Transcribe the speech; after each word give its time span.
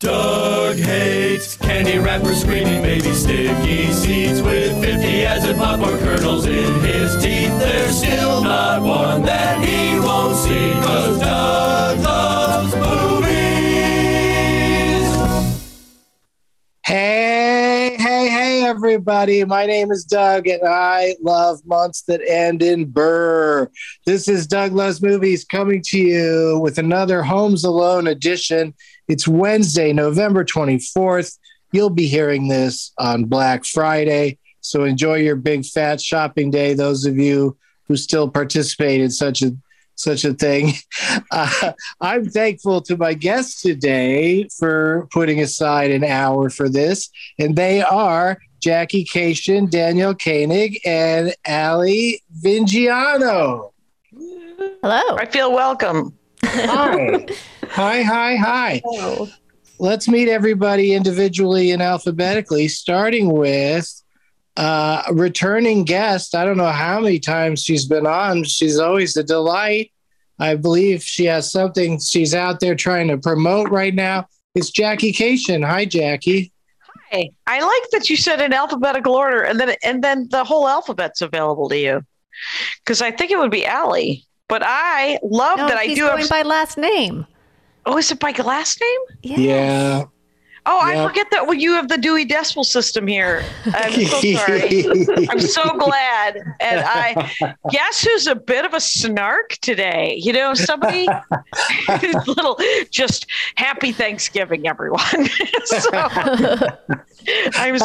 Doug 0.00 0.76
hates 0.76 1.56
candy 1.56 1.98
wrappers, 1.98 2.40
screaming 2.40 2.82
baby 2.82 3.12
sticky 3.14 3.92
seeds 3.92 4.42
with 4.42 4.82
50 4.82 5.24
acid 5.24 5.56
popcorn 5.56 5.98
kernels 6.00 6.46
in 6.46 6.80
his 6.80 7.14
teeth. 7.22 7.56
There's 7.60 7.98
still 7.98 8.42
not 8.42 8.82
one 8.82 9.22
that 9.22 9.64
he 9.64 10.00
won't 10.00 10.36
see, 10.36 10.72
cause 10.82 11.20
Doug 11.20 12.00
loves 12.00 12.74
movies. 12.74 13.24
Hey, 16.84 17.96
hey, 17.96 18.28
hey, 18.28 18.64
everybody. 18.64 19.44
My 19.44 19.64
name 19.64 19.92
is 19.92 20.04
Doug, 20.04 20.48
and 20.48 20.62
I 20.66 21.14
love 21.22 21.64
months 21.64 22.02
that 22.02 22.20
end 22.28 22.64
in 22.64 22.86
burr. 22.86 23.70
This 24.06 24.26
is 24.26 24.48
Doug 24.48 24.72
Loves 24.72 25.00
Movies 25.00 25.44
coming 25.44 25.82
to 25.86 25.98
you 25.98 26.58
with 26.60 26.78
another 26.78 27.22
Homes 27.22 27.62
Alone 27.62 28.08
edition. 28.08 28.74
It's 29.06 29.28
Wednesday, 29.28 29.92
November 29.92 30.44
24th. 30.44 31.38
You'll 31.72 31.90
be 31.90 32.06
hearing 32.06 32.48
this 32.48 32.92
on 32.98 33.24
Black 33.24 33.64
Friday. 33.64 34.38
So 34.60 34.84
enjoy 34.84 35.16
your 35.16 35.36
big 35.36 35.66
fat 35.66 36.00
shopping 36.00 36.50
day, 36.50 36.72
those 36.72 37.04
of 37.04 37.18
you 37.18 37.56
who 37.86 37.96
still 37.96 38.30
participate 38.30 39.00
in 39.00 39.10
such 39.10 39.42
a 39.42 39.54
such 39.96 40.24
a 40.24 40.34
thing. 40.34 40.72
Uh, 41.30 41.72
I'm 42.00 42.28
thankful 42.28 42.80
to 42.82 42.96
my 42.96 43.14
guests 43.14 43.60
today 43.60 44.48
for 44.58 45.08
putting 45.12 45.40
aside 45.40 45.90
an 45.90 46.04
hour 46.04 46.48
for 46.48 46.68
this, 46.68 47.10
and 47.38 47.56
they 47.56 47.82
are 47.82 48.38
Jackie 48.60 49.04
Kashian, 49.04 49.68
Danielle 49.68 50.14
Koenig, 50.14 50.80
and 50.84 51.34
Ali 51.46 52.22
Vingiano. 52.40 53.72
Hello. 54.82 55.16
I 55.16 55.26
feel 55.26 55.52
welcome. 55.52 56.16
Hi. 56.44 57.26
hi, 57.70 58.02
hi, 58.02 58.36
hi. 58.36 58.82
Let's 59.78 60.08
meet 60.08 60.28
everybody 60.28 60.94
individually 60.94 61.72
and 61.72 61.82
alphabetically, 61.82 62.68
starting 62.68 63.32
with 63.32 63.90
uh, 64.56 65.02
a 65.08 65.14
returning 65.14 65.84
guest. 65.84 66.34
I 66.34 66.44
don't 66.44 66.56
know 66.56 66.70
how 66.70 67.00
many 67.00 67.18
times 67.18 67.62
she's 67.62 67.86
been 67.86 68.06
on. 68.06 68.44
She's 68.44 68.78
always 68.78 69.16
a 69.16 69.24
delight. 69.24 69.90
I 70.38 70.54
believe 70.56 71.02
she 71.02 71.24
has 71.26 71.50
something 71.50 72.00
she's 72.00 72.34
out 72.34 72.60
there 72.60 72.74
trying 72.74 73.08
to 73.08 73.18
promote 73.18 73.70
right 73.70 73.94
now. 73.94 74.26
It's 74.54 74.70
Jackie 74.70 75.12
Kashian. 75.12 75.64
Hi, 75.66 75.84
Jackie. 75.84 76.52
Hi. 77.10 77.30
I 77.46 77.60
like 77.60 77.90
that 77.92 78.08
you 78.08 78.16
said 78.16 78.40
in 78.40 78.52
alphabetical 78.52 79.14
order, 79.14 79.42
and 79.42 79.58
then 79.58 79.74
and 79.82 80.02
then 80.02 80.28
the 80.30 80.44
whole 80.44 80.68
alphabet's 80.68 81.20
available 81.20 81.68
to 81.68 81.78
you. 81.78 82.02
Because 82.80 83.02
I 83.02 83.10
think 83.12 83.30
it 83.30 83.38
would 83.38 83.50
be 83.50 83.64
Allie, 83.66 84.24
but 84.48 84.62
I 84.64 85.18
love 85.22 85.58
No, 85.58 85.68
that 85.68 85.76
I 85.78 85.88
do 85.88 85.96
going 86.08 86.20
have. 86.20 86.28
by 86.30 86.42
last 86.42 86.78
name. 86.78 87.26
Oh, 87.86 87.98
is 87.98 88.10
it 88.10 88.18
by 88.20 88.32
last 88.44 88.80
name? 88.80 89.00
Yes. 89.22 89.38
Yeah. 89.38 90.04
Oh, 90.66 90.80
I 90.80 91.06
forget 91.06 91.30
that 91.30 91.46
well, 91.46 91.54
you 91.54 91.72
have 91.72 91.88
the 91.88 91.98
Dewey 91.98 92.24
Decimal 92.24 92.64
System 92.64 93.06
here. 93.06 93.44
I'm 93.66 93.92
so 94.06 94.20
sorry. 94.20 94.86
I'm 95.28 95.40
so 95.40 95.62
glad. 95.78 96.36
And 96.60 96.80
I 96.86 97.30
guess 97.70 98.02
who's 98.02 98.26
a 98.26 98.34
bit 98.34 98.64
of 98.64 98.72
a 98.72 98.80
snark 98.80 99.58
today? 99.60 100.16
You 100.18 100.32
know, 100.32 100.54
somebody 100.54 101.06
little 102.26 102.58
just 102.90 103.26
happy 103.56 103.92
Thanksgiving, 103.92 104.66
everyone. 104.66 105.04
so 105.66 105.90
I'm 107.54 107.78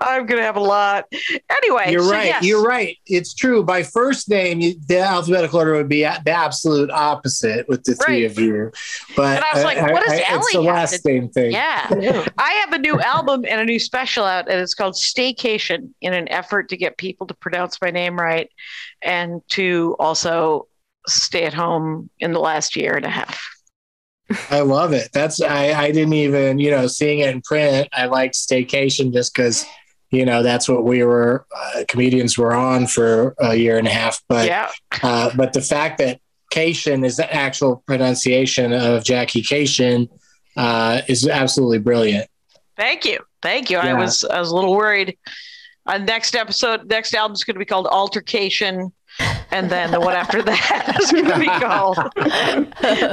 I'm 0.00 0.26
gonna 0.26 0.42
have 0.42 0.56
a 0.56 0.60
lot. 0.60 1.04
Anyway, 1.50 1.92
You're 1.92 2.02
so 2.02 2.12
right. 2.12 2.26
yes. 2.26 2.44
You're 2.44 2.62
right. 2.62 2.96
It's 3.06 3.34
true. 3.34 3.62
By 3.62 3.82
first 3.82 4.28
name, 4.30 4.60
you- 4.60 4.74
the 4.88 5.00
alphabetical 5.00 5.58
order 5.58 5.72
would 5.74 5.88
be 5.88 6.02
a- 6.02 6.20
the 6.24 6.30
absolute 6.32 6.90
opposite 6.90 7.68
with 7.68 7.84
the 7.84 7.94
three 7.94 8.22
Right. 8.22 8.30
of 8.30 8.38
you. 8.38 8.72
But 9.16 9.36
And 9.36 9.44
I 9.44 9.54
was 9.54 9.64
like, 9.64 9.80
what 9.92 10.02
does 10.04 10.18
It's 10.18 10.30
Ellie 10.30 10.42
the 10.52 10.62
have 10.62 10.74
last 10.74 11.02
to- 11.02 11.08
name 11.12 11.28
thing. 11.28 11.52
Yeah. 11.52 11.88
I 12.38 12.52
have 12.64 12.72
a 12.72 12.78
new 12.78 13.00
album 13.00 13.44
and 13.48 13.60
a 13.60 13.64
new 13.64 13.78
special 13.78 14.24
out, 14.24 14.48
and 14.48 14.60
it's 14.60 14.74
called 14.74 14.94
Staycation 14.94 15.90
in 16.00 16.12
an 16.12 16.28
effort 16.28 16.68
to 16.70 16.76
get 16.76 16.96
people 16.98 17.26
to 17.26 17.34
pronounce 17.34 17.80
my 17.80 17.90
name 17.90 18.18
right 18.18 18.50
and 19.02 19.40
to 19.50 19.96
also 19.98 20.68
stay 21.08 21.44
at 21.44 21.54
home 21.54 22.10
in 22.18 22.32
the 22.32 22.40
last 22.40 22.76
year 22.76 22.94
and 22.94 23.04
a 23.04 23.10
half. 23.10 23.40
I 24.50 24.60
love 24.60 24.92
it. 24.92 25.10
That's 25.12 25.40
I, 25.40 25.72
I 25.72 25.92
didn't 25.92 26.14
even 26.14 26.58
you 26.58 26.70
know 26.70 26.86
seeing 26.86 27.20
it 27.20 27.28
in 27.28 27.42
print. 27.42 27.88
I 27.92 28.06
liked 28.06 28.34
Staycation 28.34 29.12
just 29.12 29.32
because 29.32 29.64
you 30.10 30.24
know 30.24 30.42
that's 30.42 30.68
what 30.68 30.84
we 30.84 31.04
were 31.04 31.46
uh, 31.54 31.84
comedians 31.88 32.36
were 32.36 32.54
on 32.54 32.86
for 32.86 33.34
a 33.38 33.54
year 33.54 33.78
and 33.78 33.86
a 33.86 33.90
half. 33.90 34.22
But 34.28 34.46
yeah. 34.46 34.70
uh, 35.02 35.30
but 35.36 35.52
the 35.52 35.60
fact 35.60 35.98
that 35.98 36.20
Cation 36.50 37.04
is 37.04 37.16
the 37.16 37.32
actual 37.32 37.82
pronunciation 37.86 38.72
of 38.72 39.04
Jackie 39.04 39.42
Kashian 39.42 40.08
uh, 40.56 41.02
is 41.08 41.26
absolutely 41.26 41.78
brilliant. 41.78 42.28
Thank 42.76 43.04
you. 43.04 43.20
Thank 43.42 43.70
you. 43.70 43.78
I 43.78 43.94
was 43.94 44.24
I 44.24 44.38
was 44.38 44.50
a 44.50 44.54
little 44.54 44.74
worried. 44.74 45.16
Uh, 45.86 45.98
next 45.98 46.34
episode, 46.34 46.88
next 46.88 47.14
album 47.14 47.34
is 47.34 47.44
going 47.44 47.54
to 47.54 47.58
be 47.60 47.64
called 47.64 47.86
Altercation. 47.86 48.92
And 49.50 49.70
then 49.70 49.92
the 49.92 50.00
one 50.00 50.14
after 50.14 50.42
that 50.42 50.96
is 51.00 51.12
going 51.12 51.26
to 51.26 51.38
be 51.38 51.46
called 51.46 51.96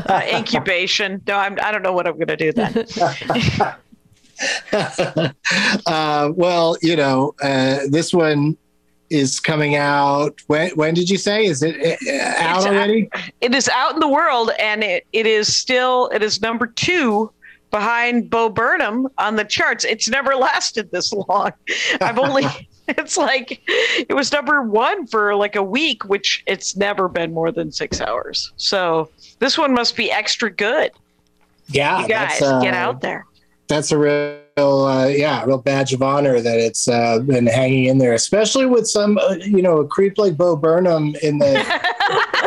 uh, 0.10 0.22
Incubation. 0.28 1.22
No, 1.28 1.38
I'm, 1.38 1.57
I 1.62 1.72
don't 1.72 1.84
know 1.84 1.94
what 1.94 2.07
I'm 2.07 2.16
going 2.16 2.28
to 2.28 2.36
do 2.36 2.51
then. 2.51 2.86
uh, 5.86 6.31
well, 6.36 6.78
you 6.81 6.95
know, 6.95 7.36
uh, 7.42 7.81
this 7.90 8.13
one 8.13 8.57
is 9.10 9.40
coming 9.40 9.75
out. 9.75 10.42
When, 10.48 10.72
when 10.72 10.94
did 10.94 11.10
you 11.10 11.18
say? 11.18 11.45
Is 11.45 11.62
it 11.62 11.75
uh, 11.75 12.44
out 12.44 12.57
It's 12.57 12.66
out- 12.66 12.74
already? 12.74 13.10
it 13.42 13.54
is 13.54 13.69
out 13.69 13.94
in 13.94 14.00
the 14.00 14.07
world 14.07 14.51
and 14.60 14.84
it, 14.84 15.06
it 15.13 15.28
is 15.28 15.56
still 15.56 16.07
it 16.13 16.24
is 16.24 16.42
number 16.42 16.68
two 16.68 17.31
behind 17.74 18.30
bo 18.30 18.48
burnham 18.48 19.10
on 19.18 19.36
the 19.36 19.44
charts. 19.44 19.84
It's 19.84 20.08
never 20.08 20.36
lasted 20.48 20.92
this 20.92 21.12
long. 21.12 21.52
I've 22.00 22.18
only 22.18 22.46
it's 22.88 23.18
like 23.18 23.62
it 23.68 24.14
was 24.14 24.31
number 24.34 24.62
one 24.62 25.08
for 25.08 25.36
like 25.36 25.56
a 25.56 25.64
week 25.64 26.04
which 26.04 26.44
it's 26.48 26.75
never 26.75 27.08
been 27.08 27.34
more 27.34 27.52
than 27.52 27.72
six 27.72 28.02
hours. 28.02 28.52
So 28.58 29.10
this 29.40 29.58
one 29.58 29.74
must 29.74 29.96
be 29.96 30.12
extra 30.12 30.52
good. 30.52 30.92
Yeah, 31.68 32.02
you 32.02 32.10
guys 32.10 32.42
uh, 32.42 32.60
get 32.62 32.74
out 32.74 33.00
there 33.00 33.25
that's 33.68 33.92
a 33.92 33.98
real 33.98 34.39
uh, 34.86 35.07
yeah 35.07 35.44
real 35.45 35.57
badge 35.57 35.94
of 35.94 36.01
honor 36.01 36.39
that 36.42 36.60
it's 36.60 36.88
uh, 36.88 37.19
been 37.19 37.48
hanging 37.48 37.86
in 37.86 37.98
there 37.98 38.13
especially 38.13 38.65
with 38.65 38.88
some 38.88 39.18
uh, 39.18 39.33
you 39.36 39.62
know 39.62 39.77
a 39.80 39.88
creep 39.88 40.18
like 40.18 40.38
bo 40.38 40.56
burnham 40.56 41.15
in 41.24 41.39
the 41.39 41.60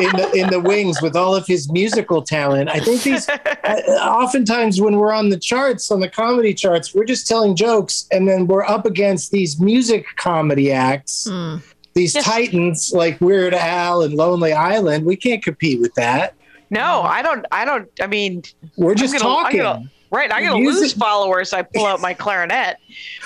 in 0.00 0.10
the 0.16 0.30
in 0.34 0.50
the 0.50 0.60
wings 0.60 1.00
with 1.02 1.16
all 1.16 1.34
of 1.34 1.46
his 1.46 1.70
musical 1.72 2.22
talent 2.22 2.68
i 2.68 2.78
think 2.78 3.02
these 3.02 3.28
uh, 3.64 3.80
oftentimes 4.02 4.80
when 4.80 4.96
we're 4.96 5.12
on 5.12 5.28
the 5.30 5.38
charts 5.38 5.90
on 5.90 6.00
the 6.00 6.08
comedy 6.08 6.54
charts 6.54 6.94
we're 6.94 7.04
just 7.04 7.26
telling 7.26 7.56
jokes 7.56 8.06
and 8.12 8.28
then 8.28 8.46
we're 8.46 8.64
up 8.64 8.86
against 8.86 9.30
these 9.32 9.58
music 9.60 10.04
comedy 10.16 10.70
acts 10.70 11.26
Hmm. 11.28 11.56
these 11.94 12.14
Yes. 12.14 12.24
titans 12.24 12.92
like 12.94 13.20
weird 13.20 13.52
al 13.54 14.02
and 14.02 14.14
lonely 14.14 14.52
island 14.52 15.04
we 15.06 15.16
can't 15.16 15.42
compete 15.42 15.80
with 15.80 15.94
that 15.94 16.34
No, 16.70 17.02
I 17.02 17.22
don't. 17.22 17.46
I 17.52 17.64
don't. 17.64 17.88
I 18.02 18.08
mean, 18.08 18.42
we're 18.76 18.96
just 18.96 19.14
gonna- 19.14 19.28
I'm 19.32 19.44
talking 19.44 19.60
gonna- 19.62 19.90
right? 20.11 20.32
I'm 20.32 20.44
gonna 20.44 20.61
Music- 20.61 20.81
lose 20.82 20.93
followers. 20.93 21.53
I 21.53 21.62
pull 21.62 21.87
out 21.87 22.00
my 22.00 22.14
clarinet 22.14 22.76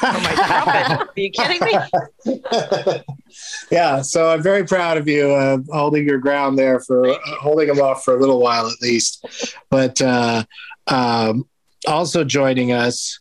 or 0.02 0.12
my 0.12 0.32
trumpet. 0.34 1.08
Are 1.08 1.20
you 1.20 1.30
kidding 1.30 1.60
me? 1.64 3.02
yeah, 3.70 4.02
so 4.02 4.30
I'm 4.30 4.42
very 4.42 4.64
proud 4.64 4.96
of 4.96 5.08
you 5.08 5.30
uh, 5.30 5.58
holding 5.70 6.06
your 6.06 6.18
ground 6.18 6.58
there 6.58 6.80
for 6.80 7.08
uh, 7.08 7.18
holding 7.40 7.68
them 7.68 7.80
off 7.80 8.04
for 8.04 8.16
a 8.16 8.20
little 8.20 8.40
while 8.40 8.66
at 8.66 8.80
least. 8.80 9.24
But 9.70 10.00
uh, 10.00 10.44
um, 10.86 11.48
also 11.86 12.24
joining 12.24 12.72
us, 12.72 13.20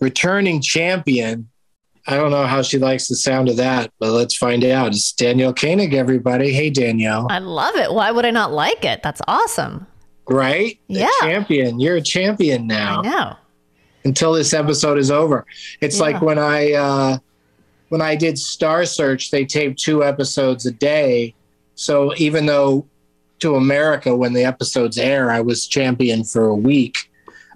returning 0.00 0.60
champion. 0.60 1.50
I 2.08 2.16
don't 2.16 2.30
know 2.30 2.46
how 2.46 2.62
she 2.62 2.78
likes 2.78 3.08
the 3.08 3.16
sound 3.16 3.48
of 3.48 3.56
that, 3.56 3.90
but 3.98 4.12
let's 4.12 4.36
find 4.36 4.64
out. 4.64 4.88
It's 4.88 5.12
Danielle 5.12 5.52
Koenig, 5.52 5.92
everybody. 5.92 6.52
Hey, 6.52 6.70
Danielle. 6.70 7.26
I 7.28 7.40
love 7.40 7.74
it. 7.74 7.92
Why 7.92 8.12
would 8.12 8.24
I 8.24 8.30
not 8.30 8.52
like 8.52 8.84
it? 8.84 9.02
That's 9.02 9.20
awesome. 9.26 9.88
Right? 10.28 10.78
A 10.90 10.92
Yeah. 10.92 11.08
champion. 11.20 11.78
You're 11.80 11.96
a 11.96 12.02
champion 12.02 12.66
now. 12.66 13.00
I 13.00 13.08
know. 13.08 13.36
until 14.04 14.32
this 14.32 14.52
episode 14.54 14.98
is 14.98 15.10
over. 15.10 15.44
It's 15.80 15.96
Yeah. 15.96 16.02
like 16.02 16.22
when 16.22 16.38
I 16.38 16.72
uh, 16.74 17.18
when 17.88 18.00
I 18.00 18.14
did 18.14 18.38
Star 18.38 18.84
Search, 18.84 19.30
they 19.32 19.44
taped 19.44 19.80
two 19.80 20.04
episodes 20.04 20.64
a 20.66 20.70
day. 20.70 21.34
So 21.74 22.12
even 22.16 22.46
though 22.46 22.86
to 23.40 23.56
America, 23.56 24.14
when 24.16 24.32
the 24.32 24.44
episodes 24.44 24.96
air, 24.96 25.30
I 25.30 25.40
was 25.40 25.66
champion 25.66 26.22
for 26.24 26.46
a 26.46 26.54
week. 26.54 27.10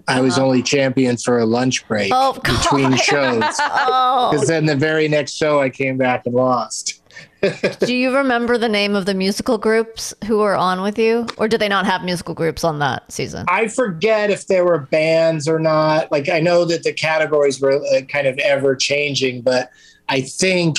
I 0.07 0.19
was 0.21 0.37
Uh-huh. 0.37 0.45
only 0.47 0.61
champion 0.61 1.15
for 1.17 1.39
a 1.39 1.45
lunch 1.45 1.87
break 1.87 2.11
Oh, 2.13 2.33
between 2.43 2.97
shows. 2.97 3.43
Oh. 3.59 4.29
Because 4.31 4.47
then 4.47 4.65
the 4.65 4.75
very 4.75 5.07
next 5.07 5.33
show, 5.35 5.61
I 5.61 5.69
came 5.69 5.97
back 5.97 6.25
and 6.25 6.35
lost. 6.35 7.00
Do 7.79 7.95
you 7.95 8.15
remember 8.15 8.57
the 8.57 8.69
name 8.69 8.95
of 8.95 9.05
the 9.05 9.13
musical 9.13 9.57
groups 9.57 10.13
who 10.25 10.37
were 10.37 10.55
on 10.55 10.81
with 10.81 10.99
you? 10.99 11.25
Or 11.37 11.47
did 11.47 11.59
they 11.59 11.67
not 11.67 11.85
have 11.85 12.03
musical 12.03 12.35
groups 12.35 12.63
on 12.63 12.79
that 12.79 13.11
season? 13.11 13.45
I 13.47 13.67
forget 13.67 14.29
if 14.29 14.47
there 14.47 14.63
were 14.63 14.79
bands 14.79 15.47
or 15.47 15.59
not. 15.59 16.11
Like 16.11 16.29
I 16.29 16.39
know 16.39 16.65
that 16.65 16.83
the 16.83 16.93
categories 16.93 17.59
were 17.59 17.83
uh, 17.83 18.01
kind 18.01 18.27
of 18.27 18.37
ever 18.39 18.75
changing, 18.75 19.41
but 19.41 19.71
I 20.07 20.21
think 20.21 20.77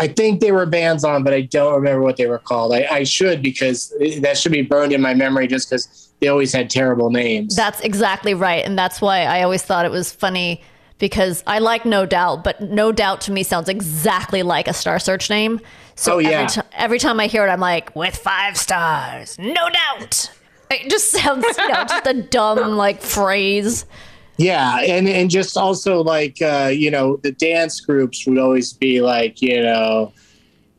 I 0.00 0.08
think 0.08 0.40
they 0.40 0.50
were 0.50 0.64
bands 0.66 1.04
on, 1.04 1.22
but 1.22 1.34
I 1.34 1.42
don't 1.42 1.74
remember 1.74 2.00
what 2.00 2.16
they 2.16 2.26
were 2.26 2.38
called. 2.38 2.72
I, 2.72 2.86
I 2.90 3.04
should 3.04 3.42
because 3.42 3.92
that 4.20 4.38
should 4.38 4.52
be 4.52 4.62
burned 4.62 4.92
in 4.92 5.00
my 5.02 5.12
memory 5.12 5.46
just 5.46 5.68
because 5.68 6.10
they 6.20 6.28
always 6.28 6.52
had 6.52 6.70
terrible 6.70 7.10
names. 7.10 7.54
That's 7.54 7.80
exactly 7.80 8.32
right. 8.34 8.64
And 8.64 8.78
that's 8.78 9.00
why 9.00 9.24
I 9.24 9.42
always 9.42 9.62
thought 9.62 9.84
it 9.84 9.90
was 9.90 10.10
funny 10.10 10.62
because 11.00 11.42
I 11.48 11.58
like 11.58 11.84
No 11.84 12.06
Doubt, 12.06 12.44
but 12.44 12.60
No 12.60 12.92
Doubt 12.92 13.20
to 13.22 13.32
me 13.32 13.42
sounds 13.42 13.68
exactly 13.68 14.44
like 14.44 14.68
a 14.68 14.72
Star 14.72 15.00
Search 15.00 15.28
name. 15.28 15.60
So 15.96 16.14
Oh, 16.14 16.18
yeah. 16.18 16.30
every, 16.30 16.46
ti- 16.48 16.68
every 16.76 16.98
time 17.00 17.18
I 17.18 17.26
hear 17.26 17.44
it, 17.44 17.50
I'm 17.50 17.58
like, 17.60 17.94
with 17.96 18.16
five 18.16 18.56
stars, 18.56 19.36
no 19.38 19.68
doubt. 19.68 20.30
It 20.70 20.88
just 20.88 21.10
sounds, 21.16 21.44
you 21.58 21.68
know, 21.68 21.84
just 21.88 22.06
a 22.06 22.14
dumb 22.22 22.76
like 22.76 23.02
phrase. 23.02 23.84
yeah, 24.36 24.78
and 24.80 25.08
and 25.08 25.28
just 25.28 25.56
also 25.56 26.02
like 26.02 26.40
uh, 26.40 26.70
you 26.72 26.90
know 26.90 27.16
the 27.18 27.32
dance 27.32 27.80
groups 27.80 28.24
would 28.26 28.38
always 28.38 28.72
be 28.72 29.00
like 29.02 29.42
you 29.42 29.60
know 29.60 30.12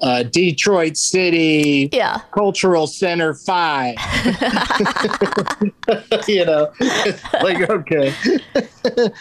uh, 0.01 0.23
Detroit 0.23 0.97
City 0.97 1.89
Yeah. 1.93 2.21
Cultural 2.31 2.87
Center 2.87 3.33
Five. 3.33 3.95
you 6.27 6.45
know, 6.45 6.71
like 7.41 7.69
okay. 7.69 8.13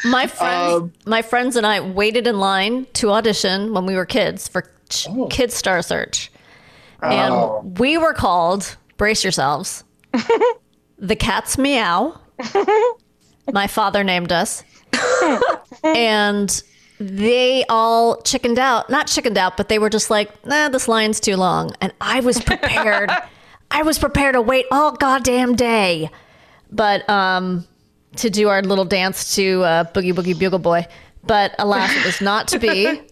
My 0.05 0.27
friends, 0.27 0.73
Um, 0.75 0.93
my 1.07 1.23
friends 1.23 1.57
and 1.57 1.67
I 1.67 1.81
waited 1.81 2.27
in 2.27 2.39
line 2.39 2.87
to 2.95 3.11
audition 3.11 3.73
when 3.75 3.87
we 3.87 3.95
were 3.95 4.07
kids 4.07 4.49
for 4.49 4.71
Ch- 4.89 5.07
Oh. 5.11 5.27
Kids 5.27 5.55
Star 5.55 5.83
Search, 5.83 6.31
and 7.03 7.79
we 7.79 7.97
were 7.99 8.13
called. 8.15 8.77
Brace 8.97 9.23
yourselves. 9.25 9.85
the 10.99 11.17
cats 11.17 11.57
meow. 11.57 12.19
My 13.53 13.67
father 13.67 14.05
named 14.05 14.31
us, 14.33 14.63
and 15.83 16.63
they 17.01 17.65
all 17.71 18.21
chickened 18.23 18.59
out. 18.59 18.91
Not 18.91 19.07
chickened 19.07 19.39
out, 19.39 19.57
but 19.57 19.69
they 19.69 19.79
were 19.79 19.89
just 19.89 20.11
like, 20.11 20.47
"Nah, 20.47 20.69
this 20.69 20.87
line's 20.87 21.19
too 21.19 21.37
long." 21.37 21.73
And 21.81 21.93
I 22.01 22.21
was 22.21 22.41
prepared. 22.45 23.11
I 23.71 23.83
was 23.83 23.99
prepared 23.99 24.35
to 24.35 24.43
wait 24.43 24.67
all 24.71 24.93
goddamn 24.93 25.57
day, 25.57 26.11
but 26.71 27.09
um 27.09 27.67
to 28.17 28.29
do 28.29 28.49
our 28.49 28.61
little 28.63 28.85
dance 28.85 29.35
to 29.37 29.63
uh, 29.63 29.85
Boogie 29.93 30.13
Woogie 30.13 30.39
Bugle 30.39 30.59
Boy. 30.59 30.87
But 31.25 31.55
alas, 31.59 31.95
it 31.95 32.05
was 32.05 32.21
not 32.21 32.49
to 32.49 32.59
be. 32.59 33.03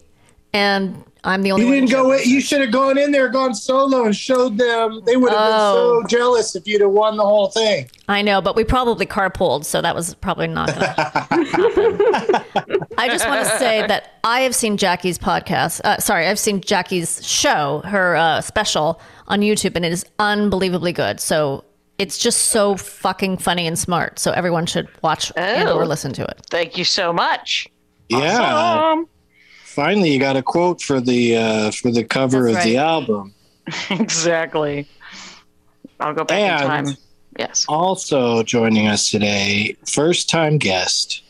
And 0.51 1.03
I'm 1.23 1.41
the 1.41 1.51
only 1.51 1.65
You 1.65 1.71
one. 1.71 1.79
didn't 1.85 1.91
go. 1.91 2.11
In, 2.13 2.29
you 2.29 2.39
should 2.39 2.61
have 2.61 2.71
gone 2.71 2.97
in 2.97 3.11
there, 3.11 3.27
gone 3.27 3.53
solo, 3.53 4.05
and 4.05 4.15
showed 4.15 4.57
them. 4.57 5.01
They 5.05 5.17
would 5.17 5.31
have 5.31 5.41
Oh. 5.41 5.99
been 6.01 6.09
so 6.09 6.17
jealous 6.17 6.55
if 6.55 6.67
you'd 6.67 6.81
have 6.81 6.91
won 6.91 7.17
the 7.17 7.23
whole 7.25 7.49
thing. 7.49 7.89
I 8.07 8.21
know, 8.21 8.41
but 8.41 8.55
we 8.55 8.63
probably 8.63 9.05
carpooled, 9.05 9.65
so 9.65 9.81
that 9.81 9.95
was 9.95 10.13
probably 10.15 10.47
not 10.47 10.67
going 10.67 10.79
to. 10.79 12.45
I 12.97 13.07
just 13.09 13.27
want 13.27 13.45
to 13.45 13.57
say 13.59 13.85
that 13.87 14.13
I 14.23 14.41
have 14.41 14.55
seen 14.55 14.77
Jackie's 14.77 15.17
podcast. 15.17 15.81
Uh, 15.83 15.97
sorry, 15.99 16.27
I've 16.27 16.39
seen 16.39 16.61
Jackie's 16.61 17.25
show, 17.25 17.81
her 17.85 18.15
uh, 18.15 18.41
special 18.41 19.01
on 19.27 19.41
YouTube, 19.41 19.75
and 19.75 19.85
it 19.85 19.91
is 19.91 20.05
unbelievably 20.19 20.93
good. 20.93 21.19
So 21.19 21.65
it's 21.97 22.17
just 22.17 22.43
so 22.47 22.77
fucking 22.77 23.37
funny 23.37 23.67
and 23.67 23.77
smart. 23.77 24.19
So 24.19 24.31
everyone 24.31 24.65
should 24.65 24.87
watch 25.03 25.31
and 25.35 25.67
Oh. 25.67 25.77
or 25.77 25.85
listen 25.85 26.13
to 26.13 26.23
it. 26.23 26.41
Thank 26.49 26.77
you 26.77 26.85
so 26.85 27.11
much. 27.11 27.67
Yeah. 28.07 28.39
Awesome. 28.41 29.07
Finally, 29.69 30.11
you 30.11 30.19
got 30.19 30.35
a 30.35 30.41
quote 30.41 30.81
for 30.81 30.99
the 30.99 31.37
uh, 31.37 31.71
for 31.71 31.91
the 31.91 32.03
cover 32.03 32.51
That's 32.51 32.65
of 32.65 32.71
the 32.71 32.77
album. 32.77 33.33
exactly. 33.91 34.87
I'll 35.99 36.13
go 36.13 36.23
back 36.23 36.39
And- 36.39 36.61
in 36.61 36.67
time. 36.95 36.97
Yes. 37.37 37.65
Also 37.69 38.43
joining 38.43 38.87
us 38.87 39.09
today, 39.09 39.77
first 39.87 40.29
time 40.29 40.57
guest, 40.57 41.23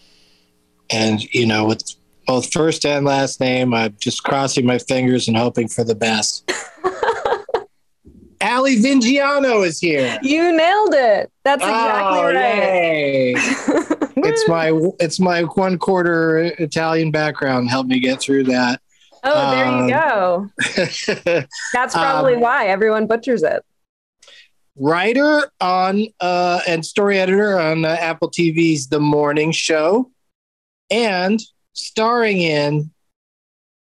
and 0.90 1.22
you 1.36 1.46
know 1.46 1.66
with 1.66 1.84
both 2.26 2.52
first 2.52 2.86
and 2.86 3.06
last 3.06 3.40
name, 3.40 3.74
I'm 3.76 3.96
just 4.00 4.24
crossing 4.24 4.66
my 4.66 4.80
fingers 4.80 5.28
and 5.28 5.38
hoping 5.38 5.68
for 5.68 5.84
the 5.84 5.94
best. 5.94 6.50
Ali 8.42 8.78
Vingiano 8.78 9.66
is 9.68 9.80
here. 9.80 10.18
You 10.24 10.56
nailed 10.56 10.94
it. 10.94 11.32
That's 11.44 11.62
exactly 11.62 12.20
oh, 12.20 12.34
right. 12.34 13.96
it's 14.18 14.48
my 14.48 14.72
it's 15.00 15.20
my 15.20 15.44
one 15.44 15.78
quarter 15.78 16.38
Italian 16.40 17.12
background 17.12 17.70
helped 17.70 17.90
me 17.90 18.00
get 18.00 18.20
through 18.20 18.44
that. 18.46 18.82
Oh, 19.24 19.52
there 19.52 19.66
Um, 19.66 19.84
you 19.90 19.94
go. 19.94 20.50
That's 21.74 21.94
probably 21.94 22.36
um, 22.36 22.40
why 22.42 22.68
everyone 22.68 23.06
butchers 23.08 23.44
it. 23.44 23.64
Writer 24.78 25.52
on 25.60 26.08
uh, 26.22 26.62
and 26.68 26.86
story 26.86 27.20
editor 27.20 27.60
on 27.60 27.84
uh, 27.84 27.90
Apple 28.00 28.32
TV's 28.32 28.88
The 28.88 29.00
Morning 29.02 29.52
Show, 29.52 30.10
and 30.90 31.42
starring 31.74 32.38
in 32.42 32.92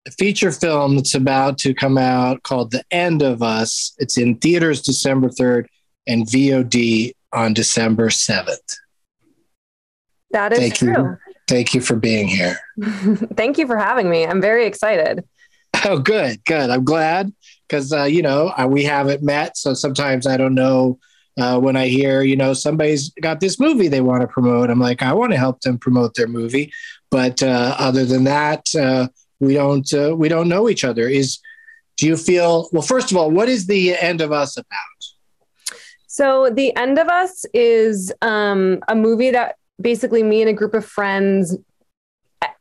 a 0.08 0.12
feature 0.12 0.52
film 0.52 0.96
that's 0.96 1.14
about 1.14 1.60
to 1.60 1.74
come 1.76 1.98
out 2.00 2.42
called 2.42 2.72
The 2.72 2.84
End 2.90 3.22
of 3.22 3.44
Us. 3.44 3.94
It's 4.00 4.18
in 4.18 4.38
theaters 4.38 4.82
December 4.82 5.30
third 5.30 5.68
and 6.08 6.26
VOD 6.26 7.12
on 7.32 7.54
December 7.54 8.10
seventh. 8.10 8.76
That 10.32 10.54
is 10.54 10.60
Thank 10.60 10.76
true. 10.76 10.94
you. 10.94 11.18
Thank 11.48 11.74
you 11.74 11.82
for 11.82 11.96
being 11.96 12.28
here. 12.28 12.60
Thank 13.36 13.58
you 13.58 13.68
for 13.68 13.78
having 13.78 14.10
me. 14.10 14.26
I'm 14.26 14.42
very 14.42 14.66
excited. 14.66 15.24
Oh, 15.86 16.00
good, 16.00 16.44
good. 16.46 16.70
I'm 16.70 16.84
glad 16.84 17.32
because 17.68 17.94
uh, 17.94 18.04
you 18.04 18.22
know 18.22 18.52
uh, 18.58 18.68
we 18.68 18.84
haven't 18.84 19.24
met, 19.24 19.58
so 19.58 19.74
sometimes 19.74 20.28
I 20.28 20.38
don't 20.38 20.56
know 20.56 21.00
uh, 21.40 21.60
when 21.60 21.76
I 21.76 21.88
hear 21.88 22.24
you 22.24 22.36
know 22.36 22.54
somebody's 22.54 23.12
got 23.22 23.40
this 23.40 23.60
movie 23.60 23.88
they 23.88 24.02
want 24.02 24.22
to 24.22 24.28
promote. 24.28 24.70
I'm 24.70 24.80
like, 24.80 25.02
I 25.02 25.14
want 25.14 25.32
to 25.32 25.38
help 25.38 25.62
them 25.62 25.78
promote 25.78 26.16
their 26.16 26.28
movie, 26.28 26.74
but 27.10 27.42
uh, 27.42 27.76
other 27.78 28.06
than 28.06 28.26
that, 28.26 28.66
uh, 28.76 29.08
we 29.40 29.54
don't 29.54 29.92
uh, 29.94 30.16
we 30.16 30.28
don't 30.28 30.50
know 30.50 30.68
each 30.68 30.84
other. 30.84 31.08
Is 31.08 31.40
do 31.96 32.08
you 32.08 32.18
feel 32.18 32.68
well? 32.74 32.82
First 32.82 33.12
of 33.12 33.18
all, 33.18 33.32
what 33.32 33.48
is 33.48 33.68
the 33.68 33.96
end 33.96 34.22
of 34.22 34.32
us 34.32 34.58
about? 34.58 34.68
So, 36.10 36.50
The 36.50 36.76
End 36.76 36.98
of 36.98 37.10
Us 37.10 37.46
is 37.54 38.12
um, 38.24 38.80
a 38.88 38.96
movie 38.96 39.30
that 39.30 39.58
basically 39.80 40.24
me 40.24 40.42
and 40.42 40.50
a 40.50 40.54
group 40.54 40.74
of 40.74 40.86
friends, 40.86 41.58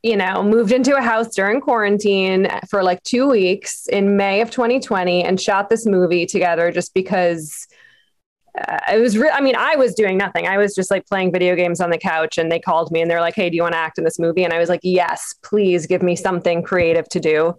you 0.03 0.15
know, 0.15 0.43
moved 0.43 0.71
into 0.71 0.95
a 0.95 1.01
house 1.01 1.33
during 1.33 1.61
quarantine 1.61 2.47
for 2.69 2.83
like 2.83 3.01
two 3.03 3.27
weeks 3.27 3.87
in 3.87 4.17
May 4.17 4.41
of 4.41 4.51
2020 4.51 5.23
and 5.23 5.39
shot 5.39 5.69
this 5.69 5.85
movie 5.85 6.25
together 6.25 6.71
just 6.71 6.93
because 6.93 7.67
uh, 8.57 8.79
it 8.91 8.99
was 8.99 9.15
re- 9.17 9.29
i 9.31 9.39
mean 9.39 9.55
i 9.55 9.75
was 9.75 9.93
doing 9.93 10.17
nothing. 10.17 10.47
I 10.47 10.57
was 10.57 10.73
just 10.73 10.89
like 10.89 11.05
playing 11.05 11.31
video 11.31 11.55
games 11.55 11.79
on 11.79 11.91
the 11.91 11.97
couch 11.97 12.39
and 12.39 12.51
they 12.51 12.59
called 12.59 12.91
me 12.91 13.01
and 13.01 13.11
they're 13.11 13.21
like 13.21 13.35
hey 13.35 13.49
do 13.49 13.55
you 13.55 13.61
want 13.61 13.73
to 13.73 13.79
act 13.79 13.99
in 13.99 14.03
this 14.03 14.17
movie? 14.17 14.43
And 14.43 14.53
i 14.53 14.57
was 14.57 14.69
like 14.69 14.79
yes 14.81 15.35
please 15.43 15.85
give 15.85 16.01
me 16.01 16.15
something 16.15 16.63
creative 16.63 17.07
to 17.09 17.19
do. 17.19 17.55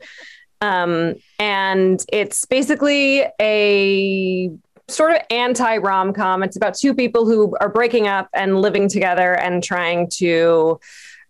Um, 0.60 1.14
and 1.38 2.04
it's 2.12 2.44
basically 2.46 3.24
a 3.40 4.50
sort 4.88 5.12
of 5.12 5.22
anti 5.30 5.76
rom 5.78 6.12
com. 6.12 6.42
It's 6.42 6.56
about 6.56 6.74
two 6.74 6.94
people 6.94 7.26
who 7.26 7.56
are 7.60 7.68
breaking 7.68 8.08
up 8.08 8.28
and 8.32 8.60
living 8.60 8.88
together 8.88 9.34
and 9.34 9.62
trying 9.62 10.08
to 10.14 10.80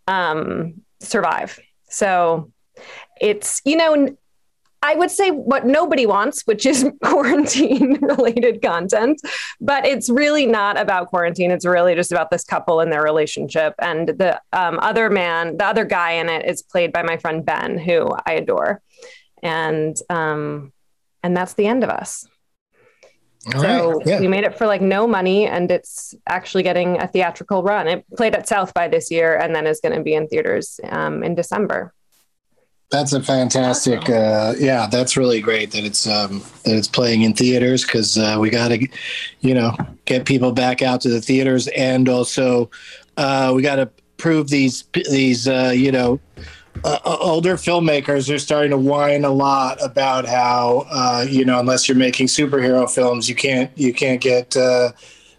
um, 0.06 0.82
survive. 1.00 1.58
So 1.88 2.52
it's, 3.20 3.60
you 3.64 3.76
know, 3.76 4.16
I 4.80 4.94
would 4.94 5.10
say 5.10 5.30
what 5.30 5.66
nobody 5.66 6.06
wants, 6.06 6.42
which 6.42 6.64
is 6.64 6.88
quarantine 7.04 7.98
related 8.00 8.62
content, 8.62 9.20
but 9.60 9.84
it's 9.84 10.08
really 10.08 10.46
not 10.46 10.78
about 10.78 11.08
quarantine. 11.08 11.50
It's 11.50 11.66
really 11.66 11.94
just 11.94 12.12
about 12.12 12.30
this 12.30 12.44
couple 12.44 12.80
and 12.80 12.92
their 12.92 13.02
relationship. 13.02 13.74
And 13.80 14.08
the 14.08 14.40
um, 14.52 14.78
other 14.80 15.10
man, 15.10 15.56
the 15.56 15.66
other 15.66 15.84
guy 15.84 16.12
in 16.12 16.28
it 16.28 16.46
is 16.46 16.62
played 16.62 16.92
by 16.92 17.02
my 17.02 17.16
friend 17.16 17.44
Ben, 17.44 17.76
who 17.76 18.08
I 18.24 18.34
adore. 18.34 18.80
And, 19.42 19.96
um, 20.08 20.72
and 21.22 21.36
that's 21.36 21.54
the 21.54 21.66
end 21.66 21.82
of 21.82 21.90
us. 21.90 22.26
All 23.54 23.62
so 23.62 23.92
right, 23.92 24.07
yeah. 24.07 24.21
we 24.21 24.28
made 24.28 24.45
it 24.45 24.59
for 24.59 24.66
like 24.66 24.80
no 24.80 25.07
money 25.07 25.47
and 25.47 25.71
it's 25.71 26.14
actually 26.26 26.62
getting 26.62 27.00
a 27.00 27.07
theatrical 27.07 27.62
run. 27.62 27.87
It 27.87 28.04
played 28.16 28.35
at 28.35 28.49
South 28.49 28.75
by 28.75 28.88
this 28.88 29.11
year 29.11 29.37
and 29.37 29.54
then 29.54 29.66
is 29.66 29.80
going 29.80 29.95
to 29.95 30.02
be 30.02 30.14
in 30.14 30.26
theaters 30.28 30.80
um, 30.88 31.23
in 31.23 31.35
December. 31.35 31.95
That's 32.90 33.12
a 33.12 33.23
fantastic. 33.23 34.09
Uh, 34.09 34.54
yeah, 34.59 34.87
that's 34.90 35.16
really 35.16 35.42
great 35.42 35.73
that 35.73 35.85
it's 35.85 36.07
um, 36.07 36.42
that 36.64 36.75
it's 36.75 36.88
playing 36.88 37.21
in 37.21 37.35
theaters 37.35 37.85
because 37.85 38.16
uh, 38.16 38.38
we 38.40 38.49
got 38.49 38.68
to, 38.68 38.88
you 39.40 39.52
know, 39.52 39.76
get 40.07 40.25
people 40.25 40.52
back 40.52 40.80
out 40.80 41.02
to 41.02 41.11
the 41.11 41.21
theaters, 41.21 41.68
and 41.68 42.09
also 42.09 42.71
uh, 43.18 43.52
we 43.54 43.61
got 43.61 43.76
to 43.76 43.90
prove 44.16 44.49
these 44.49 44.85
these 45.11 45.47
uh, 45.47 45.71
you 45.75 45.92
know 45.92 46.18
uh, 46.85 46.99
older 47.04 47.54
filmmakers 47.54 48.32
are 48.32 48.38
starting 48.38 48.70
to 48.70 48.78
whine 48.78 49.25
a 49.25 49.30
lot 49.30 49.82
about 49.82 50.26
how 50.26 50.87
uh, 50.90 51.26
you 51.28 51.44
know 51.44 51.58
unless 51.58 51.88
you're 51.88 51.97
making 51.97 52.26
superhero 52.26 52.90
films, 52.90 53.28
you 53.28 53.35
can't 53.35 53.70
you 53.76 53.92
can't 53.92 54.20
get 54.20 54.56
uh, 54.56 54.92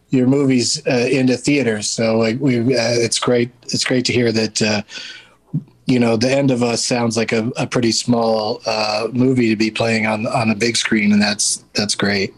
your 0.09 0.27
movies 0.27 0.85
uh, 0.87 1.07
into 1.11 1.37
theaters. 1.37 1.89
So 1.89 2.17
like 2.17 2.39
we, 2.39 2.59
uh, 2.59 2.63
it's 2.67 3.19
great. 3.19 3.51
It's 3.63 3.85
great 3.85 4.05
to 4.05 4.13
hear 4.13 4.31
that. 4.31 4.61
Uh, 4.61 4.81
you 5.85 5.99
know, 5.99 6.17
the 6.17 6.29
end 6.29 6.51
of 6.51 6.61
us 6.61 6.85
sounds 6.85 7.17
like 7.17 7.31
a, 7.31 7.51
a 7.57 7.65
pretty 7.65 7.91
small 7.91 8.61
uh, 8.67 9.07
movie 9.11 9.49
to 9.49 9.55
be 9.55 9.71
playing 9.71 10.05
on 10.05 10.27
on 10.27 10.51
a 10.51 10.55
big 10.55 10.77
screen, 10.77 11.11
and 11.11 11.19
that's 11.19 11.65
that's 11.73 11.95
great. 11.95 12.31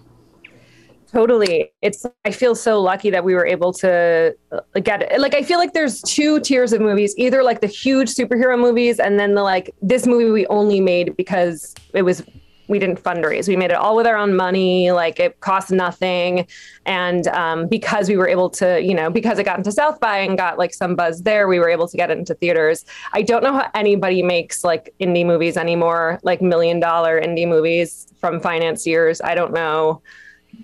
Totally. 1.11 1.73
It's 1.81 2.05
I 2.23 2.31
feel 2.31 2.55
so 2.55 2.81
lucky 2.81 3.09
that 3.09 3.25
we 3.25 3.33
were 3.33 3.45
able 3.45 3.73
to 3.73 4.33
uh, 4.53 4.79
get 4.79 5.01
it. 5.01 5.19
Like 5.19 5.33
I 5.33 5.43
feel 5.43 5.59
like 5.59 5.73
there's 5.73 6.01
two 6.03 6.39
tiers 6.39 6.71
of 6.71 6.79
movies, 6.79 7.13
either 7.17 7.43
like 7.43 7.59
the 7.59 7.67
huge 7.67 8.09
superhero 8.09 8.57
movies 8.57 8.97
and 8.97 9.19
then 9.19 9.35
the 9.35 9.43
like 9.43 9.75
this 9.81 10.07
movie 10.07 10.31
we 10.31 10.47
only 10.47 10.79
made 10.79 11.17
because 11.17 11.75
it 11.93 12.03
was 12.03 12.23
we 12.69 12.79
didn't 12.79 13.03
fundraise. 13.03 13.49
We 13.49 13.57
made 13.57 13.71
it 13.71 13.75
all 13.75 13.97
with 13.97 14.07
our 14.07 14.15
own 14.15 14.37
money, 14.37 14.93
like 14.93 15.19
it 15.19 15.41
cost 15.41 15.69
nothing. 15.71 16.47
And 16.85 17.27
um, 17.27 17.67
because 17.67 18.07
we 18.07 18.15
were 18.15 18.29
able 18.29 18.49
to, 18.51 18.81
you 18.81 18.95
know, 18.95 19.09
because 19.09 19.37
it 19.37 19.43
got 19.43 19.57
into 19.57 19.73
South 19.73 19.99
by 19.99 20.19
and 20.19 20.37
got 20.37 20.57
like 20.57 20.73
some 20.73 20.95
buzz 20.95 21.23
there, 21.23 21.49
we 21.49 21.59
were 21.59 21.69
able 21.69 21.89
to 21.89 21.97
get 21.97 22.09
it 22.09 22.17
into 22.17 22.33
theaters. 22.35 22.85
I 23.11 23.23
don't 23.23 23.43
know 23.43 23.51
how 23.51 23.69
anybody 23.73 24.23
makes 24.23 24.63
like 24.63 24.93
indie 25.01 25.25
movies 25.25 25.57
anymore, 25.57 26.21
like 26.23 26.41
million 26.41 26.79
dollar 26.79 27.19
indie 27.21 27.45
movies 27.45 28.07
from 28.21 28.39
financiers. 28.39 29.19
I 29.19 29.35
don't 29.35 29.51
know 29.51 30.01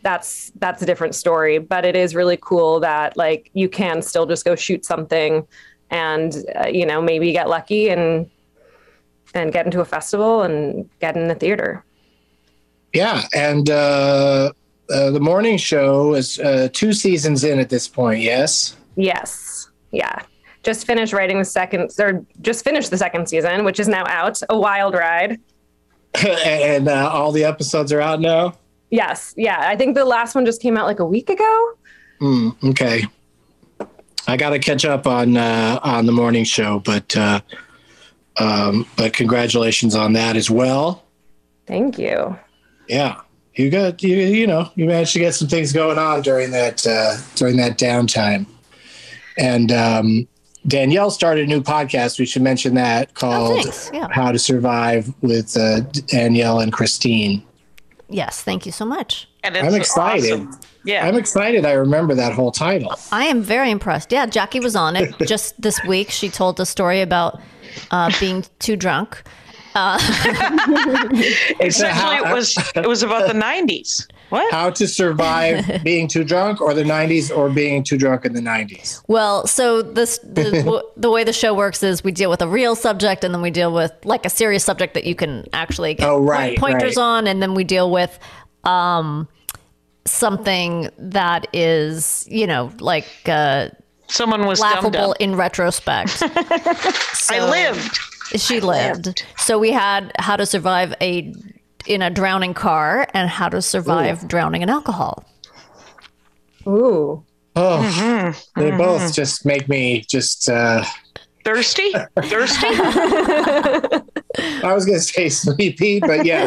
that's 0.02 0.52
that's 0.60 0.82
a 0.82 0.86
different 0.86 1.16
story 1.16 1.58
but 1.58 1.86
it 1.86 1.96
is 1.96 2.16
really 2.16 2.38
cool 2.42 2.80
that 2.80 3.16
like 3.18 3.50
you 3.54 3.70
can 3.70 4.02
still 4.02 4.26
just 4.26 4.46
go 4.46 4.56
shoot 4.56 4.86
something 4.86 5.46
and 5.90 6.46
uh, 6.56 6.68
you 6.68 6.86
know 6.86 7.02
maybe 7.02 7.32
get 7.32 7.50
lucky 7.50 7.90
and 7.90 8.30
and 9.34 9.52
get 9.52 9.66
into 9.66 9.82
a 9.82 9.86
festival 9.86 10.44
and 10.44 10.90
get 11.00 11.16
in 11.16 11.28
the 11.28 11.36
theater 11.36 11.84
Yeah, 12.94 13.24
and 13.36 13.70
uh, 13.70 14.52
uh, 14.90 15.12
the 15.12 15.20
morning 15.20 15.58
show 15.58 16.14
is 16.14 16.40
uh, 16.40 16.70
two 16.72 16.94
seasons 16.94 17.44
in 17.44 17.60
at 17.60 17.70
this 17.70 17.88
point. 17.88 18.22
Yes. 18.22 18.76
yes 18.96 19.70
yeah 19.92 20.22
just 20.64 20.86
finished 20.86 21.14
writing 21.14 21.40
the 21.40 21.46
second 21.46 21.92
or 22.00 22.26
just 22.42 22.64
finished 22.64 22.90
the 22.90 22.98
second 22.98 23.28
season 23.28 23.64
which 23.64 23.80
is 23.80 23.88
now 23.88 24.06
out 24.08 24.42
a 24.50 24.58
wild 24.58 24.94
ride 24.94 25.40
and 26.46 26.88
uh, 26.88 27.10
all 27.12 27.32
the 27.32 27.44
episodes 27.44 27.92
are 27.92 28.02
out 28.02 28.20
now. 28.20 28.56
Yes 28.90 29.34
yeah 29.38 29.66
i 29.68 29.76
think 29.76 29.96
the 29.96 30.06
last 30.06 30.36
one 30.36 30.46
just 30.46 30.62
came 30.62 30.78
out 30.78 30.86
like 30.86 31.00
a 31.00 31.06
week 31.06 31.30
ago 31.30 31.74
Hmm, 32.20 32.50
okay. 32.64 33.06
I 34.28 34.38
got 34.38 34.50
to 34.50 34.60
catch 34.60 34.86
up 34.86 35.06
on 35.08 35.38
uh, 35.38 35.80
on 35.84 36.06
the 36.06 36.12
morning 36.12 36.44
show, 36.44 36.80
but 36.80 37.16
uh, 37.16 37.42
um, 38.38 38.88
but 38.98 39.14
congratulations 39.14 39.96
on 39.96 40.14
that 40.14 40.36
as 40.36 40.50
well. 40.50 41.06
thank 41.66 41.98
you 41.98 42.38
Yeah, 42.88 43.22
you 43.54 43.70
got 43.70 44.02
you 44.04 44.18
you 44.18 44.48
know 44.48 44.70
you 44.76 44.86
managed 44.86 45.14
to 45.14 45.20
get 45.20 45.36
some 45.36 45.48
things 45.48 45.72
going 45.72 45.98
on 45.98 46.22
during 46.24 46.52
that 46.52 46.86
uh, 46.86 47.18
during 47.36 47.58
that 47.58 47.78
downtime, 47.78 48.48
and 49.38 49.72
um, 49.72 50.28
Danielle 50.68 51.12
started 51.12 51.46
a 51.46 51.48
new 51.48 51.62
podcast. 51.62 52.20
We 52.20 52.26
should 52.26 52.42
mention 52.42 52.74
that 52.76 53.14
called 53.14 53.64
thanks. 53.64 53.92
Yeah. 53.94 54.08
"How 54.12 54.32
to 54.32 54.40
Survive" 54.40 55.14
with 55.22 55.56
uh, 55.56 55.82
Danielle 56.08 56.60
and 56.60 56.74
Christine. 56.74 57.44
Yes, 58.10 58.42
thank 58.44 58.66
you 58.66 58.72
so 58.72 58.86
much. 58.86 59.28
And 59.44 59.56
it's 59.56 59.66
I'm 59.68 59.76
excited. 59.76 60.32
awesome. 60.34 60.60
Yeah. 60.86 61.06
I'm 61.06 61.16
excited. 61.16 61.66
I 61.66 61.72
remember 61.74 62.16
that 62.16 62.34
whole 62.34 62.52
title. 62.52 62.94
I 63.12 63.26
am 63.26 63.42
very 63.42 63.70
impressed. 63.70 64.12
Yeah, 64.12 64.26
Jackie 64.26 64.60
was 64.62 64.76
on 64.76 64.96
it 64.96 65.14
just 65.28 65.60
this 65.62 65.84
week. 65.84 66.10
She 66.10 66.30
told 66.30 66.60
a 66.60 66.66
story 66.66 67.02
about 67.02 67.42
uh, 67.92 68.12
being 68.20 68.46
too 68.60 68.76
drunk. 68.78 69.22
Uh, 69.76 69.98
Essentially, 71.62 72.16
it 72.18 72.34
was 72.34 72.58
it 72.76 72.88
was 72.88 73.04
about 73.04 73.28
the 73.28 73.34
'90s. 73.34 74.08
What? 74.30 74.52
How 74.52 74.70
to 74.72 74.88
survive 74.88 75.82
being 75.84 76.08
too 76.08 76.24
drunk, 76.24 76.60
or 76.62 76.74
the 76.74 76.84
'90s, 76.84 77.36
or 77.36 77.50
being 77.50 77.84
too 77.84 77.98
drunk 77.98 78.26
in 78.26 78.34
the 78.34 78.42
'90s. 78.42 79.02
well, 79.08 79.48
so 79.48 79.82
this 79.82 80.18
the, 80.20 80.52
w- 80.66 80.84
the 80.98 81.10
way 81.10 81.24
the 81.24 81.34
show 81.34 81.54
works 81.54 81.82
is 81.84 82.04
we 82.04 82.12
deal 82.12 82.30
with 82.30 82.42
a 82.42 82.48
real 82.48 82.76
subject, 82.76 83.24
and 83.24 83.34
then 83.34 83.42
we 83.42 83.52
deal 83.52 83.72
with 83.74 83.92
like 84.04 84.26
a 84.26 84.30
serious 84.30 84.64
subject 84.64 84.94
that 84.96 85.06
you 85.06 85.16
can 85.16 85.46
actually 85.54 85.94
get 85.94 86.08
Oh, 86.08 86.20
right, 86.22 86.58
pointers 86.58 86.98
right. 86.98 87.04
on, 87.04 87.28
and 87.28 87.42
then 87.42 87.54
we 87.54 87.64
deal 87.64 87.90
with 87.90 88.20
um, 88.64 89.28
something 90.06 90.90
that 90.98 91.48
is 91.54 92.28
you 92.30 92.48
know 92.48 92.72
like 92.80 93.08
uh, 93.28 93.70
Someone 94.10 94.46
was 94.46 94.60
laughable 94.62 95.14
in 95.20 95.36
retrospect. 95.36 96.18
I 97.30 97.46
lived. 97.50 98.00
She 98.38 98.60
lived. 98.62 99.26
So 99.38 99.60
we 99.60 99.72
had 99.72 100.12
how 100.20 100.36
to 100.38 100.46
survive 100.46 100.94
a 101.02 101.34
in 101.88 102.02
a 102.02 102.10
drowning 102.10 102.54
car 102.54 103.08
and 103.14 103.30
how 103.30 103.50
to 103.50 103.62
survive 103.62 104.28
drowning 104.28 104.62
in 104.62 104.70
alcohol. 104.70 105.24
ooh 106.68 107.24
Oh, 107.56 107.82
Mm-hmm. 107.84 108.60
they 108.62 108.70
both 108.72 109.16
just 109.16 109.44
make 109.44 109.68
me 109.68 110.06
just. 110.08 110.48
Uh, 110.48 110.84
Thirsty? 111.44 111.92
Thirsty? 112.22 112.68
I 114.64 114.74
was 114.76 114.86
going 114.86 115.00
to 115.00 115.04
say 115.04 115.30
sleepy, 115.30 116.00
but 116.00 116.24
yeah, 116.26 116.44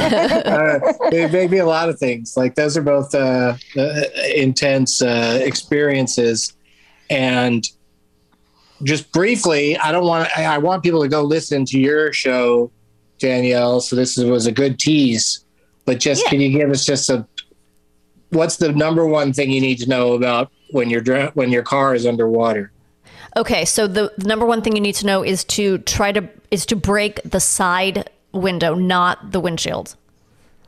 uh, 0.46 1.10
they 1.10 1.26
make 1.28 1.50
me 1.50 1.58
a 1.58 1.66
lot 1.66 1.88
of 1.88 1.98
things. 1.98 2.36
Like 2.36 2.54
those 2.54 2.76
are 2.76 2.82
both 2.82 3.12
uh, 3.14 3.56
uh, 3.76 4.00
intense 4.36 5.02
uh, 5.02 5.40
experiences, 5.42 6.52
and 7.08 7.64
just 8.84 9.10
briefly, 9.10 9.76
I 9.78 9.90
don't 9.90 10.06
want. 10.06 10.28
I, 10.38 10.44
I 10.44 10.58
want 10.58 10.82
people 10.84 11.02
to 11.02 11.08
go 11.08 11.22
listen 11.22 11.64
to 11.66 11.80
your 11.80 12.12
show, 12.12 12.70
Danielle. 13.20 13.80
So 13.80 13.94
this 13.94 14.18
is, 14.18 14.24
was 14.24 14.46
a 14.46 14.52
good 14.52 14.78
tease, 14.78 15.44
but 15.84 16.00
just 16.00 16.26
can 16.26 16.40
you 16.40 16.50
give 16.50 16.70
us 16.70 16.84
just 16.84 17.08
a 17.08 17.26
what's 18.30 18.56
the 18.56 18.72
number 18.72 19.06
one 19.06 19.32
thing 19.32 19.50
you 19.50 19.60
need 19.60 19.78
to 19.78 19.88
know 19.88 20.14
about 20.14 20.50
when 20.70 20.90
you're 20.90 21.00
dr- 21.00 21.34
when 21.36 21.50
your 21.50 21.62
car 21.62 21.94
is 21.94 22.06
underwater? 22.06 22.72
Okay, 23.36 23.64
so 23.64 23.86
the, 23.86 24.12
the 24.18 24.26
number 24.26 24.44
one 24.44 24.60
thing 24.60 24.74
you 24.74 24.80
need 24.82 24.96
to 24.96 25.06
know 25.06 25.22
is 25.22 25.44
to 25.44 25.78
try 25.78 26.10
to 26.10 26.28
is 26.50 26.66
to 26.66 26.74
break 26.76 27.20
the 27.24 27.38
side 27.38 28.10
window, 28.32 28.74
not 28.74 29.30
the 29.32 29.38
windshield. 29.40 29.94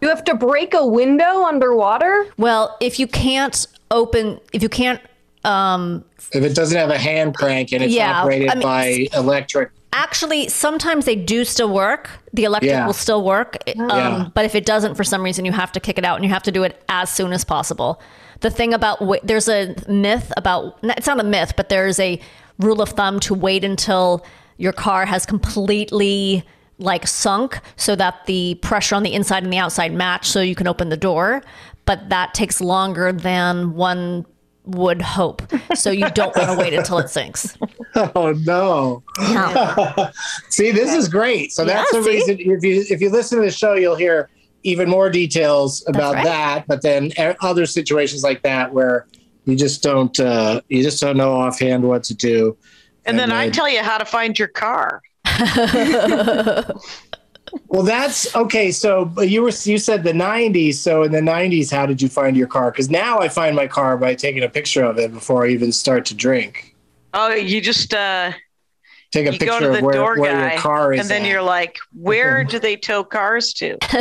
you 0.00 0.08
have 0.08 0.22
to 0.24 0.34
break 0.34 0.74
a 0.74 0.86
window 0.86 1.44
underwater 1.44 2.26
Well, 2.36 2.76
if 2.80 2.98
you 3.00 3.06
can't 3.06 3.66
open, 3.90 4.40
if 4.52 4.62
you 4.62 4.68
can't, 4.68 5.00
um, 5.44 6.04
If 6.32 6.42
it 6.44 6.54
doesn't 6.54 6.76
have 6.76 6.90
a 6.90 6.98
hand 6.98 7.34
crank 7.36 7.72
and 7.72 7.82
it's 7.84 7.92
Yeah, 7.94 8.20
operated 8.22 8.50
I 8.50 8.54
mean, 8.54 8.62
by 8.62 9.08
electric 9.14 9.70
actually, 9.92 10.48
sometimes 10.48 11.04
they 11.04 11.16
do 11.16 11.44
still 11.44 11.68
work. 11.72 12.10
The 12.32 12.44
electric 12.44 12.70
Yeah. 12.72 12.86
will 12.86 12.92
still 12.92 13.22
work, 13.22 13.56
um, 13.78 13.88
Yeah. 13.88 14.26
but 14.34 14.44
if 14.44 14.54
it 14.54 14.64
doesn't 14.64 14.94
for 14.94 15.04
some 15.04 15.22
reason, 15.22 15.44
you 15.44 15.52
have 15.52 15.72
to 15.72 15.80
kick 15.80 15.98
it 15.98 16.04
out 16.04 16.16
and 16.16 16.24
you 16.24 16.30
have 16.30 16.42
to 16.44 16.52
do 16.52 16.62
it 16.62 16.82
as 16.88 17.10
soon 17.10 17.32
as 17.32 17.44
possible. 17.44 18.00
The 18.40 18.50
thing 18.50 18.72
about 18.74 18.98
there's 19.24 19.48
a 19.48 19.74
myth 19.88 20.32
about 20.36 20.78
it's 20.82 21.06
not 21.06 21.20
a 21.20 21.24
myth, 21.24 21.52
but 21.56 21.68
there's 21.68 22.00
a 22.00 22.18
rule 22.58 22.82
of 22.82 22.90
thumb 22.90 23.20
to 23.20 23.34
wait 23.34 23.64
until 23.64 24.24
your 24.56 24.72
car 24.72 25.06
has 25.06 25.24
completely 25.26 26.44
like 26.78 27.06
sunk 27.06 27.60
so 27.76 27.94
that 27.94 28.26
the 28.26 28.54
pressure 28.62 28.94
on 28.94 29.02
the 29.02 29.12
inside 29.12 29.44
and 29.44 29.52
the 29.52 29.58
outside 29.58 29.92
match 29.92 30.26
so 30.28 30.40
you 30.40 30.54
can 30.54 30.66
open 30.66 30.88
the 30.88 30.96
door 30.96 31.42
but 31.84 32.08
that 32.08 32.34
takes 32.34 32.60
longer 32.60 33.12
than 33.12 33.74
one 33.74 34.24
would 34.64 35.02
hope. 35.02 35.42
So 35.74 35.90
you 35.90 36.08
don't 36.10 36.34
want 36.36 36.50
to 36.50 36.56
wait 36.56 36.72
until 36.74 36.98
it 36.98 37.08
sinks. 37.08 37.56
Oh 37.94 38.32
no! 38.46 39.02
see, 40.48 40.70
this 40.70 40.94
is 40.94 41.10
great. 41.10 41.52
So 41.52 41.66
that's 41.66 41.92
Yeah, 41.92 41.98
the 41.98 42.04
see? 42.04 42.10
reason. 42.10 42.38
If 42.40 42.64
you 42.64 42.84
if 42.88 43.02
you 43.02 43.10
listen 43.10 43.38
to 43.38 43.44
the 43.44 43.50
show, 43.50 43.74
you'll 43.74 43.96
hear 43.96 44.30
even 44.62 44.88
more 44.88 45.10
details 45.10 45.84
about 45.86 46.14
right. 46.14 46.24
that. 46.24 46.66
But 46.66 46.80
then 46.80 47.12
other 47.42 47.66
situations 47.66 48.22
like 48.22 48.40
that 48.44 48.72
where 48.72 49.06
you 49.44 49.56
just 49.56 49.82
don't 49.82 50.18
uh, 50.18 50.62
you 50.70 50.82
just 50.82 51.02
don't 51.02 51.18
know 51.18 51.34
offhand 51.34 51.84
what 51.84 52.02
to 52.04 52.14
do. 52.14 52.56
And 53.04 53.18
then 53.18 53.30
I 53.30 53.50
tell 53.50 53.68
you 53.68 53.82
how 53.82 53.98
to 53.98 54.06
find 54.06 54.38
your 54.38 54.48
car. 54.48 55.02
Well, 57.68 57.82
that's 57.82 58.34
okay. 58.34 58.70
So 58.70 59.04
but 59.04 59.28
you 59.28 59.42
were 59.42 59.52
you 59.64 59.78
said 59.78 60.04
the 60.04 60.12
'90s. 60.12 60.74
So 60.74 61.02
in 61.02 61.12
the 61.12 61.20
'90s, 61.20 61.70
how 61.70 61.86
did 61.86 62.00
you 62.02 62.08
find 62.08 62.36
your 62.36 62.46
car? 62.46 62.70
Because 62.70 62.90
now 62.90 63.18
I 63.18 63.28
find 63.28 63.56
my 63.56 63.66
car 63.66 63.96
by 63.96 64.14
taking 64.14 64.42
a 64.42 64.48
picture 64.48 64.84
of 64.84 64.98
it 64.98 65.12
before 65.12 65.46
I 65.46 65.50
even 65.50 65.72
start 65.72 66.04
to 66.06 66.14
drink. 66.14 66.74
Oh, 67.14 67.32
you 67.34 67.60
just 67.60 67.92
uh, 67.92 68.32
Take 69.12 69.26
a 69.26 69.32
you 69.34 69.38
go 69.38 69.44
picture 69.46 69.60
to 69.60 69.68
of 69.68 69.76
the 69.76 69.82
where, 69.84 69.94
door 69.94 70.18
where 70.18 70.32
guy, 70.32 70.52
your 70.52 70.60
car 70.60 70.94
is. 70.94 71.00
and 71.00 71.10
then 71.10 71.22
at. 71.22 71.28
you're 71.28 71.42
like, 71.42 71.78
"Where 71.94 72.44
do 72.44 72.58
they 72.58 72.76
tow 72.76 73.04
cars 73.04 73.52
to?" 73.54 73.76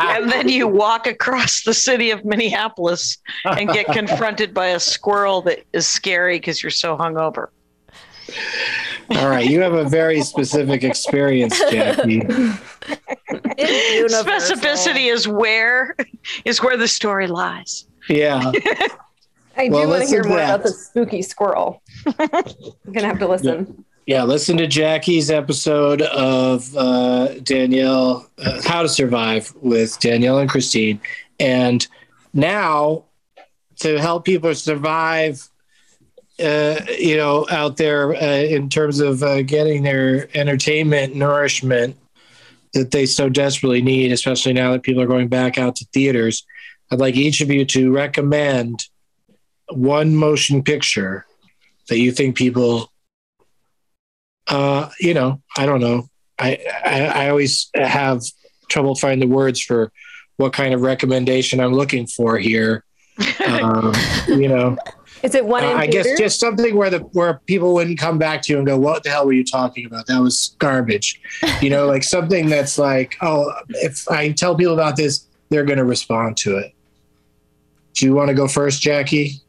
and 0.00 0.30
then 0.32 0.48
you 0.48 0.66
walk 0.66 1.06
across 1.06 1.62
the 1.62 1.74
city 1.74 2.10
of 2.10 2.24
Minneapolis 2.24 3.18
and 3.44 3.68
get 3.68 3.86
confronted 3.86 4.54
by 4.54 4.68
a 4.68 4.80
squirrel 4.80 5.42
that 5.42 5.64
is 5.74 5.86
scary 5.86 6.36
because 6.38 6.62
you're 6.62 6.70
so 6.70 6.96
hungover. 6.96 7.48
All 9.16 9.28
right, 9.28 9.48
you 9.48 9.60
have 9.60 9.74
a 9.74 9.84
very 9.88 10.22
specific 10.22 10.84
experience, 10.84 11.58
Jackie. 11.70 12.20
Specificity 14.08 15.12
is 15.12 15.28
where 15.28 15.94
is 16.44 16.62
where 16.62 16.76
the 16.76 16.88
story 16.88 17.26
lies. 17.26 17.86
Yeah. 18.08 18.52
I 19.56 19.66
do 19.66 19.72
Well, 19.72 19.88
want 19.88 20.02
to 20.04 20.08
hear 20.08 20.24
more 20.24 20.38
that. 20.38 20.54
about 20.54 20.62
the 20.64 20.70
spooky 20.72 21.20
squirrel. 21.22 21.82
I'm 22.18 22.28
gonna 22.92 23.06
have 23.06 23.18
to 23.18 23.28
listen. 23.28 23.84
Yeah, 24.06 24.24
listen 24.24 24.56
to 24.56 24.66
Jackie's 24.66 25.30
episode 25.30 26.02
of 26.02 26.74
uh, 26.76 27.34
Danielle, 27.44 28.28
uh, 28.38 28.60
How 28.64 28.82
to 28.82 28.88
Survive 28.88 29.52
with 29.60 29.98
Danielle 30.00 30.38
and 30.38 30.50
Christine. 30.50 31.00
And 31.38 31.86
now, 32.34 33.04
to 33.76 33.98
help 34.00 34.24
people 34.24 34.52
survive, 34.56 35.48
uh, 36.42 36.84
you 36.98 37.16
know, 37.16 37.46
out 37.50 37.76
there 37.76 38.14
uh, 38.14 38.42
in 38.42 38.68
terms 38.68 39.00
of 39.00 39.22
uh, 39.22 39.42
getting 39.42 39.82
their 39.82 40.28
entertainment, 40.36 41.14
nourishment 41.14 41.96
that 42.74 42.90
they 42.90 43.06
so 43.06 43.28
desperately 43.28 43.82
need, 43.82 44.12
especially 44.12 44.52
now 44.52 44.72
that 44.72 44.82
people 44.82 45.02
are 45.02 45.06
going 45.06 45.28
back 45.28 45.58
out 45.58 45.76
to 45.76 45.86
theaters, 45.92 46.44
I'd 46.90 47.00
like 47.00 47.16
each 47.16 47.40
of 47.40 47.50
you 47.50 47.64
to 47.66 47.92
recommend 47.92 48.86
one 49.70 50.16
motion 50.16 50.62
picture 50.62 51.26
that 51.88 51.98
you 51.98 52.12
think 52.12 52.36
people 52.36 52.92
uh, 54.48 54.90
you 55.00 55.14
know, 55.14 55.40
I 55.56 55.66
don't 55.66 55.80
know. 55.80 56.08
I, 56.38 56.58
I 56.84 57.00
I 57.04 57.28
always 57.30 57.70
have 57.74 58.22
trouble 58.68 58.94
finding 58.94 59.28
the 59.28 59.34
words 59.34 59.60
for 59.60 59.92
what 60.36 60.52
kind 60.52 60.74
of 60.74 60.80
recommendation 60.80 61.60
I'm 61.60 61.74
looking 61.74 62.06
for 62.06 62.38
here. 62.38 62.84
Um, 63.46 63.92
you 64.28 64.48
know, 64.48 64.78
Is 65.22 65.34
it 65.34 65.44
one? 65.44 65.64
uh, 65.64 65.70
in 65.70 65.76
I 65.76 65.86
guess 65.86 66.18
just 66.18 66.40
something 66.40 66.76
where 66.76 66.90
the 66.90 66.98
where 66.98 67.40
people 67.46 67.74
wouldn't 67.74 67.98
come 67.98 68.18
back 68.18 68.42
to 68.42 68.52
you 68.52 68.58
and 68.58 68.66
go, 68.66 68.78
"What 68.78 69.04
the 69.04 69.10
hell 69.10 69.26
were 69.26 69.32
you 69.32 69.44
talking 69.44 69.86
about? 69.86 70.06
That 70.06 70.20
was 70.20 70.56
garbage." 70.58 71.20
You 71.60 71.70
know, 71.70 71.86
like 71.86 72.02
something 72.02 72.48
that's 72.48 72.78
like, 72.78 73.16
"Oh, 73.20 73.52
if 73.68 74.08
I 74.10 74.32
tell 74.32 74.56
people 74.56 74.74
about 74.74 74.96
this, 74.96 75.28
they're 75.48 75.64
going 75.64 75.78
to 75.78 75.84
respond 75.84 76.36
to 76.38 76.56
it." 76.58 76.74
Do 77.94 78.06
you 78.06 78.14
want 78.14 78.28
to 78.28 78.34
go 78.34 78.48
first, 78.48 78.82
Jackie? 78.82 79.40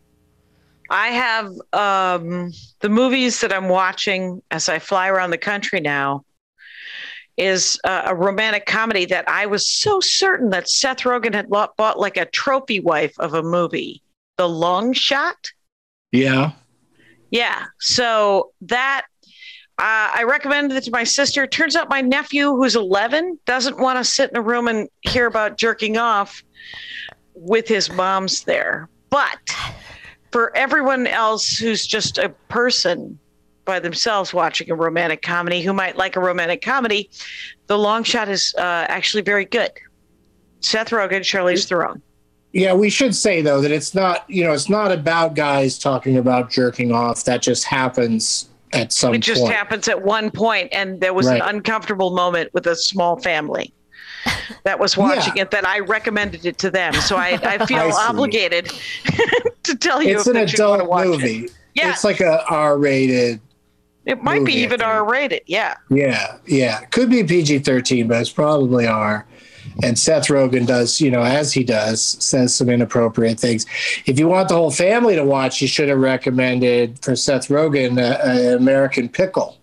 I 0.89 1.07
have 1.07 1.47
um, 1.71 2.51
the 2.81 2.89
movies 2.89 3.41
that 3.41 3.51
I'm 3.51 3.69
watching 3.69 4.43
as 4.51 4.69
I 4.69 4.79
fly 4.79 5.07
around 5.07 5.31
the 5.31 5.37
country 5.37 5.79
now 5.79 6.23
is 7.35 7.79
uh, 7.83 8.03
a 8.05 8.15
romantic 8.15 8.65
comedy 8.65 9.05
that 9.05 9.27
I 9.27 9.47
was 9.47 9.67
so 9.67 9.99
certain 9.99 10.51
that 10.51 10.69
Seth 10.69 10.99
Rogen 10.99 11.33
had 11.33 11.49
bought 11.49 11.99
like 11.99 12.17
a 12.17 12.25
trophy 12.25 12.79
wife 12.79 13.13
of 13.19 13.33
a 13.33 13.41
movie, 13.41 14.03
The 14.37 14.47
Long 14.47 14.93
Shot. 14.93 15.51
Yeah. 16.13 16.51
Yeah. 17.31 17.65
So 17.79 18.51
that 18.61 19.05
uh, 19.79 20.13
I 20.15 20.23
recommended 20.23 20.77
it 20.77 20.83
to 20.83 20.91
my 20.91 21.03
sister. 21.03 21.47
Turns 21.47 21.75
out 21.75 21.89
my 21.89 21.99
nephew, 21.99 22.55
who's 22.55 22.75
11, 22.75 23.39
doesn't 23.45 23.79
want 23.79 23.97
to 23.97 24.03
sit 24.03 24.29
in 24.29 24.37
a 24.37 24.41
room 24.41 24.67
and 24.67 24.87
hear 25.01 25.25
about 25.25 25.57
jerking 25.57 25.97
off 25.97 26.43
with 27.33 27.67
his 27.67 27.91
mom's 27.91 28.43
there. 28.43 28.87
But 29.09 29.39
for 30.31 30.55
everyone 30.55 31.07
else 31.07 31.57
who's 31.57 31.87
just 31.87 32.19
a 32.19 32.29
person 32.47 33.17
by 33.65 33.79
themselves 33.79 34.33
watching 34.33 34.69
a 34.69 34.75
romantic 34.75 35.23
comedy 35.23 35.63
who 35.63 35.73
might 35.73 35.97
like 35.97 36.15
a 36.15 36.19
romantic 36.19 36.61
comedy, 36.61 37.09
The 37.65 37.77
Long 37.77 38.03
Shot 38.03 38.29
is 38.29 38.53
uh, 38.59 38.85
actually 38.87 39.23
very 39.23 39.45
good. 39.45 39.71
Seth 40.59 40.91
Rogen, 40.91 41.21
Charlize 41.21 41.67
Theron. 41.67 42.01
Yeah, 42.53 42.73
we 42.73 42.89
should 42.89 43.15
say 43.15 43.41
though 43.41 43.61
that 43.61 43.71
it's 43.71 43.93
not, 43.95 44.29
you 44.29 44.43
know, 44.43 44.53
it's 44.53 44.69
not 44.69 44.91
about 44.91 45.33
guys 45.35 45.77
talking 45.79 46.17
about 46.17 46.49
jerking 46.51 46.91
off. 46.91 47.23
That 47.25 47.41
just 47.41 47.63
happens 47.65 48.47
at 48.73 48.91
some 48.93 49.13
It 49.15 49.19
just 49.19 49.41
point. 49.41 49.53
happens 49.53 49.87
at 49.87 50.03
one 50.03 50.29
point, 50.31 50.69
and 50.71 51.01
there 51.01 51.13
was 51.13 51.25
Right. 51.27 51.41
an 51.41 51.55
uncomfortable 51.55 52.11
moment 52.11 52.53
with 52.53 52.67
a 52.67 52.75
small 52.75 53.19
family 53.19 53.73
that 54.65 54.79
was 54.79 54.95
watching 54.95 55.35
it 55.37 55.49
that 55.51 55.65
I 55.67 55.79
recommended 55.79 56.45
it 56.45 56.57
to 56.59 56.69
them. 56.71 56.93
So 56.93 57.15
I, 57.17 57.39
I 57.43 57.65
feel 57.65 57.79
I 57.79 57.89
obligated 58.07 58.71
to 59.63 59.75
tell 59.75 60.01
you 60.03 60.15
it's 60.15 60.27
if 60.27 60.27
an 60.27 60.33
that 60.45 60.55
you 60.57 60.63
want 60.63 60.79
to 60.81 60.85
adult 60.85 60.89
watch 60.89 61.07
movie. 61.07 61.45
it. 61.45 61.51
Yeah, 61.75 61.89
It's 61.89 62.03
like 62.03 62.19
a 62.21 62.45
R-rated. 62.49 63.39
it 64.05 64.21
might 64.21 64.45
be 64.45 64.51
movie, 64.51 64.59
I 64.61 64.63
even. 64.65 64.81
R 64.83 65.09
rated. 65.09 65.41
Yeah. 65.47 65.75
Yeah, 65.89 66.37
yeah. 66.45 66.81
Could 66.85 67.09
be 67.09 67.23
PG-13, 67.23 68.07
but 68.07 68.21
it's 68.21 68.29
probably 68.29 68.85
R. 68.85 69.25
And 69.81 69.97
Seth 69.97 70.27
Rogen 70.27 70.67
does, 70.67 71.01
you 71.01 71.09
know, 71.09 71.23
as 71.23 71.53
he 71.53 71.63
does, 71.63 72.01
says 72.23 72.53
some 72.53 72.69
inappropriate 72.69 73.39
things. 73.39 73.65
If 74.05 74.19
you 74.19 74.27
want 74.27 74.49
the 74.49 74.55
whole 74.55 74.69
family 74.71 75.15
to 75.15 75.23
watch, 75.25 75.61
you 75.61 75.67
should 75.67 75.89
have 75.89 75.97
recommended 75.99 76.99
for 77.03 77.15
Seth 77.15 77.47
Rogen 77.47 77.97
uh, 77.99 78.51
uh, 78.53 78.57
American 78.57 79.09
Pickle. 79.09 79.57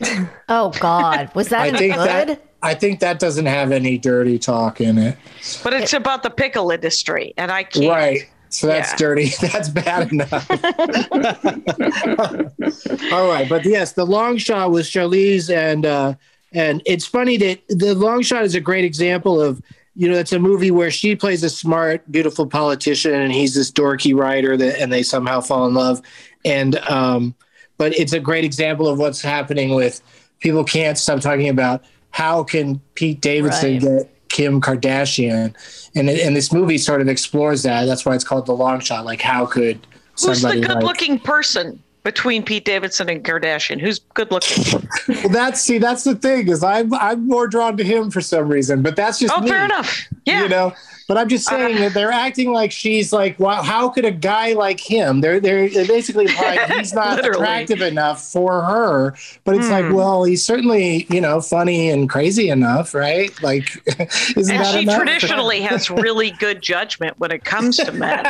Oh 0.48 0.70
God, 0.78 1.34
was 1.34 1.48
that 1.48 1.74
I 1.74 1.76
think 1.76 1.94
good? 1.94 2.08
that 2.08 2.42
I 2.62 2.74
think 2.74 3.00
that 3.00 3.18
doesn't 3.18 3.46
have 3.46 3.72
any 3.72 3.98
dirty 3.98 4.38
talk 4.38 4.80
in 4.80 4.96
it. 4.96 5.18
But 5.64 5.72
it's 5.74 5.92
about 5.92 6.22
the 6.22 6.30
pickle 6.30 6.70
industry, 6.70 7.34
and 7.36 7.50
I 7.50 7.64
can't. 7.64 7.88
Right. 7.88 8.28
So 8.48 8.68
that's 8.68 8.92
Yeah. 8.92 8.96
dirty. 8.96 9.32
That's 9.40 9.68
bad 9.68 10.12
enough. 10.12 10.48
All 13.12 13.28
right, 13.28 13.46
but 13.48 13.64
yes, 13.64 13.92
the 13.92 14.06
long 14.06 14.38
shot 14.38 14.70
was 14.70 14.88
Charlize, 14.88 15.54
and 15.54 15.84
uh, 15.84 16.14
and 16.56 16.82
it's 16.86 17.04
funny 17.04 17.36
that 17.36 17.60
the 17.68 17.94
long 17.94 18.22
shot 18.22 18.42
is 18.42 18.54
a 18.54 18.60
great 18.60 18.84
example 18.84 19.40
of 19.40 19.60
you 19.94 20.10
know 20.10 20.16
it's 20.18 20.32
a 20.32 20.38
movie 20.38 20.70
where 20.70 20.90
she 20.90 21.14
plays 21.14 21.44
a 21.44 21.50
smart, 21.50 22.10
beautiful 22.10 22.46
politician, 22.46 23.14
and 23.14 23.30
he's 23.30 23.54
this 23.54 23.70
dorky 23.70 24.18
writer 24.18 24.56
that, 24.56 24.80
and 24.80 24.90
they 24.90 25.02
somehow 25.02 25.40
fall 25.40 25.66
in 25.66 25.74
love, 25.74 26.00
and 26.44 26.76
um, 26.88 27.34
but 27.76 27.94
it's 27.94 28.14
a 28.14 28.20
great 28.20 28.44
example 28.44 28.88
of 28.88 28.98
what's 28.98 29.20
happening 29.20 29.74
with 29.74 30.00
people 30.40 30.64
can't 30.64 30.96
stop 30.96 31.20
talking 31.20 31.50
about 31.50 31.84
how 32.10 32.42
can 32.42 32.80
Pete 32.94 33.20
Davidson 33.20 33.72
Right. 33.74 33.82
get 33.82 34.28
Kim 34.30 34.60
Kardashian, 34.62 35.54
and 35.94 36.08
and 36.08 36.34
this 36.34 36.52
movie 36.54 36.78
sort 36.78 37.02
of 37.02 37.08
explores 37.08 37.62
that. 37.64 37.84
That's 37.84 38.06
why 38.06 38.14
it's 38.14 38.24
called 38.24 38.46
the 38.46 38.54
long 38.54 38.80
shot. 38.80 39.04
Like 39.04 39.20
how 39.20 39.44
could 39.44 39.86
Who's 40.12 40.22
the 40.22 40.34
somebody 40.34 40.60
good 40.62 40.76
like, 40.76 40.84
looking 40.84 41.18
person 41.18 41.82
between 42.06 42.44
Pete 42.44 42.64
Davidson 42.64 43.08
and 43.08 43.24
Kardashian? 43.24 43.80
Who's 43.80 43.98
good 43.98 44.30
looking? 44.30 44.62
well, 45.08 45.28
that's 45.28 45.60
see, 45.60 45.78
that's 45.78 46.04
the 46.04 46.14
thing 46.14 46.46
is 46.46 46.62
I'm 46.62 46.94
I'm 46.94 47.26
more 47.26 47.48
drawn 47.48 47.76
to 47.78 47.82
him 47.82 48.12
for 48.12 48.20
some 48.20 48.48
reason, 48.48 48.80
but 48.80 48.94
that's 48.94 49.18
just 49.18 49.34
oh, 49.36 49.40
me, 49.40 49.48
fair 49.48 49.64
enough. 49.64 50.06
Yeah. 50.24 50.44
You 50.44 50.48
know, 50.48 50.72
but 51.08 51.16
I'm 51.16 51.28
just 51.28 51.46
saying 51.46 51.76
that 51.76 51.94
they're 51.94 52.10
acting 52.12 52.52
like 52.52 52.72
she's 52.72 53.12
like, 53.12 53.38
wow, 53.38 53.62
how 53.62 53.88
could 53.88 54.04
a 54.04 54.10
guy 54.10 54.54
like 54.54 54.80
him? 54.80 55.20
They're 55.20 55.38
they're 55.40 55.68
basically 55.86 56.24
implying 56.28 56.70
he's 56.78 56.92
not 56.92 57.24
attractive 57.24 57.80
enough 57.80 58.22
for 58.24 58.62
her, 58.62 59.14
but 59.44 59.54
it's 59.56 59.68
like, 59.70 59.86
Hmm. 59.86 59.94
well, 59.94 60.24
he's 60.24 60.44
certainly 60.44 61.06
you 61.10 61.20
know 61.20 61.40
funny 61.40 61.90
and 61.90 62.08
crazy 62.08 62.48
enough, 62.48 62.94
right? 62.94 63.30
Like, 63.42 63.68
isn't 64.36 64.54
and 64.56 64.66
she 64.66 64.82
enough? 64.82 64.96
traditionally 64.96 65.60
has 65.60 65.90
really 65.90 66.30
good 66.38 66.62
judgment 66.62 67.18
when 67.18 67.30
it 67.30 67.44
comes 67.44 67.76
to 67.76 67.92
men. 67.92 68.24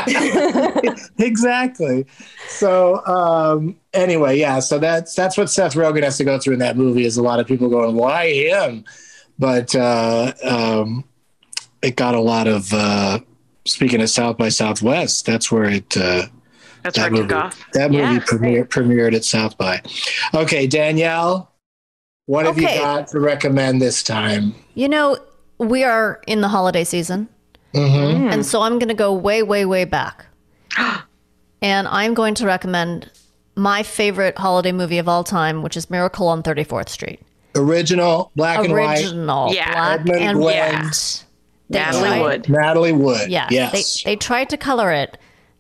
exactly. 1.19 2.07
So 2.49 3.05
um, 3.07 3.77
anyway, 3.93 4.39
yeah. 4.39 4.61
So 4.61 4.79
that's 4.79 5.15
that's 5.15 5.37
what 5.37 5.51
Seth 5.51 5.75
Rogen 5.75 6.03
has 6.03 6.17
to 6.19 6.25
go 6.25 6.39
through 6.39 6.55
in 6.55 6.59
that 6.61 6.77
movie. 6.77 7.05
Is 7.05 7.17
a 7.17 7.23
lot 7.23 7.41
of 7.41 7.47
people 7.47 7.69
going, 7.69 7.97
"Why 7.97 8.33
him?" 8.33 8.85
But 9.39 9.75
uh, 9.75 10.33
um, 10.45 11.05
it 11.83 11.97
got 11.97 12.15
a 12.15 12.21
lot 12.21 12.47
of. 12.47 12.73
Uh, 12.73 13.21
speaking 13.67 14.01
of 14.01 14.11
South 14.11 14.37
by 14.37 14.49
Southwest, 14.49 15.27
that's 15.27 15.51
where 15.51 15.65
it. 15.65 15.97
Uh, 15.97 16.27
That's 16.83 16.97
that 16.99 17.11
where 17.11 17.21
it 17.21 17.25
movie, 17.25 17.29
took 17.35 17.37
off. 17.45 17.67
that 17.73 17.91
movie 17.91 18.03
Yeah. 18.15 18.19
premiered, 18.21 18.69
premiered 18.69 19.15
at 19.15 19.25
South 19.25 19.59
by. 19.59 19.83
Okay, 20.35 20.67
Danielle, 20.69 21.51
what 22.27 22.47
have 22.47 22.57
you 22.59 22.67
got 22.69 23.09
to 23.09 23.19
recommend 23.21 23.83
this 23.83 24.03
time? 24.05 24.55
You 24.75 24.89
know, 24.89 25.19
we 25.59 25.83
are 25.83 26.21
in 26.29 26.43
the 26.43 26.49
holiday 26.49 26.85
season. 26.85 27.29
Mhm. 27.75 28.33
And 28.33 28.47
so 28.47 28.63
I'm 28.63 28.79
going 28.79 28.89
to 28.89 28.95
go 28.95 29.13
way, 29.13 29.43
way, 29.43 29.65
way 29.65 29.85
back. 29.85 30.27
and 31.63 31.89
I'm 31.89 32.15
going 32.15 32.35
to 32.37 32.47
recommend 32.47 33.11
my 33.57 33.83
favorite 33.83 34.39
holiday 34.39 34.71
movie 34.73 34.99
of 34.99 35.09
all 35.09 35.25
time, 35.25 35.63
which 35.63 35.77
is 35.77 35.91
Miracle 35.91 36.29
on 36.29 36.43
34th 36.43 36.89
Street. 36.89 37.21
Original, 37.57 38.31
black 38.37 38.65
and 38.65 38.73
white. 38.73 39.01
Original, 39.01 39.53
Yeah. 39.53 39.73
black 39.73 40.01
Edmund 40.01 40.21
and 40.23 40.39
Gwenn. 40.39 40.83
white. 40.85 41.25
They 41.69 41.79
Natalie 41.79 42.03
tried- 42.09 42.21
Wood. 42.23 42.49
Natalie 42.49 42.93
Wood. 42.93 43.31
Yeah, 43.31 43.49
Yes. 43.51 44.03
they, 44.03 44.11
they 44.13 44.17
tried 44.17 44.49
to 44.51 44.57
color 44.57 44.93
it 44.93 45.19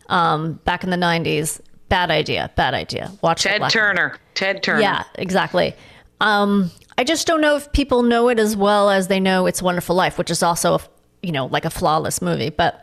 um, 0.09 0.55
back 0.64 0.85
in 0.85 0.90
the 0.90 0.97
90s. 0.97 1.61
Bad 1.88 2.11
idea. 2.11 2.51
Bad 2.57 2.75
idea. 2.75 3.11
Watch 3.23 3.45
it. 3.47 3.51
Ted 3.51 3.59
black- 3.61 3.73
Turner. 3.73 4.16
Ted 4.35 4.62
Turner. 4.62 4.81
Yeah, 4.81 5.05
exactly. 5.16 5.75
Um, 6.21 6.71
I 6.99 7.05
just 7.05 7.27
don't 7.27 7.40
know 7.40 7.57
if 7.57 7.71
people 7.73 8.03
know 8.03 8.29
it 8.29 8.38
as 8.38 8.57
well 8.57 8.90
as 8.90 9.09
they 9.09 9.21
know 9.21 9.47
It's 9.47 9.61
a 9.61 9.64
Wonderful 9.64 9.95
Life, 9.97 10.16
which 10.19 10.31
is 10.31 10.42
also, 10.42 10.81
you 11.23 11.31
know, 11.33 11.47
like 11.47 11.64
a 11.64 11.71
flawless 11.71 12.23
movie. 12.23 12.51
But 12.51 12.83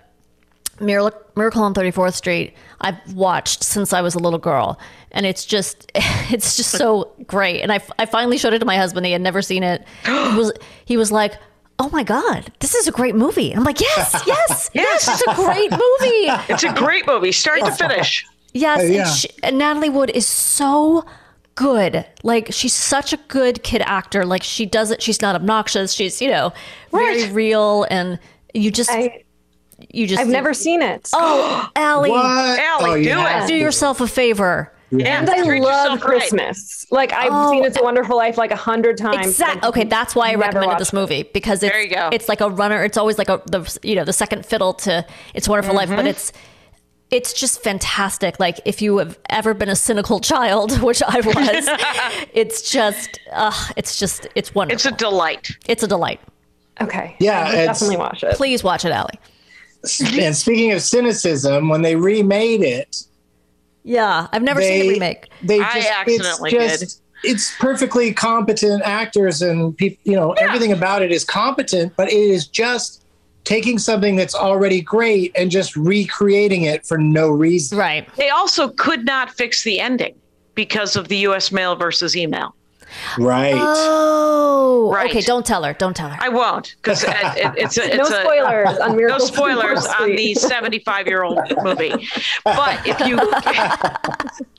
Miracle, 0.80 1.20
Miracle 1.36 1.64
on 1.64 1.74
34th 1.74 2.14
Street, 2.14 2.54
I've 2.82 3.14
watched 3.14 3.64
since 3.64 3.92
I 3.94 4.02
was 4.02 4.16
a 4.16 4.20
little 4.20 4.40
girl, 4.40 4.80
and 5.12 5.26
it's 5.26 5.46
just, 5.46 5.92
it's 5.96 6.56
just 6.58 6.72
so 6.72 7.12
great. 7.28 7.62
And 7.62 7.72
I, 7.72 7.80
I 8.00 8.06
finally 8.06 8.38
showed 8.38 8.54
it 8.54 8.60
to 8.60 8.66
my 8.66 8.78
husband. 8.78 9.06
He 9.06 9.12
had 9.12 9.22
never 9.22 9.42
seen 9.42 9.64
it. 9.64 9.86
He 10.06 10.12
was, 10.12 10.52
he 10.86 10.98
was 10.98 11.12
like, 11.12 11.34
"Oh 11.80 11.90
my 11.90 12.04
god, 12.04 12.52
this 12.60 12.76
is 12.76 12.88
a 12.88 12.92
great 12.92 13.16
movie." 13.16 13.52
I'm 13.56 13.64
like, 13.64 13.80
"Yes, 13.82 14.24
yes, 14.28 14.70
yes, 14.74 15.08
it's 15.08 15.22
a 15.28 15.36
great 15.36 15.72
movie." 15.72 16.30
It's 16.54 16.64
a 16.64 16.74
great 16.74 17.06
movie, 17.08 17.32
start 17.32 17.60
to 17.60 17.72
finish. 17.72 18.26
Yes, 18.54 18.80
Uh, 18.82 18.84
yeah. 18.84 19.00
and, 19.08 19.10
she, 19.10 19.30
and 19.42 19.58
Natalie 19.58 19.90
Wood 19.90 20.12
is 20.14 20.28
so 20.28 21.06
good. 21.56 22.06
Like 22.24 22.48
she's 22.52 22.74
such 22.74 23.14
a 23.14 23.18
good 23.28 23.64
kid 23.64 23.82
actor. 23.86 24.26
Like 24.26 24.44
she 24.44 24.66
doesn't 24.66 25.02
She's 25.02 25.22
not 25.22 25.36
obnoxious. 25.36 25.94
She's 25.94 26.22
you 26.22 26.30
know 26.30 26.54
very 26.92 27.24
Right. 27.24 27.34
real, 27.34 27.86
and 27.90 28.20
you 28.54 28.70
just 28.72 28.90
I, 28.92 29.24
you 29.90 30.06
just 30.08 30.22
I've 30.22 30.28
never 30.28 30.54
seen 30.54 30.82
it. 30.82 31.10
Oh, 31.14 31.70
Allie, 31.76 32.12
What? 32.12 32.60
Allie, 32.60 33.02
Oh, 33.02 33.04
do 33.04 33.10
have 33.10 33.44
it. 33.46 33.48
do 33.48 33.56
yourself 33.56 34.02
a 34.02 34.08
favor. 34.08 34.72
Yeah, 35.00 35.20
and 35.20 35.30
I 35.30 35.44
treat 35.44 35.62
love 35.62 35.72
yourself 35.72 36.04
right. 36.04 36.20
Christmas. 36.20 36.86
Like 36.92 37.12
I've 37.14 37.30
Oh, 37.32 37.52
seen 37.52 37.64
It's 37.66 37.78
a 37.80 37.84
Wonderful 37.84 38.16
Life 38.16 38.38
like 38.38 38.52
a 38.52 38.56
hundred 38.56 38.98
times. 38.98 39.26
Exactly. 39.28 39.68
Okay, 39.70 39.84
that's 39.86 40.16
why 40.16 40.32
I 40.32 40.36
recommended 40.36 40.78
this 40.80 40.94
movie 40.94 41.24
because 41.34 41.64
it's 41.64 41.72
There 41.72 41.82
you 41.82 41.90
go. 41.90 42.10
it's 42.12 42.30
like 42.30 42.42
a 42.42 42.50
runner. 42.50 42.84
It's 42.84 42.98
always 42.98 43.18
like 43.18 43.30
a 43.30 43.42
the 43.48 43.80
you 43.84 43.96
know 43.96 44.04
the 44.06 44.14
second 44.14 44.46
fiddle 44.46 44.74
to 44.76 45.06
It's 45.34 45.48
a 45.48 45.50
Wonderful 45.50 45.76
Life, 45.76 45.88
Mm-hmm. 45.90 45.96
but 45.98 46.08
it's 46.08 46.32
it's 47.12 47.32
just 47.34 47.62
fantastic. 47.64 48.40
Like 48.40 48.60
if 48.66 48.82
you 48.82 48.98
have 48.98 49.20
ever 49.30 49.54
been 49.54 49.70
a 49.70 49.76
cynical 49.76 50.20
child, 50.20 50.82
which 50.82 51.02
I 51.04 51.20
was, 51.22 52.28
it's 52.34 52.70
just 52.72 53.20
uh, 53.32 53.54
it's 53.78 53.98
just 54.00 54.28
it's 54.36 54.54
wonderful. 54.56 54.76
It's 54.76 54.86
a 54.86 54.92
delight. 54.92 55.50
It's 55.68 55.84
a 55.84 55.88
delight. 55.88 56.20
Okay. 56.82 57.16
Yeah, 57.20 57.40
I 57.40 57.44
will 57.44 57.50
it's- 57.60 57.66
definitely 57.80 57.98
watch 57.98 58.24
it. 58.24 58.36
Please 58.36 58.64
watch 58.64 58.84
it, 58.86 58.92
Allie. 58.92 59.20
And 60.14 60.36
speaking 60.36 60.72
of 60.72 60.82
cynicism, 60.82 61.68
when 61.70 61.82
they 61.82 61.96
remade 61.96 62.62
it, 62.62 63.04
Yeah, 63.84 64.28
I've 64.32 64.44
never 64.44 64.62
seen 64.62 64.80
they 64.80 64.88
the 64.88 64.94
remake. 64.94 65.30
they 65.42 65.60
I 65.60 65.86
accidentally 66.00 66.52
it's 66.52 66.80
just, 66.80 67.02
It's 67.24 67.58
perfectly 67.58 68.14
competent 68.14 68.82
actors 68.84 69.42
and 69.42 69.78
people. 69.78 70.00
You 70.04 70.16
know, 70.16 70.32
everything 70.34 70.72
about 70.72 71.02
it 71.02 71.12
is 71.12 71.24
competent, 71.24 71.94
but 71.96 72.10
it 72.10 72.16
is 72.16 72.48
just 72.48 73.04
taking 73.44 73.78
something 73.78 74.16
that's 74.16 74.36
already 74.36 74.82
great 74.82 75.32
and 75.36 75.52
just 75.52 75.76
recreating 75.76 76.64
it 76.64 76.86
for 76.86 76.98
no 76.98 77.30
reason. 77.30 77.78
Right. 77.78 78.08
They 78.16 78.30
also 78.30 78.70
could 78.70 79.06
not 79.06 79.32
fix 79.32 79.64
the 79.64 79.80
ending 79.80 80.16
because 80.56 80.96
of 80.96 81.08
the 81.10 81.18
U.S. 81.18 81.52
mail 81.52 81.76
versus 81.76 82.16
email. 82.16 82.56
Right. 83.18 83.54
Oh, 83.58 84.92
Right. 84.94 85.10
okay. 85.10 85.22
Don't 85.22 85.46
tell 85.46 85.64
her. 85.64 85.74
Don't 85.74 85.96
tell 85.96 86.10
her. 86.10 86.18
I 86.22 86.30
won't 86.30 86.76
because 86.78 87.04
it, 87.04 87.10
it, 87.10 87.54
it's 87.58 87.78
a, 87.78 87.88
No 87.96 88.02
it's 88.04 88.12
a, 88.12 88.22
spoilers 88.22 88.78
on 88.80 88.98
no 88.98 89.18
spoilers 89.20 89.86
on 89.86 90.04
on 90.04 90.10
34th 90.10 90.18
the 90.18 90.34
75 90.36 91.08
year 91.08 91.24
old 91.24 91.40
movie. 91.64 91.94
But 92.44 92.80
if 92.86 93.00
you, 93.08 93.18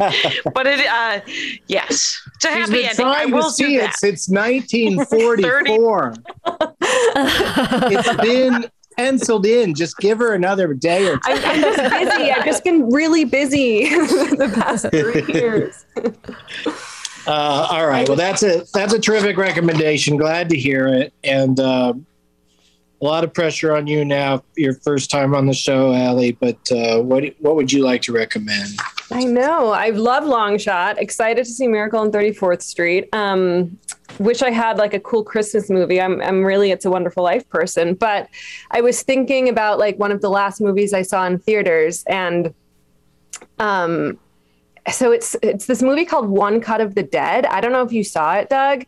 but 0.53 0.66
it, 0.66 0.87
uh, 0.87 1.20
yes, 1.66 2.20
it's 2.37 2.44
a 2.44 2.49
She's 2.49 2.55
happy 2.57 2.73
been 2.73 2.85
ending. 2.90 3.07
I 3.07 3.27
will 3.27 3.44
to 3.44 3.51
see 3.51 3.64
do 3.66 3.79
it 3.79 3.83
that. 3.83 3.94
since 3.97 4.29
1944. 4.29 6.14
it's 7.90 8.16
been 8.23 8.70
penciled 8.97 9.47
in. 9.47 9.75
Just 9.75 9.97
give 9.99 10.18
her 10.18 10.35
another 10.35 10.73
day 10.75 11.07
or 11.09 11.14
two. 11.16 11.20
I, 11.25 11.33
I'm 11.44 11.61
just 11.61 11.77
busy. 11.90 12.31
I've 12.31 12.44
just 12.44 12.64
been 12.64 12.88
really 12.90 13.25
busy 13.25 13.88
the 13.88 14.51
past 14.55 14.87
three 14.90 15.25
years. 15.35 15.85
Uh, 17.26 17.68
all 17.70 17.87
right. 17.87 18.06
Well, 18.08 18.16
that's 18.16 18.42
a 18.42 18.64
that's 18.72 18.92
a 18.92 18.98
terrific 18.98 19.37
recommendation. 19.37 20.16
Glad 20.16 20.48
to 20.50 20.56
hear 20.56 20.88
it. 20.88 21.12
And 21.22 21.58
uh, 21.58 21.94
a 23.00 23.04
lot 23.04 23.24
of 23.24 23.34
pressure 23.34 23.74
on 23.74 23.87
you 23.87 24.04
now. 24.04 24.42
Your 24.56 24.74
first 24.74 25.10
time 25.10 25.34
on 25.34 25.46
the 25.46 25.54
show, 25.54 25.92
Allie. 25.92 26.32
But 26.32 26.58
uh, 26.70 27.00
what 27.00 27.24
what 27.38 27.56
would 27.56 27.72
you 27.72 27.82
like 27.82 28.02
to 28.02 28.12
recommend? 28.12 28.78
I 29.10 29.24
know. 29.24 29.70
I 29.70 29.90
love 29.90 30.24
Long 30.24 30.58
Shot. 30.58 30.98
Excited 30.98 31.44
to 31.44 31.50
see 31.50 31.68
Miracle 31.68 32.00
on 32.00 32.10
34th 32.10 32.62
Street. 32.62 33.08
Um, 33.12 33.78
wish 34.18 34.42
I 34.42 34.50
had 34.50 34.78
like 34.78 34.94
a 34.94 35.00
cool 35.00 35.22
Christmas 35.22 35.68
movie. 35.68 36.00
I'm 36.00 36.20
I'm 36.22 36.42
really 36.42 36.70
It's 36.70 36.84
a 36.84 36.90
Wonderful 36.90 37.22
Life 37.22 37.48
person, 37.48 37.94
but 37.94 38.28
I 38.70 38.80
was 38.80 39.02
thinking 39.02 39.48
about 39.48 39.78
like 39.78 39.98
one 39.98 40.12
of 40.12 40.20
the 40.20 40.30
last 40.30 40.60
movies 40.60 40.92
I 40.94 41.02
saw 41.02 41.26
in 41.26 41.38
theaters 41.38 42.04
and 42.06 42.54
um 43.58 44.18
so 44.92 45.12
it's 45.12 45.37
it's 45.42 45.66
this 45.66 45.83
movie 45.83 46.05
called 46.05 46.29
One 46.29 46.61
Cut 46.61 46.81
of 46.81 46.94
the 46.94 47.03
Dead. 47.03 47.47
I 47.47 47.61
don't 47.61 47.73
know 47.73 47.83
if 47.83 47.92
you 47.92 48.05
saw 48.05 48.35
it, 48.35 48.49
Doug, 48.49 48.85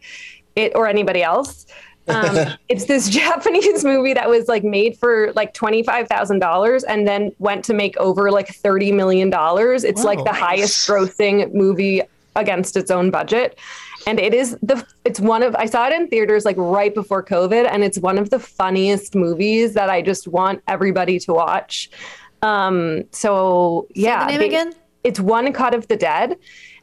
it 0.55 0.73
or 0.75 0.87
anybody 0.87 1.23
else. 1.23 1.67
Um, 2.09 2.55
it's 2.69 2.85
this 2.85 3.09
Japanese 3.23 3.85
movie 3.85 4.15
that 4.15 4.29
was 4.29 4.49
like 4.49 4.65
made 4.65 4.99
for 4.99 5.33
like 5.35 5.55
twenty 5.55 5.83
five 5.83 6.09
thousand 6.09 6.41
dollars 6.41 6.85
and 6.85 7.07
then 7.07 7.33
went 7.39 7.65
to 7.67 7.75
make 7.75 7.97
over 7.97 8.31
like 8.31 8.49
thirty 8.49 8.93
million 8.93 9.31
dollars. 9.31 9.85
It's 9.85 10.05
like 10.05 10.19
Whoa. 10.19 10.25
the 10.25 10.33
highest 10.33 10.89
grossing 10.89 11.53
movie 11.55 12.03
against 12.35 12.77
its 12.77 12.91
own 12.91 13.11
budget. 13.11 13.59
And 14.07 14.21
it 14.21 14.35
is 14.35 14.57
the 14.63 14.87
it's 15.05 15.19
one 15.19 15.43
of 15.43 15.57
I 15.57 15.67
saw 15.67 15.87
it 15.89 15.93
in 15.93 16.07
theaters 16.09 16.45
like 16.45 16.57
right 16.59 16.95
before 16.95 17.25
COVID, 17.25 17.69
and 17.69 17.83
it's 17.83 17.99
one 17.99 18.19
of 18.19 18.31
the 18.31 18.39
funniest 18.39 19.15
movies 19.15 19.75
that 19.75 19.91
I 19.91 20.03
just 20.03 20.29
want 20.29 20.63
everybody 20.69 21.19
to 21.21 21.33
watch. 21.33 21.91
Um, 22.43 23.05
so 23.11 23.89
yeah, 23.95 24.27
the 24.27 24.33
name 24.33 24.41
they- 24.41 24.47
again? 24.47 24.75
It's 25.07 25.21
one 25.21 25.53
cut 25.53 25.75
of 25.75 25.87
the 25.89 25.97
dead 25.97 26.37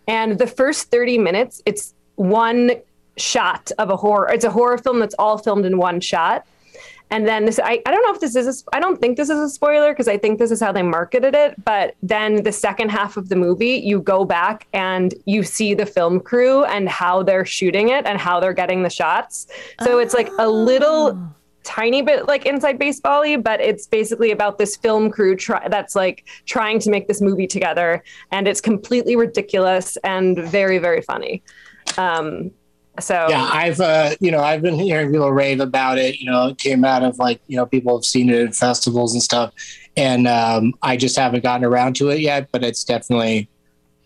and 0.07 0.37
the 0.39 0.47
first 0.47 0.89
30 0.89 1.17
minutes 1.17 1.61
it's 1.65 1.93
one 2.15 2.71
shot 3.17 3.71
of 3.77 3.89
a 3.89 3.97
horror 3.97 4.31
it's 4.31 4.45
a 4.45 4.49
horror 4.49 4.77
film 4.77 4.99
that's 4.99 5.15
all 5.19 5.37
filmed 5.37 5.65
in 5.65 5.77
one 5.77 5.99
shot. 5.99 6.45
And 7.11 7.27
then 7.27 7.45
this 7.45 7.59
i, 7.59 7.79
I 7.85 7.91
don't 7.91 8.01
know 8.01 8.13
if 8.13 8.21
this 8.21 8.35
is 8.35 8.63
i 8.73 8.79
don't 8.79 8.99
think 8.99 9.17
this 9.17 9.29
is 9.29 9.37
a 9.37 9.49
spoiler 9.49 9.91
because 9.91 10.07
i 10.07 10.17
think 10.17 10.39
this 10.39 10.49
is 10.49 10.59
how 10.59 10.71
they 10.71 10.81
marketed 10.81 11.35
it 11.35 11.63
but 11.63 11.93
then 12.01 12.41
the 12.41 12.51
second 12.51 12.89
half 12.89 13.17
of 13.17 13.29
the 13.29 13.35
movie 13.35 13.75
you 13.75 14.01
go 14.01 14.25
back 14.25 14.65
and 14.73 15.13
you 15.25 15.43
see 15.43 15.75
the 15.75 15.85
film 15.85 16.19
crew 16.19 16.63
and 16.63 16.89
how 16.89 17.21
they're 17.21 17.45
shooting 17.45 17.89
it 17.89 18.07
and 18.07 18.19
how 18.19 18.39
they're 18.39 18.59
getting 18.63 18.81
the 18.81 18.89
shots. 18.89 19.45
So 19.83 19.99
it's 19.99 20.15
like 20.15 20.29
a 20.39 20.49
little 20.49 21.15
ah. 21.15 21.42
Tiny 21.63 22.01
bit 22.01 22.27
like 22.27 22.45
inside 22.45 22.77
baseball-y, 22.79 23.37
but 23.37 23.61
it's 23.61 23.87
basically 23.87 24.31
about 24.31 24.57
this 24.57 24.75
film 24.75 25.09
crew 25.09 25.35
try- 25.35 25.67
that's 25.67 25.95
like 25.95 26.25
trying 26.45 26.79
to 26.79 26.89
make 26.89 27.07
this 27.07 27.21
movie 27.21 27.47
together, 27.47 28.03
and 28.31 28.47
it's 28.47 28.61
completely 28.61 29.15
ridiculous 29.15 29.97
and 30.03 30.37
very 30.39 30.77
very 30.77 31.01
funny. 31.01 31.43
Um, 31.97 32.51
so 32.99 33.27
Yeah, 33.27 33.49
I've 33.51 33.79
uh, 33.79 34.15
you 34.19 34.31
know 34.31 34.39
I've 34.39 34.61
been 34.61 34.75
hearing 34.75 35.11
people 35.11 35.31
rave 35.31 35.59
about 35.59 35.97
it. 35.97 36.19
You 36.19 36.29
know, 36.29 36.47
it 36.49 36.57
came 36.57 36.85
out 36.85 37.03
of 37.03 37.17
like 37.17 37.41
you 37.47 37.57
know 37.57 37.65
people 37.65 37.97
have 37.97 38.05
seen 38.05 38.29
it 38.29 38.47
at 38.47 38.55
festivals 38.55 39.13
and 39.13 39.23
stuff, 39.23 39.53
and 39.97 40.27
um, 40.27 40.73
I 40.81 40.97
just 40.97 41.15
haven't 41.15 41.43
gotten 41.43 41.65
around 41.65 41.95
to 41.97 42.09
it 42.09 42.19
yet. 42.19 42.49
But 42.51 42.63
it's 42.63 42.83
definitely 42.83 43.49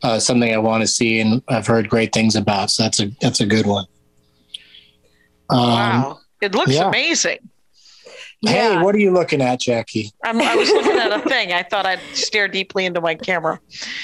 uh, 0.03 0.19
something 0.19 0.53
I 0.53 0.57
want 0.57 0.81
to 0.81 0.87
see, 0.87 1.19
and 1.19 1.41
I've 1.49 1.67
heard 1.67 1.89
great 1.89 2.13
things 2.13 2.35
about. 2.35 2.71
So 2.71 2.83
that's 2.83 2.99
a 2.99 3.07
that's 3.19 3.41
a 3.41 3.45
good 3.45 3.65
one. 3.65 3.85
Um, 5.49 5.59
Wow, 5.59 6.19
it 6.41 6.55
looks 6.55 6.73
yeah. 6.73 6.87
amazing. 6.87 7.46
Hey, 8.41 8.53
Yeah. 8.73 8.83
what 8.83 8.93
are 8.93 8.99
you 8.99 9.11
looking 9.11 9.41
at, 9.41 9.59
Jackie? 9.59 10.11
I'm, 10.23 10.39
I 10.41 10.55
was 10.55 10.69
looking 10.69 10.97
at 10.97 11.11
a 11.11 11.19
thing. 11.27 11.53
I 11.53 11.63
thought 11.63 11.85
I'd 11.85 11.99
stare 12.13 12.47
deeply 12.47 12.85
into 12.85 13.01
my 13.01 13.15
camera. 13.15 13.59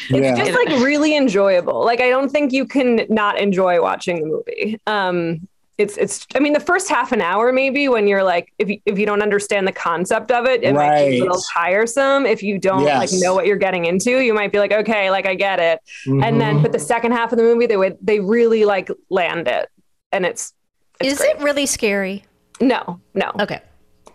Yeah. 0.10 0.36
it's 0.36 0.40
just 0.40 0.54
like 0.54 0.70
really 0.84 1.16
enjoyable. 1.16 1.86
Like 1.86 2.02
I 2.02 2.10
don't 2.10 2.30
think 2.30 2.52
you 2.52 2.66
can 2.66 3.06
not 3.10 3.40
enjoy 3.40 3.82
watching 3.82 4.22
the 4.22 4.26
movie. 4.28 4.80
Um, 4.88 5.48
it's 5.80 5.98
it's. 5.98 6.28
I 6.36 6.40
mean, 6.40 6.54
the 6.54 6.60
first 6.60 6.88
half 6.88 7.12
an 7.12 7.20
hour 7.22 7.52
maybe 7.52 7.90
when 7.90 8.08
you're 8.08 8.24
like, 8.24 8.54
if 8.60 8.70
you, 8.70 8.80
if 8.86 9.00
you 9.00 9.08
don't 9.08 9.24
understand 9.24 9.68
the 9.68 9.72
concept 9.72 10.30
of 10.32 10.46
it, 10.46 10.62
it 10.64 10.74
might 10.76 11.10
be 11.10 11.18
a 11.18 11.24
little 11.24 11.42
tiresome. 11.52 12.28
If 12.28 12.44
you 12.44 12.60
don't 12.60 12.84
like 12.86 13.10
know 13.14 13.34
what 13.34 13.48
you're 13.48 13.58
getting 13.58 13.86
into, 13.86 14.20
you 14.20 14.36
might 14.36 14.52
be 14.52 14.60
like, 14.60 14.72
okay, 14.72 15.10
like 15.10 15.26
I 15.26 15.34
get 15.34 15.60
it. 15.60 15.80
And 16.06 16.40
then, 16.40 16.58
Mhm. 16.60 16.62
but 16.62 16.74
the 16.74 16.80
second 16.80 17.14
half 17.14 17.32
of 17.32 17.40
the 17.40 17.44
movie, 17.44 17.66
they 17.66 17.78
would 17.78 17.98
they 18.04 18.20
really 18.20 18.66
like 18.66 18.90
land 19.10 19.48
it, 19.48 19.68
and 20.12 20.28
it's, 20.28 20.54
it's 21.00 21.14
Is 21.14 21.18
great. 21.20 21.38
it 21.38 21.42
really 21.42 21.66
scary? 21.66 22.24
No, 22.62 23.00
no. 23.16 23.32
Okay. 23.40 23.60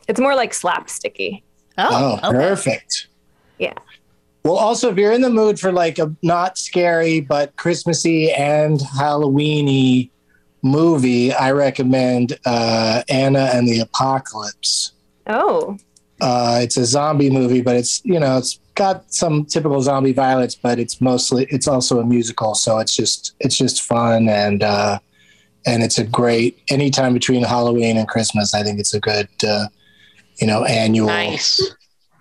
It's 0.08 0.20
more 0.20 0.34
like 0.34 0.52
slapsticky. 0.52 1.42
Oh, 1.76 2.18
oh, 2.22 2.28
okay. 2.28 2.38
perfect. 2.38 3.06
Yeah. 3.58 3.74
Well, 4.44 4.56
also, 4.56 4.90
if 4.90 4.96
you're 4.96 5.12
in 5.12 5.20
the 5.20 5.30
mood 5.30 5.60
for 5.60 5.70
like 5.72 5.98
a 5.98 6.14
not 6.22 6.56
scary 6.58 7.20
but 7.20 7.54
Christmassy 7.56 8.32
and 8.32 8.80
Halloweeny 8.80 10.10
movie, 10.62 11.32
I 11.32 11.52
recommend 11.52 12.38
uh, 12.46 13.02
Anna 13.08 13.50
and 13.52 13.68
the 13.68 13.80
Apocalypse. 13.80 14.92
Oh, 15.26 15.76
Uh, 16.20 16.58
it's 16.62 16.76
a 16.76 16.84
zombie 16.84 17.30
movie, 17.30 17.60
but 17.60 17.76
it's 17.76 18.00
you 18.04 18.18
know 18.18 18.38
it's 18.38 18.58
got 18.74 19.12
some 19.12 19.44
typical 19.44 19.80
zombie 19.82 20.12
violence, 20.12 20.54
but 20.56 20.78
it's 20.78 21.00
mostly 21.00 21.46
it's 21.50 21.68
also 21.68 22.00
a 22.00 22.04
musical, 22.04 22.54
so 22.54 22.78
it's 22.78 22.94
just 22.96 23.34
it's 23.40 23.56
just 23.56 23.82
fun 23.82 24.28
and 24.28 24.62
uh, 24.62 24.98
and 25.66 25.82
it's 25.82 25.98
a 25.98 26.04
great 26.04 26.58
anytime 26.70 27.12
between 27.12 27.44
Halloween 27.44 27.96
and 27.98 28.08
Christmas. 28.08 28.54
I 28.54 28.62
think 28.62 28.80
it's 28.80 28.94
a 28.94 29.00
good 29.00 29.28
uh, 29.46 29.66
you 30.40 30.46
know 30.46 30.64
annual 30.64 31.07
Nice. 31.09 31.61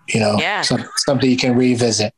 you 0.07 0.19
know, 0.21 0.37
Yeah. 0.39 0.61
some, 0.61 0.85
something 0.97 1.29
you 1.29 1.35
can 1.35 1.55
revisit. 1.55 2.13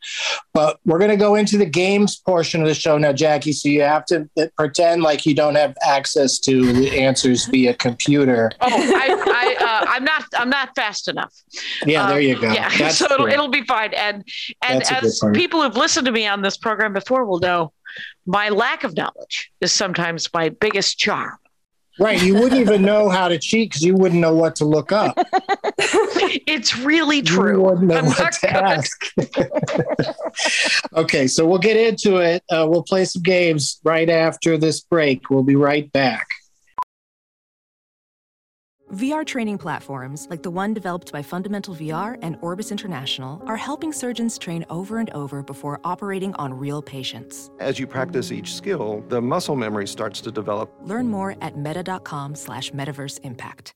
But 0.54 0.80
we're 0.86 1.00
going 1.00 1.10
to 1.10 1.18
go 1.18 1.34
into 1.36 1.58
the 1.58 1.66
games 1.66 2.18
portion 2.18 2.62
of 2.62 2.68
the 2.68 2.76
show 2.76 3.00
now, 3.00 3.14
Jackie. 3.14 3.52
So 3.52 3.68
you 3.68 3.82
have 3.82 4.06
to 4.08 4.30
pretend 4.58 5.02
like 5.02 5.26
you 5.26 5.34
don't 5.34 5.56
have 5.56 5.76
access 5.82 6.38
to 6.42 6.72
the 6.72 7.00
answers 7.00 7.46
via 7.48 7.74
computer. 7.74 8.52
Oh, 8.62 8.68
I, 8.70 9.56
I, 9.60 9.64
uh, 9.66 9.86
I'm 9.90 10.04
not. 10.04 10.24
I'm 10.38 10.50
not 10.52 10.70
fast 10.76 11.08
enough. 11.08 11.34
Yeah, 11.86 12.08
there 12.08 12.22
you 12.22 12.40
go. 12.40 12.50
Um, 12.50 12.54
Yeah, 12.54 12.70
That's 12.78 12.98
so 12.98 13.06
it'll, 13.12 13.26
it'll 13.28 13.48
be 13.48 13.64
fine. 13.64 13.94
And 13.96 14.24
and 14.62 14.82
That's 14.82 15.24
as 15.24 15.24
people 15.34 15.64
who've 15.64 15.76
listened 15.76 16.06
to 16.06 16.12
me 16.12 16.28
on 16.28 16.42
this 16.44 16.58
program 16.58 16.94
before 16.94 17.26
will 17.26 17.40
know, 17.40 17.74
my 18.28 18.50
lack 18.50 18.84
of 18.84 18.96
knowledge 18.96 19.52
is 19.62 19.72
sometimes 19.72 20.30
my 20.32 20.50
biggest 20.50 21.00
charm. 21.00 21.38
Right. 22.00 22.22
You 22.24 22.36
wouldn't 22.36 22.62
even 22.62 22.84
know 22.84 23.10
how 23.10 23.28
to 23.28 23.38
cheat 23.38 23.72
because 23.72 23.82
you 23.84 23.94
wouldn't 23.94 24.22
know 24.22 24.34
what 24.34 24.56
to 24.58 24.66
look 24.66 24.92
up. 24.94 25.18
It's 26.46 26.78
really 26.78 27.22
true. 27.22 27.62
wouldn't 27.62 27.84
know 27.84 27.98
I'm 27.98 28.06
what 28.06 28.20
not 28.20 28.34
to 28.34 28.50
ask. 28.50 29.12
okay, 30.96 31.28
so 31.28 31.46
we'll 31.46 31.60
get 31.60 31.78
into 31.78 32.18
it. 32.18 32.44
Uh, 32.50 32.66
we'll 32.68 32.84
play 32.84 33.06
some 33.06 33.22
games 33.22 33.80
right 33.84 34.10
after 34.10 34.58
this 34.58 34.82
break. 34.82 35.30
We'll 35.30 35.44
be 35.44 35.56
right 35.56 35.92
back. 35.92 36.28
VR 38.94 39.24
training 39.24 39.60
platforms, 39.60 40.26
like 40.32 40.42
the 40.42 40.50
one 40.50 40.74
developed 40.74 41.12
by 41.12 41.22
Fundamental 41.22 41.76
VR 41.76 42.18
and 42.24 42.38
Orbis 42.42 42.72
International, 42.72 43.40
are 43.46 43.58
helping 43.58 43.94
surgeons 43.94 44.40
train 44.40 44.66
over 44.72 44.98
and 44.98 45.12
over 45.12 45.44
before 45.44 45.80
operating 45.84 46.34
on 46.36 46.52
real 46.52 46.82
patients. 46.82 47.52
As 47.60 47.78
you 47.78 47.86
practice 47.86 48.32
each 48.32 48.56
skill, 48.56 49.04
the 49.08 49.22
muscle 49.22 49.56
memory 49.56 49.88
starts 49.88 50.22
to 50.22 50.32
develop. 50.32 50.74
Learn 50.82 51.08
more 51.08 51.36
at 51.42 51.56
meta.com 51.56 52.34
slash 52.34 52.72
metaverse 52.72 53.20
impact. 53.24 53.76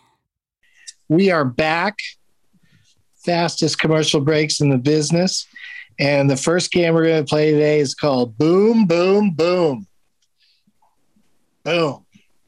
We 1.11 1.29
are 1.29 1.43
back. 1.43 1.97
Fastest 3.25 3.77
commercial 3.77 4.21
breaks 4.21 4.61
in 4.61 4.69
the 4.69 4.77
business. 4.77 5.45
And 5.99 6.29
the 6.29 6.37
first 6.37 6.71
game 6.71 6.93
we're 6.93 7.03
going 7.05 7.25
to 7.25 7.29
play 7.29 7.51
today 7.51 7.81
is 7.81 7.93
called 7.93 8.37
Boom, 8.37 8.85
Boom, 8.87 9.31
Boom. 9.31 9.87
Boom. 11.65 12.05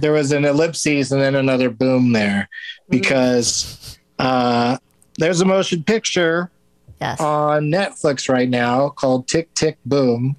there 0.00 0.12
was 0.12 0.32
an 0.32 0.44
ellipses 0.44 1.12
and 1.12 1.22
then 1.22 1.34
another 1.34 1.70
boom 1.70 2.12
there 2.12 2.46
because 2.90 3.98
uh, 4.18 4.76
there's 5.16 5.40
a 5.40 5.46
motion 5.46 5.82
picture 5.82 6.50
Yes. 7.00 7.18
on 7.20 7.70
Netflix 7.70 8.28
right 8.28 8.50
now 8.50 8.90
called 8.90 9.28
Tick, 9.28 9.52
Tick, 9.54 9.78
Boom. 9.86 10.36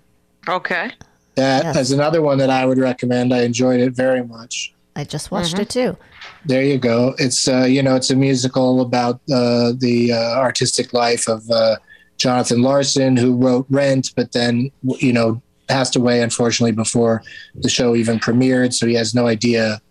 Okay. 0.47 0.91
That 1.33 1.65
is 1.75 1.89
Yes. 1.89 1.91
another 1.91 2.21
one 2.21 2.37
that 2.37 2.51
I 2.51 2.63
would 2.67 2.77
recommend. 2.77 3.33
I 3.33 3.41
enjoyed 3.41 3.79
it 3.79 3.93
very 3.93 4.23
much. 4.23 4.74
I 4.95 5.03
just 5.03 5.29
watched 5.31 5.59
it 5.59 5.69
too. 5.69 5.97
There 6.45 6.63
you 6.63 6.77
go. 6.77 7.15
It's 7.17 7.47
uh, 7.47 7.63
you 7.63 7.83
know 7.83 7.95
it's 7.95 8.09
a 8.11 8.15
musical 8.15 8.81
about 8.81 9.15
uh, 9.31 9.73
the 9.77 10.13
uh, 10.13 10.37
artistic 10.39 10.93
life 10.93 11.27
of 11.27 11.49
uh, 11.51 11.75
Jonathan 12.17 12.61
Larson, 12.61 13.17
who 13.17 13.35
wrote 13.35 13.65
Rent, 13.69 14.11
but 14.15 14.31
then 14.31 14.71
you 14.83 15.11
know 15.13 15.41
passed 15.67 15.95
away 15.95 16.21
unfortunately 16.21 16.71
before 16.71 17.23
the 17.55 17.69
show 17.69 17.95
even 17.95 18.19
premiered. 18.19 18.73
So 18.73 18.85
he 18.87 18.93
has 18.93 19.13
no 19.13 19.27
idea 19.27 19.81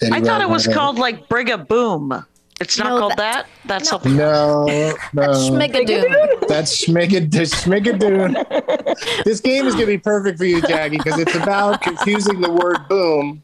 that 0.00 0.06
he 0.06 0.12
I 0.12 0.20
thought 0.20 0.40
wrote 0.40 0.48
it 0.48 0.50
was 0.50 0.66
Rent. 0.66 0.78
called 0.78 0.98
like 0.98 1.28
Brig 1.28 1.50
a 1.50 1.58
Boom. 1.58 2.24
It's 2.58 2.78
not 2.78 2.88
No, 2.88 2.98
called 3.00 3.12
that- 3.18 3.44
that. 3.44 3.46
That's 3.66 3.90
something. 3.90 4.16
No, 4.16 4.64
no, 5.12 5.22
Schmigadoon. 5.32 6.48
that's 6.48 6.86
Schmigad- 6.86 7.28
Schmigadoon. 7.30 8.32
this 9.24 9.40
game 9.42 9.66
is 9.66 9.74
going 9.74 9.84
to 9.84 9.92
be 9.92 9.98
perfect 9.98 10.38
for 10.38 10.46
you, 10.46 10.62
Jackie, 10.62 10.96
because 10.96 11.18
it's 11.20 11.34
about 11.34 11.82
confusing 11.82 12.40
the 12.40 12.50
word 12.50 12.78
boom 12.88 13.42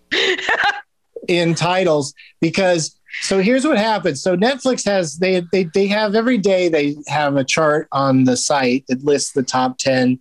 in 1.29 1.55
titles. 1.55 2.15
Because 2.41 2.99
so 3.21 3.41
here's 3.41 3.65
what 3.65 3.79
happens. 3.79 4.23
So 4.23 4.37
Netflix 4.37 4.85
has 4.87 5.19
they 5.19 5.43
they 5.53 5.65
they 5.65 5.87
have 5.89 6.15
every 6.15 6.39
day 6.39 6.69
they 6.69 6.97
have 7.09 7.37
a 7.37 7.45
chart 7.45 7.89
on 7.93 8.25
the 8.25 8.37
site 8.37 8.85
that 8.89 9.05
lists 9.05 9.33
the 9.33 9.43
top 9.43 9.79
ten 9.79 10.19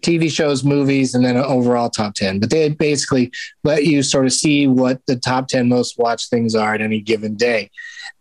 TV 0.00 0.30
shows, 0.30 0.64
movies, 0.64 1.14
and 1.14 1.24
then 1.24 1.36
an 1.36 1.44
overall 1.44 1.90
top 1.90 2.14
10. 2.14 2.40
But 2.40 2.50
they 2.50 2.68
basically 2.68 3.30
let 3.64 3.84
you 3.84 4.02
sort 4.02 4.26
of 4.26 4.32
see 4.32 4.66
what 4.66 5.04
the 5.06 5.16
top 5.16 5.48
10 5.48 5.68
most 5.68 5.98
watched 5.98 6.30
things 6.30 6.54
are 6.54 6.74
at 6.74 6.80
any 6.80 7.00
given 7.00 7.34
day. 7.34 7.70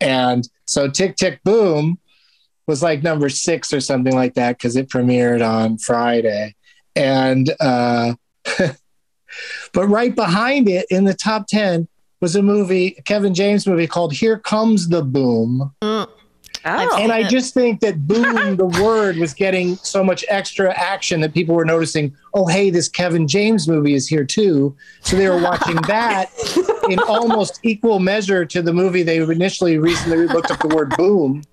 And 0.02 0.48
so 0.66 0.90
Tick 0.90 1.16
Tick 1.16 1.42
Boom 1.44 2.00
was 2.68 2.84
like 2.84 3.04
number 3.04 3.30
six 3.30 3.74
or 3.74 3.82
something 3.82 4.14
like 4.14 4.36
that 4.36 4.58
because 4.58 4.76
it 4.76 4.90
premiered 4.90 5.48
on 5.48 5.78
Friday. 5.78 6.56
And, 6.96 7.52
uh, 7.60 8.16
but 9.74 9.88
right 9.88 10.16
behind 10.16 10.68
it 10.68 10.86
in 10.90 11.06
the 11.06 11.14
top 11.14 11.48
10 11.48 11.88
was 12.22 12.36
a 12.36 12.42
movie, 12.42 12.96
a 12.98 13.02
Kevin 13.04 13.34
James 13.34 13.66
movie 13.68 13.88
called 13.88 14.14
Here 14.14 14.38
Comes 14.40 14.90
the 14.90 15.02
Boom. 15.02 15.74
Oh. 15.82 16.08
And 16.66 17.12
I 17.12 17.24
just 17.24 17.54
think 17.54 17.80
that 17.82 18.06
boom, 18.06 18.56
the 18.58 18.66
word 18.66 19.18
was 19.18 19.34
getting 19.34 19.76
so 19.78 20.04
much 20.04 20.26
extra 20.28 20.74
action 20.78 21.22
that 21.22 21.34
people 21.34 21.56
were 21.56 21.66
noticing, 21.66 22.14
oh, 22.34 22.48
hey, 22.48 22.70
this 22.70 22.90
Kevin 22.90 23.28
James 23.28 23.68
movie 23.68 23.94
is 23.94 24.08
here 24.08 24.26
too. 24.26 24.76
So 25.02 25.16
they 25.16 25.30
were 25.30 25.42
watching 25.42 25.76
that 25.88 26.30
in 26.90 27.00
almost 27.00 27.60
equal 27.64 28.00
measure 28.00 28.46
to 28.46 28.62
the 28.62 28.74
movie 28.74 29.04
they 29.04 29.18
initially 29.18 29.78
recently 29.78 30.28
looked 30.28 30.52
up 30.52 30.60
the 30.60 30.68
word 30.76 30.94
boom. 30.98 31.44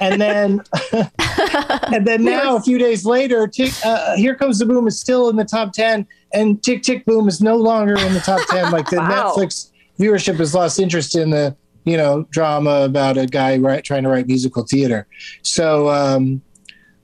And 0.00 0.20
then, 0.20 0.62
and 1.92 2.04
then 2.06 2.24
now, 2.24 2.56
a 2.56 2.60
few 2.60 2.78
days 2.78 3.04
later, 3.04 3.46
tick, 3.46 3.72
uh, 3.84 4.16
Here 4.16 4.34
Comes 4.34 4.58
the 4.58 4.66
Boom 4.66 4.88
is 4.88 4.98
still 4.98 5.28
in 5.28 5.36
the 5.36 5.44
top 5.44 5.72
10, 5.72 6.06
and 6.32 6.60
Tick 6.62 6.82
Tick 6.82 7.04
Boom 7.04 7.28
is 7.28 7.40
no 7.40 7.54
longer 7.56 7.96
in 7.96 8.12
the 8.12 8.20
top 8.20 8.40
10. 8.48 8.72
Like 8.72 8.90
the 8.90 8.96
Wow. 8.96 9.34
Netflix 9.36 9.70
viewership 9.98 10.36
has 10.38 10.54
lost 10.54 10.78
interest 10.78 11.16
in 11.16 11.30
the 11.30 11.56
you 11.84 11.96
know 11.96 12.24
drama 12.30 12.82
about 12.82 13.16
a 13.18 13.26
guy 13.26 13.56
write, 13.58 13.84
trying 13.84 14.02
to 14.04 14.08
write 14.08 14.26
musical 14.26 14.64
theater. 14.64 15.06
So 15.42 15.88
um, 15.88 16.42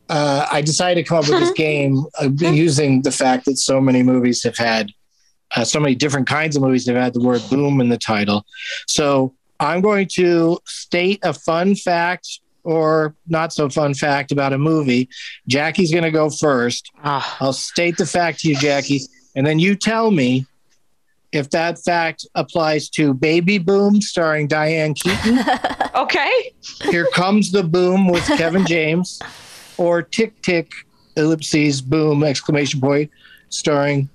uh, 0.09 0.47
i 0.51 0.63
decided 0.63 1.03
to 1.03 1.09
come 1.09 1.19
up 1.19 1.29
with 1.29 1.41
this 1.41 1.53
game 1.57 2.05
uh, 2.21 2.31
using 2.39 3.03
the 3.03 3.11
fact 3.11 3.45
that 3.45 3.59
so 3.59 3.81
many 3.81 4.03
movies 4.03 4.43
have 4.43 4.57
had 4.57 4.91
uh, 5.57 5.65
so 5.65 5.81
many 5.81 5.95
different 5.95 6.27
kinds 6.27 6.57
of 6.57 6.63
movies 6.63 6.87
have 6.87 6.97
had 6.97 7.15
the 7.15 7.21
word 7.21 7.43
boom 7.51 7.81
in 7.81 7.89
the 7.89 7.99
title. 7.99 8.45
So 8.87 9.35
i'm 9.61 9.81
going 9.81 10.07
to 10.13 10.59
state 10.67 11.19
a 11.25 11.35
fun 11.35 11.75
fact 11.75 12.41
or 12.65 13.15
not 13.27 13.53
so 13.53 13.69
fun 13.69 13.95
fact 13.95 14.31
about 14.31 14.53
a 14.53 14.59
movie. 14.59 15.09
Jackie's 15.47 15.91
going 15.91 16.05
to 16.05 16.11
go 16.11 16.31
first. 16.31 16.91
Ah. 17.03 17.37
i'll 17.41 17.53
state 17.53 17.97
the 17.97 18.07
fact 18.07 18.41
to 18.41 18.49
you 18.49 18.57
jackie 18.57 19.01
and 19.37 19.47
then 19.47 19.59
you 19.59 19.77
tell 19.77 20.11
me 20.11 20.47
if 21.33 21.51
that 21.51 21.79
fact 21.79 22.27
applies 22.35 22.89
to 22.91 23.13
Baby 23.15 23.59
Boom 23.59 24.01
starring 24.01 24.47
Diane 24.49 24.95
Keaton, 24.95 25.39
Okay. 25.95 26.53
Here 26.91 27.07
Comes 27.13 27.51
the 27.53 27.63
Boom 27.63 28.09
with 28.09 28.25
Kevin 28.27 28.65
James, 28.67 29.21
or 29.77 30.03
Tick 30.03 30.41
Tick 30.43 30.71
ellipses 31.17 31.81
boom 31.83 32.23
exclamation 32.23 32.81
point 32.81 33.11
starring 33.49 34.09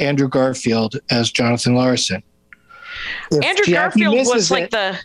Andrew 0.00 0.28
Garfield 0.28 0.96
as 1.10 1.30
Jonathan 1.30 1.74
Larson. 1.74 2.22
If 3.30 3.44
Andrew 3.44 3.64
Jackie 3.66 4.00
Garfield 4.00 4.26
was 4.26 4.50
like 4.50 4.64
it- 4.64 4.70
the. 4.72 4.98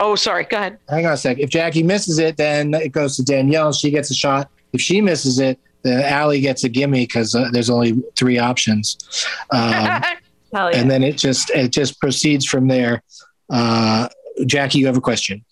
Oh, 0.00 0.14
sorry. 0.14 0.44
Go 0.44 0.56
ahead. 0.56 0.78
Hang 0.88 1.04
on 1.06 1.12
a 1.12 1.16
sec. 1.18 1.38
If 1.38 1.50
Jackie 1.50 1.82
misses 1.82 2.18
it, 2.18 2.38
then 2.38 2.72
it 2.72 2.92
goes 2.92 3.16
to 3.16 3.22
Danielle. 3.22 3.72
She 3.72 3.90
gets 3.90 4.10
a 4.10 4.14
shot. 4.14 4.50
If 4.72 4.80
she 4.80 5.02
misses 5.02 5.38
it, 5.38 5.58
then 5.82 6.02
Allie 6.02 6.40
gets 6.40 6.64
a 6.64 6.68
gimme 6.70 7.04
because 7.04 7.34
uh, 7.34 7.50
there's 7.52 7.68
only 7.68 8.02
three 8.16 8.38
options. 8.38 8.96
Um, 9.50 10.02
yeah. 10.52 10.68
and 10.74 10.90
then 10.90 11.02
it 11.02 11.16
just 11.16 11.50
it 11.50 11.68
just 11.72 12.00
proceeds 12.00 12.44
from 12.44 12.68
there. 12.68 13.02
Uh, 13.50 14.08
Jackie, 14.46 14.78
you 14.78 14.86
have 14.86 14.96
a 14.96 15.00
question. 15.00 15.44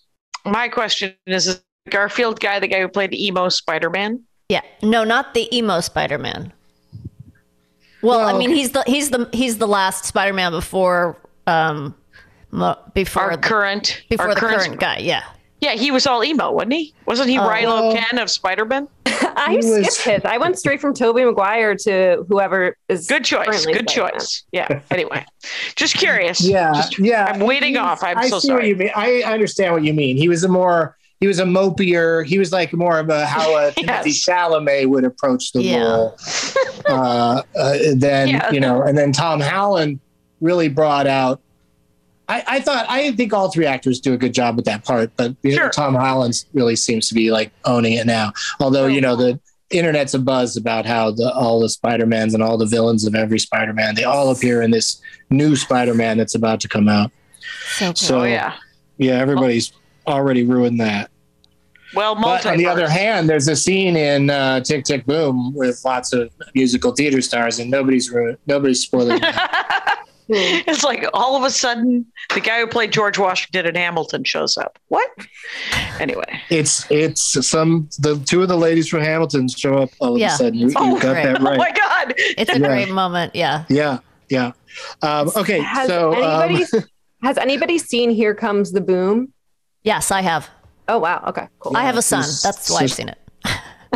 My 0.45 0.67
question 0.67 1.13
is: 1.27 1.47
Is 1.47 1.61
Garfield 1.89 2.39
guy 2.39 2.59
the 2.59 2.67
guy 2.67 2.79
who 2.81 2.87
played 2.87 3.13
emo 3.13 3.49
Spider 3.49 3.89
Man? 3.89 4.23
Yeah. 4.49 4.61
No, 4.81 5.03
not 5.03 5.33
the 5.35 5.55
emo 5.55 5.79
Spider-Man. 5.79 6.51
Well, 8.01 8.19
I 8.21 8.25
Well- 8.31 8.37
mean, 8.39 8.49
he's 8.49 8.71
the 8.71 8.83
he's 8.87 9.11
the 9.11 9.29
he's 9.31 9.57
the 9.59 9.67
last 9.67 10.05
Spider-Man 10.05 10.51
before 10.51 11.21
um 11.45 11.93
before 12.95 13.23
Our 13.23 13.35
the, 13.35 13.37
current, 13.43 14.01
before 14.09 14.29
our 14.29 14.33
the 14.33 14.39
current, 14.39 14.57
current 14.63 14.79
guy. 14.79 14.97
Yeah. 14.99 15.23
Yeah, 15.61 15.73
he 15.73 15.91
was 15.91 16.07
all 16.07 16.23
emo, 16.23 16.51
wasn't 16.51 16.73
he? 16.73 16.93
Wasn't 17.05 17.29
he 17.29 17.37
Oh. 17.37 17.41
Kylo 17.43 17.93
Ren 17.93 18.19
of 18.19 18.29
Spider 18.29 18.63
Man? 18.65 18.87
I 19.05 19.55
was- 19.57 19.65
skipped 19.97 20.23
his. 20.23 20.31
I 20.31 20.37
went 20.37 20.57
straight 20.57 20.79
from 20.79 20.93
Tobey 20.93 21.25
Maguire 21.25 21.75
to 21.75 22.25
whoever 22.29 22.77
is 22.87 23.07
Good 23.07 23.25
choice. 23.25 23.65
Good 23.65 23.89
Spider-Man. 23.89 24.11
choice. 24.13 24.43
Yeah. 24.51 24.81
Anyway, 24.91 25.25
just 25.75 25.95
curious. 25.95 26.39
Yeah, 26.41 26.71
Just- 26.73 26.97
yeah. 26.99 27.25
I'm 27.25 27.39
waiting 27.41 27.73
He's- 27.73 27.83
off. 27.85 28.03
I'm 28.03 28.17
I 28.17 28.29
so 28.29 28.39
see 28.39 28.51
what 28.51 28.59
sorry. 28.59 28.69
you 28.69 28.75
mean. 28.75 28.91
I 28.95 29.21
understand 29.23 29.73
what 29.73 29.83
you 29.83 29.93
mean. 29.93 30.15
He 30.17 30.29
was 30.29 30.43
a 30.43 30.47
more 30.47 30.95
he 31.19 31.27
was 31.27 31.39
a 31.39 31.45
mopier. 31.45 32.23
He 32.23 32.39
was 32.39 32.53
like 32.53 32.71
more 32.71 32.97
of 32.97 33.09
a 33.09 33.25
how 33.25 33.49
a 33.57 33.71
Timothée 33.77 34.05
Yes. 34.05 34.25
Chalamet 34.25 34.87
would 34.87 35.03
approach 35.03 35.51
the 35.51 35.61
Yeah. 35.61 35.83
role. 35.83 36.17
Uh, 36.87 37.41
uh, 37.57 37.77
then 37.95 38.29
Yeah. 38.29 38.49
you 38.51 38.59
know, 38.61 38.81
and 38.83 38.97
then 38.97 39.11
Tom 39.11 39.41
Holland 39.41 39.99
really 40.39 40.69
brought 40.69 41.07
out. 41.07 41.41
I, 42.29 42.43
I 42.47 42.59
thought 42.59 42.85
I 42.87 43.11
think 43.13 43.33
all 43.33 43.51
three 43.51 43.65
actors 43.65 43.99
do 43.99 44.13
a 44.13 44.17
good 44.17 44.33
job 44.33 44.55
with 44.55 44.65
that 44.65 44.85
part, 44.85 45.11
but 45.17 45.35
you 45.41 45.51
know, 45.51 45.63
Sure. 45.63 45.69
Tom 45.69 45.95
Holland 45.95 46.45
really 46.53 46.75
seems 46.75 47.09
to 47.09 47.15
be 47.15 47.31
like 47.31 47.51
owning 47.65 47.93
it 47.93 48.05
now. 48.05 48.31
Although 48.59 48.85
you 48.87 49.01
know 49.01 49.15
the 49.15 49.39
internet's 49.71 50.13
a 50.13 50.19
buzz 50.19 50.55
about 50.55 50.85
how 50.85 51.11
the 51.11 51.33
all 51.33 51.59
the 51.59 51.69
Spider-Mans 51.69 52.33
and 52.33 52.41
all 52.41 52.57
the 52.57 52.65
villains 52.65 53.05
of 53.05 53.15
every 53.15 53.39
Spider-Man 53.39 53.95
they 53.95 54.03
all 54.03 54.31
appear 54.31 54.61
in 54.61 54.71
this 54.71 55.01
new 55.29 55.55
Spider-Man 55.55 56.17
that's 56.17 56.35
about 56.35 56.59
to 56.61 56.67
come 56.67 56.87
out. 56.87 57.11
So 57.77 57.85
cool. 57.87 57.95
So 57.95 58.19
oh 58.21 58.23
yeah. 58.25 58.55
yeah, 58.97 59.13
everybody's 59.13 59.73
already 60.07 60.43
ruined 60.43 60.79
that. 60.79 61.09
Well, 61.95 62.13
But 62.13 62.45
on 62.45 62.57
the 62.57 62.67
other 62.67 62.87
hand, 62.87 63.27
there's 63.27 63.47
a 63.47 63.55
scene 63.55 63.95
in 63.95 64.29
uh, 64.29 64.59
Tick 64.61 64.85
Tick 64.85 65.07
Boom 65.07 65.55
with 65.55 65.81
lots 65.83 66.13
of 66.13 66.31
musical 66.53 66.91
theater 66.91 67.19
stars, 67.21 67.57
and 67.57 67.71
nobody's 67.71 68.11
ruined, 68.11 68.37
nobody's 68.45 68.81
spoiling. 68.81 69.19
that. 70.29 70.63
it's 70.67 70.83
like 70.83 71.05
all 71.13 71.35
of 71.35 71.43
a 71.43 71.49
sudden 71.51 72.05
the 72.33 72.39
guy 72.39 72.59
who 72.59 72.67
played 72.67 72.91
George 72.91 73.17
Washington 73.17 73.65
in 73.65 73.75
Hamilton 73.75 74.23
shows 74.23 74.57
up. 74.57 74.79
What? 74.87 75.09
Anyway. 75.99 76.41
it's 76.49 76.89
it's 76.91 77.45
some 77.47 77.89
the 77.99 78.17
two 78.25 78.41
of 78.41 78.47
the 78.47 78.57
ladies 78.57 78.87
from 78.87 79.01
Hamilton 79.01 79.47
show 79.49 79.77
up 79.77 79.89
all 79.99 80.13
of 80.13 80.19
Yeah. 80.19 80.27
a 80.27 80.37
sudden. 80.37 80.55
You, 80.55 80.67
you 80.69 80.73
Oh, 80.77 80.93
got 80.99 81.13
great. 81.13 81.23
that 81.25 81.39
Oh 81.41 81.43
my. 81.43 81.71
God. 81.71 82.13
It's 82.17 82.49
a 82.49 82.59
Yeah. 82.59 82.67
great 82.67 82.89
moment. 82.89 83.35
Yeah. 83.35 83.65
Yeah, 83.69 83.99
yeah. 84.29 84.51
Um, 85.01 85.31
okay, 85.35 85.59
Has 85.59 85.87
so 85.87 86.13
um, 86.23 86.55
has 87.23 87.37
anybody 87.37 87.77
seen 87.77 88.09
Here 88.09 88.33
Comes 88.35 88.71
the 88.71 88.81
Boom? 88.81 89.33
Yes, 89.83 90.11
I 90.11 90.21
have. 90.21 90.49
Oh 90.87 90.99
wow. 90.99 91.23
Okay. 91.27 91.47
Cool. 91.59 91.75
I 91.75 91.83
have 91.83 91.97
a 91.97 92.01
son. 92.01 92.21
That's 92.43 92.69
why 92.69 92.81
I've 92.81 92.91
seen 92.91 93.09
it. 93.09 93.17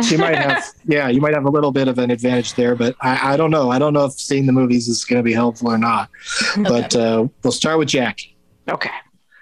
She 0.02 0.16
might 0.16 0.36
have 0.36 0.64
yeah 0.86 1.08
you 1.08 1.20
might 1.20 1.34
have 1.34 1.44
a 1.44 1.50
little 1.50 1.70
bit 1.70 1.86
of 1.86 1.98
an 1.98 2.10
advantage 2.10 2.54
there 2.54 2.74
but 2.74 2.96
i, 3.00 3.34
I 3.34 3.36
don't 3.36 3.50
know. 3.50 3.70
I 3.70 3.78
don't 3.78 3.92
know 3.92 4.04
if 4.06 4.12
seeing 4.14 4.46
the 4.46 4.52
movies 4.52 4.88
is 4.88 5.04
going 5.04 5.18
to 5.20 5.22
be 5.22 5.32
helpful 5.32 5.70
or 5.70 5.78
not. 5.78 6.10
But 6.56 6.94
uh, 6.96 7.28
we'll 7.42 7.52
start 7.52 7.78
with 7.78 7.88
jackie 7.88 8.36
Okay. 8.68 8.90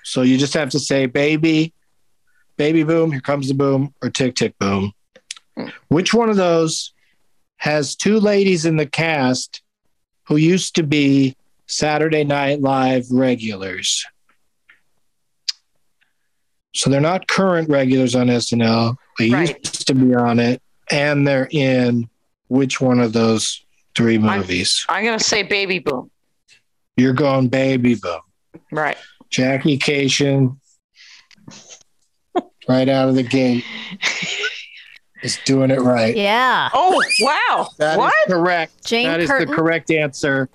so 0.04 0.22
you 0.22 0.36
just 0.36 0.54
have 0.54 0.70
to 0.70 0.78
say 0.78 1.06
baby 1.06 1.72
baby 2.56 2.82
boom 2.82 3.12
here 3.12 3.20
comes 3.20 3.48
the 3.48 3.54
boom 3.54 3.94
or 4.02 4.10
tick 4.10 4.34
tick 4.34 4.58
boom. 4.58 4.92
Which 5.88 6.12
one 6.14 6.28
of 6.30 6.36
those 6.36 6.92
has 7.58 7.94
two 7.96 8.18
ladies 8.20 8.64
in 8.64 8.76
the 8.76 8.86
cast 8.86 9.62
who 10.26 10.36
used 10.36 10.74
to 10.76 10.82
be 10.82 11.36
saturday 11.66 12.24
night 12.24 12.60
live 12.60 13.06
regulars? 13.10 14.04
So 16.74 16.90
they're 16.90 17.00
not 17.00 17.28
current 17.28 17.68
regulars 17.68 18.14
on 18.14 18.28
snl 18.28 18.96
they 19.18 19.30
Right. 19.30 19.58
used 19.64 19.86
to 19.86 19.94
be 19.94 20.14
on 20.14 20.38
it 20.40 20.62
and 20.90 21.26
they're 21.26 21.48
in 21.50 22.08
which 22.48 22.80
one 22.80 23.00
of 23.00 23.12
those 23.12 23.64
three 23.94 24.18
movies 24.18 24.84
I'm 24.88 25.04
gonna 25.04 25.18
say 25.20 25.42
baby 25.42 25.78
boom. 25.78 26.10
you're 26.96 27.12
going 27.12 27.48
baby 27.48 27.94
boom 27.94 28.20
Right. 28.70 28.96
Jackie 29.30 29.78
Kashian, 29.78 30.56
right 32.68 32.88
out 32.88 33.08
of 33.08 33.14
the 33.14 33.22
gate, 33.22 33.64
is 35.22 35.38
doing 35.44 35.70
it 35.70 35.80
right. 35.80 36.16
Yeah. 36.16 36.68
Oh 36.72 37.02
wow. 37.20 37.68
That 37.78 37.92
is 37.92 37.98
what? 37.98 38.14
correct. 38.28 38.84
Jane 38.86 39.06
that 39.06 39.20
is 39.20 39.30
Curtin? 39.30 39.48
the 39.48 39.54
correct 39.54 39.90
answer. 39.90 40.48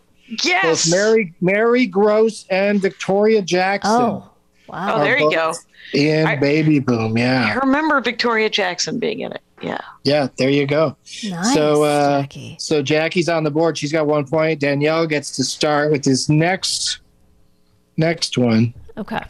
Yes. 0.43 0.85
Both 0.85 0.95
Mary 0.95 1.33
Mary 1.41 1.85
Gross 1.87 2.45
and 2.49 2.81
Victoria 2.81 3.41
Jackson 3.41 3.91
Oh. 4.01 4.29
Oh, 4.69 4.99
there 4.99 5.19
you 5.19 5.31
go. 5.31 5.53
in 5.93 6.25
I- 6.25 6.35
Baby 6.35 6.79
Boom. 6.79 7.17
Yeah. 7.17 7.53
I 7.53 7.65
remember 7.65 7.99
Victoria 8.01 8.49
Jackson 8.49 8.99
being 8.99 9.21
in 9.21 9.31
it. 9.31 9.41
Yeah. 9.61 9.81
yeah. 10.03 10.27
There 10.37 10.49
you 10.49 10.67
go. 10.67 10.95
Nice. 11.23 11.53
so, 11.53 11.83
uh, 11.83 12.21
Jackie. 12.21 12.57
So 12.59 12.83
Jackie's 12.83 13.27
on 13.27 13.43
the 13.43 13.49
board. 13.51 13.77
She's 13.77 13.91
got 13.91 14.05
one 14.05 14.27
point. 14.27 14.59
Danielle 14.59 15.07
gets 15.07 15.35
to 15.37 15.43
start 15.43 15.91
with 15.91 16.05
his 16.05 16.29
next 16.29 16.99
next 17.97 18.37
one. 18.37 18.73
Okay. 18.97 19.21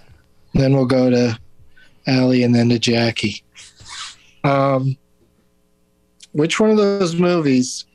Then 0.53 0.73
we'll 0.73 0.85
go 0.85 1.09
to 1.09 1.39
Allie 2.07 2.43
and 2.43 2.53
then 2.53 2.69
to 2.69 2.79
Jackie. 2.79 3.43
Um, 4.43 4.97
which 6.33 6.59
one 6.59 6.69
of 6.71 6.77
those 6.77 7.15
movies 7.15 7.85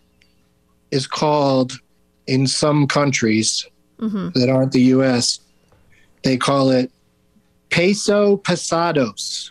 is 0.91 1.07
called 1.07 1.73
in 2.27 2.47
some 2.47 2.87
countries 2.87 3.67
hmm 3.99 4.29
that 4.35 4.49
aren't 4.49 4.73
the 4.73 4.81
US? 4.97 5.41
They 6.25 6.37
call 6.37 6.71
it 6.71 6.91
peso 7.73 8.37
pasados. 8.37 9.51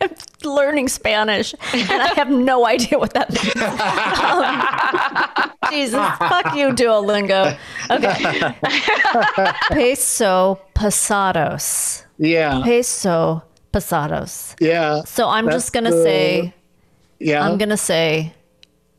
I'm 0.00 0.10
learning 0.44 0.88
Spanish, 0.88 1.54
and 1.72 2.02
I 2.02 2.08
have 2.14 2.30
no 2.30 2.66
idea 2.66 2.98
what 2.98 3.12
that 3.14 3.30
means. 3.32 3.56
Um, 5.62 5.70
Jesus, 5.72 6.06
fuck 6.18 6.54
you, 6.56 6.68
Duolingo. 6.70 7.56
Okay. 7.90 8.54
Peso 9.70 10.60
pasados. 10.74 12.04
Yeah, 12.18 12.62
Peso 12.64 13.42
pasados. 13.72 14.54
yeah, 14.60 15.02
So 15.04 15.28
I'm 15.28 15.50
just 15.50 15.72
gonna 15.72 15.90
the- 15.90 16.02
say, 16.02 16.54
yeah. 17.18 17.44
I'm 17.46 17.58
gonna 17.58 17.76
say, 17.76 18.32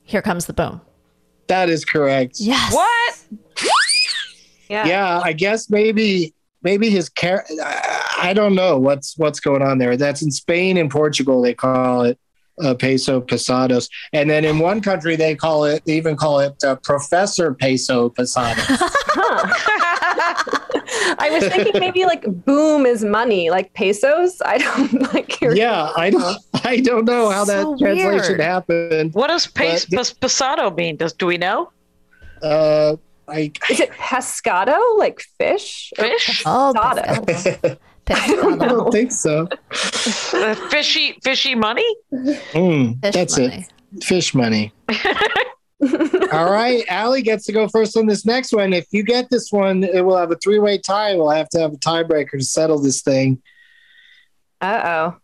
here 0.03 0.21
comes 0.21 0.45
the 0.47 0.53
boom. 0.53 0.81
that 1.47 1.69
is 1.69 1.85
correct. 1.85 2.39
Yes. 2.39 2.73
What? 2.73 3.15
Yeah. 4.69 4.85
yeah 4.85 5.19
i 5.23 5.33
guess 5.33 5.69
maybe 5.69 6.33
maybe 6.63 6.89
his 6.89 7.09
car 7.09 7.45
i 8.19 8.31
don't 8.33 8.55
know 8.55 8.77
what's 8.77 9.17
what's 9.17 9.39
going 9.39 9.61
on 9.61 9.77
there 9.77 9.95
that's 9.97 10.21
in 10.21 10.31
spain 10.31 10.77
and 10.77 10.89
portugal 10.91 11.41
they 11.41 11.53
call 11.53 12.03
it 12.03 12.17
uh, 12.63 12.73
peso 12.73 13.21
pesados 13.21 13.87
and 14.13 14.29
then 14.29 14.43
in 14.43 14.57
one 14.59 14.81
country 14.81 15.15
they 15.15 15.35
call 15.35 15.63
it 15.65 15.83
they 15.85 15.93
even 15.95 16.15
call 16.15 16.39
it 16.39 16.55
uh, 16.63 16.75
professor 16.77 17.53
peso 17.53 18.09
pesados 18.09 18.65
I 21.19 21.29
was 21.31 21.47
thinking 21.47 21.79
maybe 21.79 22.05
like 22.05 22.23
boom 22.45 22.85
is 22.85 23.03
money, 23.03 23.49
like 23.49 23.73
pesos. 23.73 24.41
I 24.45 24.57
don't 24.57 25.13
like 25.13 25.31
here. 25.31 25.53
yeah 25.53 25.91
i 25.95 26.09
don't 26.09 26.37
i 26.63 26.79
don't 26.79 27.05
know 27.05 27.29
how 27.29 27.43
that 27.45 27.63
translation 27.79 28.09
weird. 28.37 28.39
happened 28.41 29.13
What 29.13 29.27
does 29.27 29.47
pas- 29.47 29.85
But- 29.85 29.97
pas- 29.97 30.13
pasado 30.13 30.75
mean? 30.75 30.95
Does 30.97 31.13
do 31.13 31.25
we 31.25 31.37
know? 31.37 31.71
uh 32.41 32.95
i 33.27 33.51
Is 33.69 33.79
it 33.79 33.91
pescado, 33.91 34.79
like 34.97 35.21
fish? 35.37 35.91
Or 35.97 36.05
Fish? 36.05 36.43
Oh, 36.45 36.73
Pescado. 36.75 37.25
pescado. 38.05 38.61
i 38.61 38.67
don't 38.67 38.91
think 38.91 39.11
so 39.11 39.47
Uh, 40.33 40.55
fishy 40.69 41.17
fishy 41.23 41.55
money? 41.55 41.85
Mm, 42.13 43.01
Fish 43.01 43.13
that's 43.13 43.37
money. 43.37 43.65
it 43.97 44.03
fish 44.03 44.33
money 44.33 44.73
All 46.33 46.49
right, 46.51 46.83
Allie 46.89 47.21
gets 47.21 47.45
to 47.45 47.51
go 47.51 47.67
first 47.67 47.95
on 47.95 48.07
this 48.07 48.25
next 48.25 48.51
one. 48.51 48.73
If 48.73 48.87
you 48.91 49.03
get 49.03 49.29
this 49.29 49.51
one, 49.51 49.83
it 49.83 50.01
will 50.03 50.17
have 50.17 50.31
a 50.31 50.35
three-way 50.37 50.79
tie. 50.79 51.13
We'll 51.15 51.29
have 51.29 51.49
to 51.49 51.59
have 51.59 51.71
a 51.71 51.77
tiebreaker 51.77 52.31
to 52.31 52.43
settle 52.43 52.79
this 52.81 53.03
thing. 53.03 53.41
Uh 54.59 54.81
oh. 54.83 55.17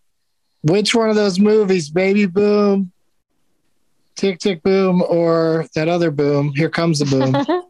Which 0.62 0.94
one 0.94 1.10
of 1.10 1.16
those 1.16 1.40
movies, 1.40 1.90
Baby 1.90 2.28
Boom, 2.28 2.92
Tick 4.16 4.38
Tick 4.40 4.62
Boom, 4.62 5.02
or 5.02 5.66
that 5.74 5.88
other 5.90 6.12
boom? 6.12 6.54
Here 6.56 6.70
comes 6.70 7.00
the 7.00 7.06
boom. 7.06 7.64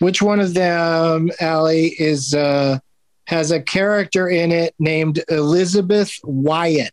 Which 0.00 0.20
one 0.22 0.40
of 0.40 0.54
them, 0.54 1.30
Allie, 1.40 1.94
is 1.98 2.34
uh, 2.34 2.78
has 3.26 3.50
a 3.50 3.60
character 3.60 4.28
in 4.28 4.50
it 4.50 4.74
named 4.78 5.22
Elizabeth 5.28 6.12
Wyatt? 6.24 6.92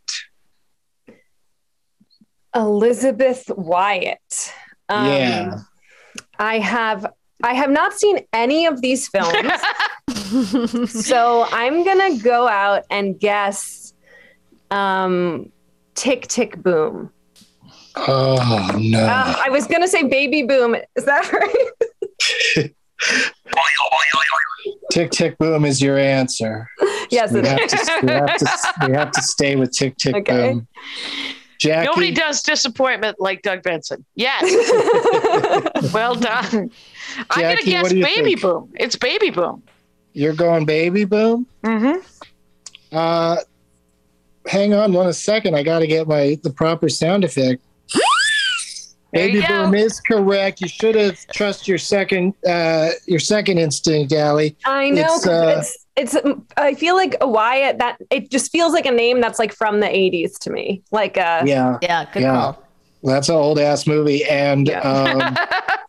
Elizabeth 2.56 3.50
Wyatt. 3.56 4.54
Um, 4.90 5.06
Yeah. 5.08 5.60
I 6.40 6.60
have 6.60 7.06
I 7.44 7.54
have 7.54 7.70
not 7.70 7.94
seen 7.94 8.20
any 8.34 8.66
of 8.66 8.82
these 8.82 9.08
films. 9.08 9.52
so 10.92 11.48
I'm 11.52 11.84
gonna 11.84 12.18
go 12.18 12.48
out 12.48 12.84
and 12.90 13.20
guess 13.20 13.94
um 14.72 15.52
Tick 15.96 16.28
Tick 16.28 16.62
Boom. 16.62 17.12
Oh 17.96 18.72
no! 18.80 19.00
Uh, 19.00 19.36
I 19.46 19.50
was 19.50 19.66
gonna 19.66 19.88
say 19.88 20.04
Baby 20.04 20.44
Boom. 20.44 20.76
Is 20.96 21.06
that 21.06 21.32
right? 21.34 21.66
Tick 24.92 25.12
Tick 25.12 25.38
Boom 25.38 25.66
is 25.66 25.82
your 25.82 25.98
answer. 25.98 26.70
yes, 27.12 27.32
we 27.32 27.40
it 27.40 27.46
have, 27.46 27.60
is. 27.60 27.72
to, 27.72 28.00
we, 28.04 28.12
have 28.12 28.38
to, 28.38 28.88
we 28.88 28.94
have 28.94 29.12
to 29.12 29.22
stay 29.22 29.56
with 29.56 29.72
Tick 29.72 29.96
Tick 29.98 30.16
Okay. 30.16 30.54
Boom. 30.54 30.68
Jackie. 31.60 31.88
Nobody 31.88 32.12
does 32.12 32.44
disappointment 32.44 33.20
like 33.20 33.42
Doug 33.42 33.64
Benson. 33.64 34.06
Yes. 34.16 34.44
well 35.94 36.16
done. 36.16 36.72
I'm 37.32 37.42
gonna 37.42 37.64
guess 37.64 37.92
baby 37.92 38.36
think? 38.36 38.42
boom. 38.42 38.72
It's 38.76 38.96
baby 38.96 39.32
boom. 39.32 39.64
You're 40.14 40.34
going 40.34 40.66
baby 40.66 41.06
boom? 41.06 41.48
Mm-hmm. 41.64 42.06
Uh, 42.96 43.38
hang 44.46 44.74
on 44.74 44.94
one 44.94 45.12
second. 45.14 45.56
I 45.56 45.64
got 45.64 45.80
to 45.80 45.88
get 45.88 46.08
my 46.08 46.40
the 46.44 46.52
proper 46.52 46.90
sound 46.90 47.24
effect. 47.24 47.64
There 49.18 49.28
Baby 49.28 49.46
boom 49.48 49.74
is 49.76 50.00
correct. 50.00 50.62
You 50.62 50.68
should 50.68 50.96
have 50.96 51.18
trust 51.34 51.68
your 51.68 51.78
second 51.78 52.34
uh, 52.48 52.90
your 53.06 53.20
second 53.20 53.58
instinct, 53.58 54.14
Allie. 54.14 54.56
I 54.66 54.90
know. 54.92 55.02
It's, 55.16 55.26
'cause 55.26 55.28
uh, 55.28 55.64
It's, 55.96 56.16
it's, 56.16 56.40
I 56.58 56.74
feel 56.76 56.96
like 56.96 57.16
a 57.22 57.28
Wyatt 57.28 57.80
that 57.80 57.98
it 58.12 58.30
just 58.30 58.52
feels 58.52 58.74
like 58.74 58.86
a 58.86 58.92
name 58.92 59.20
that's 59.22 59.40
like 59.40 59.52
from 59.54 59.80
the 59.80 59.88
80s 59.88 60.38
to 60.40 60.52
me. 60.52 60.84
Like, 60.92 61.18
uh, 61.18 61.42
Yeah. 61.46 61.78
Yeah, 61.82 62.06
good 62.14 62.22
Yeah. 62.22 62.34
call. 62.34 62.64
That's 63.04 63.30
an 63.30 63.36
old 63.36 63.58
ass 63.60 63.88
movie, 63.88 64.24
and 64.26 64.70
um, 64.72 65.38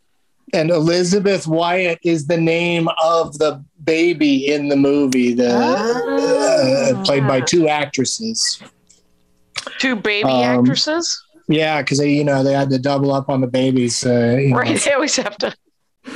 and 0.54 0.70
Elizabeth 0.70 1.46
Wyatt 1.46 1.98
is 2.02 2.26
the 2.26 2.36
name 2.36 2.88
of 3.02 3.36
the 3.38 3.62
baby 3.84 4.46
in 4.46 4.68
the 4.68 4.76
movie, 4.76 5.32
the 5.34 5.50
uh, 5.54 7.04
played 7.04 7.26
by 7.26 7.40
two 7.40 7.68
actresses. 7.68 8.62
Two 9.78 9.96
baby 9.96 10.28
Um, 10.28 10.60
actresses. 10.60 11.22
Yeah, 11.48 11.80
because 11.82 11.98
they 11.98 12.10
you 12.12 12.24
know 12.24 12.42
they 12.42 12.52
had 12.52 12.70
to 12.70 12.78
double 12.78 13.12
up 13.12 13.28
on 13.28 13.40
the 13.40 13.46
babies. 13.46 14.04
Uh, 14.04 14.36
you 14.40 14.50
know. 14.50 14.58
Right. 14.58 14.80
They 14.84 14.92
always 14.92 15.16
have 15.16 15.36
to. 15.38 15.54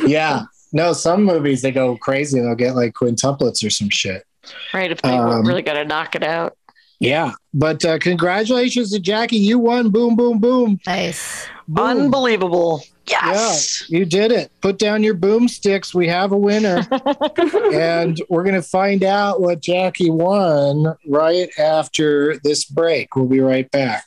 Yeah. 0.07 0.43
No, 0.73 0.93
some 0.93 1.25
movies 1.25 1.61
they 1.63 1.71
go 1.73 1.97
crazy. 1.97 2.41
They'll 2.41 2.55
get 2.55 2.75
like 2.75 2.95
quintuplets 2.95 3.65
or 3.65 3.71
some 3.71 3.91
shit. 3.91 4.25
Right. 4.73 4.91
If 4.91 5.03
they 5.03 5.11
Um, 5.11 5.47
really 5.47 5.63
got 5.63 5.75
to 5.75 5.85
knock 5.85 6.15
it 6.15 6.23
out. 6.23 6.57
Yeah. 6.99 7.33
But 7.53 7.85
uh, 7.85 7.99
congratulations 7.99 8.91
to 8.93 9.01
Jackie. 9.01 9.37
You 9.37 9.59
won. 9.59 9.91
Boom, 9.91 10.17
boom, 10.17 10.39
boom. 10.39 10.79
Nice. 10.87 11.47
Unbelievable. 11.77 12.83
Yes. 13.07 13.85
Yeah, 13.89 13.99
you 13.99 14.05
did 14.05 14.33
it. 14.33 14.51
Put 14.61 14.79
down 14.79 15.03
your 15.03 15.15
boomsticks. 15.17 15.93
We 15.95 16.07
have 16.09 16.33
a 16.33 16.37
winner. 16.39 16.87
and 17.73 18.21
we're 18.29 18.45
going 18.45 18.55
to 18.55 18.63
find 18.63 19.03
out 19.03 19.41
what 19.41 19.61
Jackie 19.61 20.11
won 20.11 20.95
right 21.07 21.49
after 21.59 22.39
this 22.45 22.65
break. 22.65 23.15
We'll 23.17 23.27
be 23.27 23.41
right 23.41 23.71
back. 23.71 24.07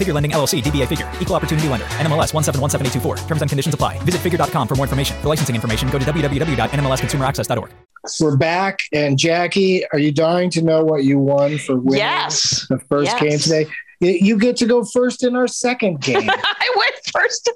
Figure 0.00 0.14
Lending 0.14 0.32
LLC, 0.32 0.62
DBA 0.62 0.88
Figure, 0.88 1.10
Equal 1.20 1.36
Opportunity 1.36 1.68
Lender, 1.68 1.86
NMLS 2.00 2.32
1717824. 2.32 3.26
Terms 3.26 3.42
and 3.42 3.50
conditions 3.50 3.74
apply. 3.74 3.98
Visit 4.04 4.22
figure.com 4.22 4.66
for 4.66 4.74
more 4.76 4.86
information. 4.86 5.14
For 5.20 5.28
licensing 5.28 5.54
information, 5.54 5.90
go 5.90 5.98
to 5.98 6.04
www.nmlsconsumeraccess.org. 6.06 7.70
We're 8.18 8.36
back. 8.38 8.80
And 8.94 9.18
Jackie, 9.18 9.84
are 9.92 9.98
you 9.98 10.10
dying 10.10 10.48
to 10.52 10.62
know 10.62 10.82
what 10.82 11.04
you 11.04 11.18
won 11.18 11.58
for 11.58 11.76
winning 11.76 11.98
Yes. 11.98 12.66
the 12.70 12.78
first 12.88 13.12
Yes. 13.12 13.20
game 13.20 13.38
today? 13.38 13.66
You- 14.00 14.38
get 14.38 14.56
to 14.58 14.66
go 14.66 14.82
first 14.84 15.22
in 15.22 15.36
our 15.36 15.46
second 15.46 16.00
game. 16.00 16.28
I 16.30 16.74
went 16.76 16.94
first. 17.12 17.50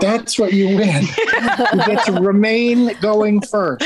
That's 0.00 0.38
what 0.38 0.52
you 0.52 0.76
win. 0.76 1.02
you 1.04 1.84
get 1.86 2.04
to 2.06 2.12
remain 2.20 2.92
going 3.00 3.40
first. 3.40 3.82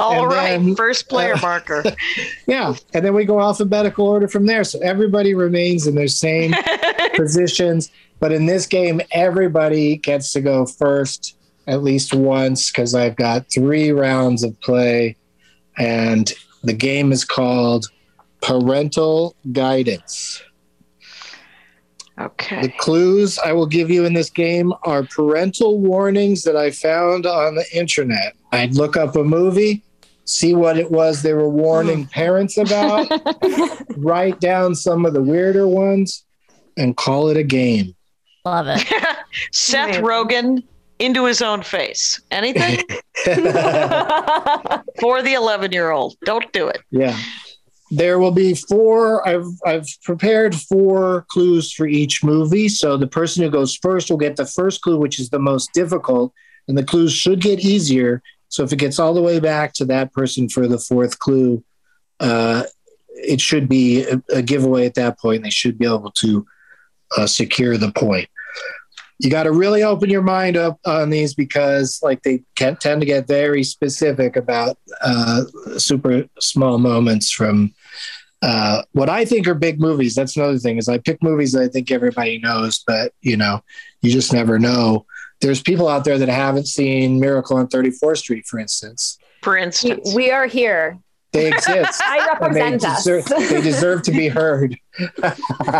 All 0.00 0.22
And 0.22 0.26
right. 0.32 0.48
then, 0.58 0.74
First 0.74 1.08
player 1.08 1.34
uh, 1.34 1.40
marker. 1.42 1.84
Yeah. 2.46 2.74
And 2.94 3.04
then 3.04 3.14
we 3.14 3.24
go 3.26 3.40
alphabetical 3.40 4.06
order 4.06 4.28
from 4.28 4.46
there. 4.46 4.64
So 4.64 4.78
everybody 4.80 5.34
remains 5.34 5.86
in 5.86 5.94
their 5.94 6.08
same 6.08 6.54
positions. 7.14 7.90
But 8.20 8.32
in 8.32 8.46
this 8.46 8.66
game, 8.66 9.00
everybody 9.12 9.96
gets 9.98 10.32
to 10.32 10.40
go 10.40 10.64
first 10.66 11.36
at 11.66 11.82
least 11.82 12.14
once 12.14 12.70
because 12.70 12.94
I've 12.94 13.16
got 13.16 13.50
three 13.52 13.90
rounds 13.90 14.42
of 14.44 14.58
play. 14.60 15.16
And 15.76 16.32
the 16.62 16.72
game 16.72 17.12
is 17.12 17.24
called 17.24 17.86
Parental 18.40 19.34
Guidance. 19.52 20.42
The 22.16 22.72
clues 22.78 23.38
I 23.38 23.52
will 23.52 23.66
give 23.66 23.90
you 23.90 24.04
in 24.04 24.14
this 24.14 24.30
game 24.30 24.72
are 24.84 25.02
parental 25.02 25.80
warnings 25.80 26.44
that 26.44 26.56
I 26.56 26.70
found 26.70 27.26
on 27.26 27.56
the 27.56 27.64
internet. 27.72 28.36
I'd 28.52 28.74
look 28.74 28.96
up 28.96 29.16
a 29.16 29.24
movie, 29.24 29.82
see 30.24 30.54
what 30.54 30.78
it 30.78 30.90
was 30.90 31.22
they 31.22 31.34
were 31.34 31.48
warning 31.48 32.06
oh. 32.08 32.12
parents 32.12 32.56
about, 32.56 33.08
write 33.96 34.40
down 34.40 34.74
some 34.74 35.04
of 35.04 35.12
the 35.12 35.22
weirder 35.22 35.66
ones, 35.66 36.24
and 36.76 36.96
call 36.96 37.28
it 37.28 37.36
a 37.36 37.42
game. 37.42 37.94
Love 38.44 38.66
it. 38.68 38.86
Seth 39.52 39.96
Rogen 39.96 40.62
into 40.98 41.24
his 41.24 41.42
own 41.42 41.62
face. 41.62 42.20
Anything 42.30 42.78
for 45.00 45.22
the 45.22 45.34
11 45.34 45.72
year 45.72 45.90
old. 45.90 46.16
Don't 46.24 46.50
do 46.52 46.68
it. 46.68 46.80
Yeah. 46.90 47.18
There 47.90 48.18
will 48.18 48.30
be 48.30 48.54
four. 48.54 49.26
I've 49.28 49.46
I've 49.64 49.86
prepared 50.02 50.54
four 50.54 51.26
clues 51.28 51.72
for 51.72 51.86
each 51.86 52.24
movie. 52.24 52.68
So 52.68 52.96
the 52.96 53.06
person 53.06 53.42
who 53.42 53.50
goes 53.50 53.76
first 53.76 54.10
will 54.10 54.16
get 54.16 54.36
the 54.36 54.46
first 54.46 54.80
clue, 54.80 54.98
which 54.98 55.20
is 55.20 55.28
the 55.28 55.38
most 55.38 55.72
difficult, 55.74 56.32
and 56.66 56.78
the 56.78 56.84
clues 56.84 57.12
should 57.12 57.40
get 57.40 57.60
easier. 57.60 58.22
So 58.48 58.62
if 58.62 58.72
it 58.72 58.78
gets 58.78 58.98
all 58.98 59.14
the 59.14 59.22
way 59.22 59.38
back 59.40 59.74
to 59.74 59.84
that 59.86 60.12
person 60.12 60.48
for 60.48 60.66
the 60.66 60.78
fourth 60.78 61.18
clue, 61.18 61.62
uh, 62.20 62.64
it 63.08 63.40
should 63.40 63.68
be 63.68 64.04
a, 64.04 64.22
a 64.32 64.42
giveaway 64.42 64.86
at 64.86 64.94
that 64.94 65.18
point. 65.18 65.42
They 65.42 65.50
should 65.50 65.78
be 65.78 65.86
able 65.86 66.12
to 66.12 66.46
uh, 67.16 67.26
secure 67.26 67.76
the 67.76 67.92
point. 67.92 68.28
You 69.18 69.30
got 69.30 69.44
to 69.44 69.52
really 69.52 69.82
open 69.82 70.10
your 70.10 70.22
mind 70.22 70.56
up 70.56 70.78
on 70.84 71.10
these 71.10 71.34
because, 71.34 72.00
like, 72.02 72.22
they 72.22 72.42
can 72.56 72.76
tend 72.76 73.00
to 73.00 73.06
get 73.06 73.28
very 73.28 73.62
specific 73.62 74.36
about 74.36 74.76
uh, 75.02 75.44
super 75.78 76.24
small 76.40 76.78
moments 76.78 77.30
from 77.30 77.72
uh, 78.42 78.82
what 78.92 79.08
I 79.08 79.24
think 79.24 79.46
are 79.46 79.54
big 79.54 79.80
movies. 79.80 80.14
That's 80.14 80.36
another 80.36 80.58
thing 80.58 80.78
is 80.78 80.88
I 80.88 80.98
pick 80.98 81.22
movies 81.22 81.52
that 81.52 81.62
I 81.62 81.68
think 81.68 81.90
everybody 81.90 82.38
knows, 82.38 82.82
but 82.86 83.12
you 83.22 83.36
know, 83.36 83.62
you 84.02 84.10
just 84.10 84.32
never 84.32 84.58
know. 84.58 85.06
There's 85.40 85.62
people 85.62 85.88
out 85.88 86.04
there 86.04 86.18
that 86.18 86.28
haven't 86.28 86.66
seen 86.66 87.20
Miracle 87.20 87.56
on 87.56 87.68
34th 87.68 88.18
Street, 88.18 88.46
for 88.46 88.58
instance. 88.58 89.18
For 89.42 89.56
instance. 89.56 90.12
we 90.14 90.30
are 90.30 90.46
here. 90.46 90.98
They 91.32 91.48
exist. 91.48 92.00
I 92.06 92.18
and 92.40 92.54
they 92.54 92.60
represent 92.62 92.84
us. 92.84 93.04
deserve, 93.04 93.24
they 93.26 93.60
deserve 93.60 94.02
to 94.02 94.10
be 94.12 94.28
heard. 94.28 94.76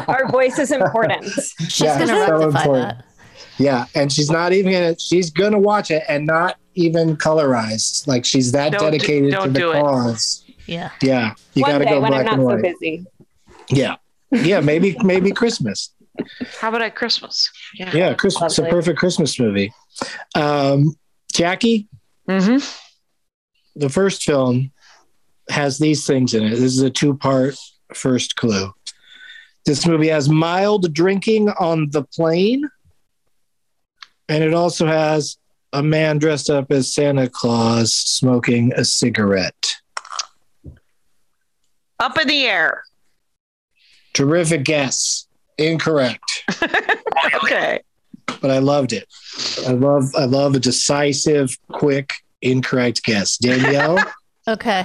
Our 0.09 0.28
voice 0.30 0.59
is 0.59 0.70
important. 0.70 1.24
She's 1.68 1.80
Yeah, 1.80 1.97
going 1.99 2.09
to 2.09 2.14
it's 2.16 2.26
so 2.26 2.39
rectify 2.39 2.61
important. 2.62 2.99
that. 2.99 3.05
Yeah, 3.59 3.87
and 3.95 4.13
she's 4.13 4.31
not 4.31 4.53
even 4.53 4.73
gonna. 4.73 4.99
She's 4.99 5.31
gonna 5.31 5.59
watch 5.59 5.91
it 5.91 6.03
and 6.09 6.27
not 6.27 6.57
even 6.75 7.17
colorized. 7.17 8.07
Like 8.09 8.25
she's 8.25 8.51
that 8.53 8.73
Don't 8.73 8.83
dedicated 8.93 9.31
don't 9.31 9.47
to 9.49 9.51
the 9.53 9.59
do 9.61 9.71
it. 9.73 9.81
cause. 9.81 10.45
Yeah. 10.67 10.91
Yeah, 11.03 11.35
you 11.55 11.63
One 11.63 11.71
gotta 11.73 11.85
day 11.85 11.91
go 11.91 12.01
when 12.01 12.13
I'm 12.15 12.25
black 12.25 12.27
not 12.27 12.35
and 12.39 12.43
so 12.43 12.55
white. 12.55 12.63
busy. 12.81 13.05
Yeah, 13.71 13.97
yeah, 14.31 14.61
maybe 14.61 14.97
maybe 15.05 15.31
Christmas. 15.31 15.91
How 16.61 16.69
about 16.69 16.83
at 16.83 16.95
Christmas? 16.97 17.51
Yeah, 17.75 17.91
yeah 17.95 18.15
Christmas. 18.15 18.59
It's 18.59 18.67
a 18.67 18.71
perfect 18.71 18.99
Christmas 18.99 19.39
movie. 19.39 19.73
Um, 20.35 20.97
Jackie, 21.33 21.89
Mm-hmm. 22.29 22.59
the 23.79 23.89
first 23.89 24.23
film 24.23 24.73
has 25.51 25.79
these 25.79 26.07
things 26.07 26.33
in 26.35 26.43
it. 26.45 26.51
This 26.51 26.61
is 26.75 26.81
a 26.81 26.89
two-part 26.91 27.55
first 27.93 28.37
clue. 28.37 28.73
This 29.67 29.87
movie 29.87 30.09
has 30.09 30.29
mild 30.29 30.93
drinking 30.95 31.51
on 31.61 31.91
the 31.91 32.03
plane, 32.05 32.69
and 34.29 34.43
it 34.45 34.55
also 34.55 34.87
has 34.87 35.37
a 35.72 35.83
man 35.83 36.18
dressed 36.18 36.51
up 36.51 36.70
as 36.70 36.93
Santa 36.93 37.29
Claus 37.29 37.95
smoking 37.95 38.72
a 38.75 38.85
cigarette. 38.85 39.75
Up 42.01 42.18
in 42.18 42.29
the 42.29 42.45
air. 42.47 42.85
Terrific 44.12 44.64
guess. 44.64 45.27
Incorrect, 45.57 46.45
Okay. 47.45 47.81
but 48.41 48.51
I 48.51 48.59
loved 48.59 48.93
it. 48.93 49.07
I 49.68 49.70
love 49.70 50.12
I 50.16 50.25
love 50.25 50.57
a 50.57 50.59
decisive, 50.59 51.57
quick, 51.70 52.11
incorrect 52.43 53.05
guess. 53.05 53.37
Danielle, 53.37 53.99
Okay. 54.49 54.85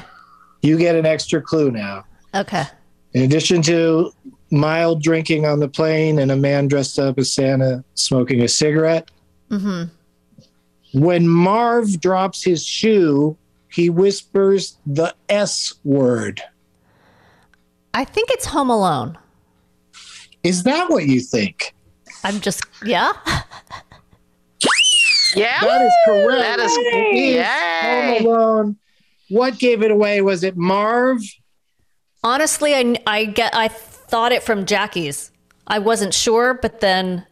you 0.62 0.78
get 0.78 0.94
an 0.96 1.08
extra 1.08 1.42
clue 1.42 1.72
now. 1.72 2.04
Okay. 2.36 2.66
In 3.14 3.24
addition 3.24 3.64
to 3.64 4.12
mild 4.52 5.02
drinking 5.02 5.48
on 5.48 5.60
the 5.60 5.68
plane 5.68 6.20
and 6.20 6.32
a 6.32 6.36
man 6.36 6.68
dressed 6.68 7.00
up 7.00 7.18
as 7.18 7.34
Santa 7.34 7.84
smoking 7.96 8.44
a 8.44 8.48
cigarette, 8.48 9.10
hmm 9.50 9.84
when 10.94 11.28
Marv 11.28 12.00
drops 12.02 12.44
his 12.44 12.66
shoe, 12.66 13.38
he 13.72 13.92
whispers 13.92 14.78
the 14.88 15.14
S 15.30 15.76
word. 15.84 16.42
I 17.94 18.06
think 18.06 18.32
it's 18.32 18.46
Home 18.48 18.72
Alone. 18.72 19.16
Is 20.44 20.64
that 20.64 20.90
what 20.90 21.06
you 21.06 21.20
think? 21.22 21.76
I'm 22.24 22.40
just, 22.40 22.64
yeah. 22.84 23.14
Yeah. 25.36 25.60
That 25.62 25.82
is 25.86 25.94
correct. 26.06 26.40
That 26.42 26.60
is 26.60 26.72
It 26.76 27.16
is 27.16 27.36
Yay. 27.36 28.18
Home 28.24 28.26
Alone. 28.26 28.78
what 29.30 29.60
gave 29.60 29.84
it 29.84 29.92
away? 29.92 30.22
Was 30.22 30.44
it 30.44 30.58
Marv? 30.58 31.22
Honestly, 32.24 32.74
I, 32.74 32.96
I 33.06 33.26
get 33.26 33.54
I 33.56 33.68
thought 33.68 34.32
it 34.32 34.42
from 34.42 34.66
Jackie's. 34.66 35.32
I 35.68 35.78
wasn't 35.78 36.16
sure, 36.16 36.56
but 36.56 36.80
then 36.80 37.28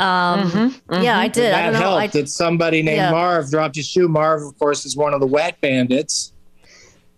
um 0.00 0.74
yeah, 0.90 1.18
I 1.18 1.28
did. 1.28 1.52
I 1.54 1.70
That 1.70 1.70
don't 1.72 1.80
know. 1.80 1.96
I, 1.96 2.00
helped 2.02 2.14
that 2.14 2.28
somebody 2.28 2.82
named 2.82 2.96
Yeah. 2.96 3.10
Marv 3.12 3.50
dropped 3.50 3.76
his 3.76 3.86
shoe. 3.86 4.08
Marv, 4.08 4.42
of 4.42 4.58
course, 4.58 4.84
is 4.84 4.96
one 4.96 5.14
of 5.14 5.20
the 5.20 5.26
wet 5.26 5.60
bandits. 5.60 6.32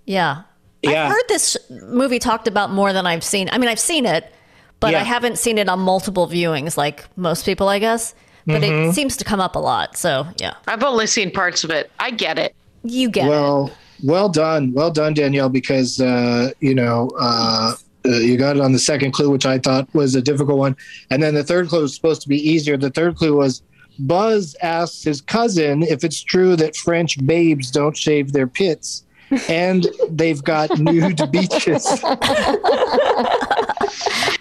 yeah. 0.05 0.43
Yeah. 0.83 1.07
I've 1.07 1.13
heard 1.13 1.25
this 1.29 1.57
movie 1.71 2.19
talked 2.21 2.47
about 2.47 2.71
more 2.71 2.93
than 2.93 3.07
I've 3.07 3.25
seen. 3.25 3.49
I 3.51 3.59
mean, 3.59 3.69
I've 3.69 3.81
seen 3.81 4.07
it, 4.07 4.33
but 4.79 4.95
I 4.95 5.03
haven't 5.03 5.39
seen 5.39 5.59
it 5.59 5.69
on 5.69 5.81
multiple 5.81 6.29
viewings 6.29 6.77
like 6.77 7.05
most 7.17 7.45
people, 7.45 7.69
I 7.69 7.79
guess. 7.81 8.15
But 8.47 8.63
Mhm. 8.63 8.91
it 8.91 8.95
seems 8.95 9.17
to 9.17 9.25
come 9.25 9.41
up 9.41 9.57
a 9.57 9.59
lot. 9.59 9.97
So, 9.97 10.27
yeah. 10.37 10.53
I've 10.69 10.85
only 10.85 11.09
seen 11.09 11.33
parts 11.33 11.65
of 11.65 11.71
it. 11.71 11.91
I 11.99 12.11
get 12.13 12.39
it. 12.39 12.55
You 12.85 13.09
get 13.11 13.27
well, 13.29 13.73
well 14.05 14.29
done, 14.29 14.73
well 14.75 14.93
done, 14.93 15.15
Danielle. 15.15 15.49
Because 15.49 16.01
uh, 16.01 16.51
you 16.61 16.75
know 16.75 17.11
uh, 17.19 17.73
uh, 18.07 18.19
you 18.19 18.37
got 18.37 18.57
it 18.57 18.63
on 18.63 18.73
the 18.73 18.79
second 18.79 19.13
clue, 19.13 19.31
which 19.31 19.47
I 19.47 19.59
thought 19.59 19.93
was 19.95 20.15
a 20.15 20.23
difficult 20.23 20.59
one, 20.59 20.77
and 21.11 21.23
then 21.23 21.35
the 21.35 21.45
third 21.45 21.69
clue 21.69 21.83
was 21.83 21.95
supposed 21.95 22.23
to 22.23 22.29
be 22.29 22.37
easier. 22.37 22.77
The 22.77 22.91
third 22.91 23.17
clue 23.17 23.37
was 23.37 23.63
Buzz 23.99 24.57
asks 24.63 25.03
his 25.03 25.21
cousin 25.21 25.83
if 25.83 26.05
it's 26.05 26.23
true 26.23 26.57
that 26.57 26.77
French 26.77 27.25
babes 27.27 27.71
don't 27.71 27.97
shave 27.97 28.33
their 28.33 28.47
pits, 28.47 29.05
and 29.49 29.87
they've 30.11 30.43
got 30.43 30.79
nude 30.79 31.31
beaches. 31.31 31.87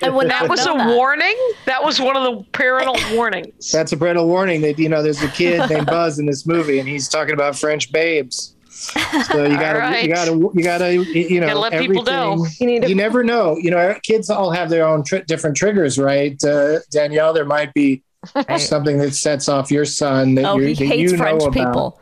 And 0.01 0.15
when 0.15 0.27
that 0.27 0.47
was 0.49 0.65
a 0.65 0.73
warning. 0.95 1.35
That 1.65 1.83
was 1.83 1.99
one 1.99 2.15
of 2.15 2.23
the 2.23 2.43
parental 2.51 2.95
warnings. 3.15 3.71
That's 3.71 3.91
a 3.91 3.97
parental 3.97 4.27
warning 4.27 4.61
that 4.61 4.77
you 4.77 4.89
know 4.89 5.01
there's 5.01 5.21
a 5.21 5.29
kid 5.29 5.69
named 5.69 5.87
Buzz 5.87 6.19
in 6.19 6.25
this 6.25 6.45
movie, 6.45 6.79
and 6.79 6.87
he's 6.87 7.07
talking 7.07 7.33
about 7.33 7.57
French 7.57 7.91
babes. 7.91 8.54
So 8.75 9.45
you 9.45 9.55
gotta, 9.57 9.81
All 9.83 9.89
right. 9.89 10.03
you 10.03 10.13
gotta, 10.13 10.31
you 10.31 10.63
gotta, 10.63 10.93
you 10.93 11.39
know, 11.39 11.47
Gotta 11.47 11.59
let 11.59 11.79
people 11.79 12.03
know. 12.03 12.33
everything- 12.33 12.83
You, 12.89 12.95
never 12.95 13.23
know. 13.23 13.57
You 13.57 13.71
know, 13.71 13.95
kids 14.03 14.29
all 14.29 14.51
have 14.51 14.69
their 14.69 14.85
own 14.85 15.03
tri- 15.03 15.21
different 15.21 15.55
triggers, 15.55 15.97
right? 15.97 16.41
Uh, 16.43 16.79
Danielle, 16.91 17.33
there 17.33 17.45
might 17.45 17.73
be 17.73 18.03
something 18.57 18.97
that 18.97 19.15
sets 19.15 19.47
off 19.47 19.71
your 19.71 19.85
son 19.85 20.35
that, 20.35 20.45
Oh, 20.45 20.57
you're, 20.57 20.69
he 20.69 20.73
that 20.75 20.85
hates 20.87 21.11
you 21.11 21.17
know 21.17 21.23
French 21.23 21.43
about. 21.43 21.53
people. 21.53 21.99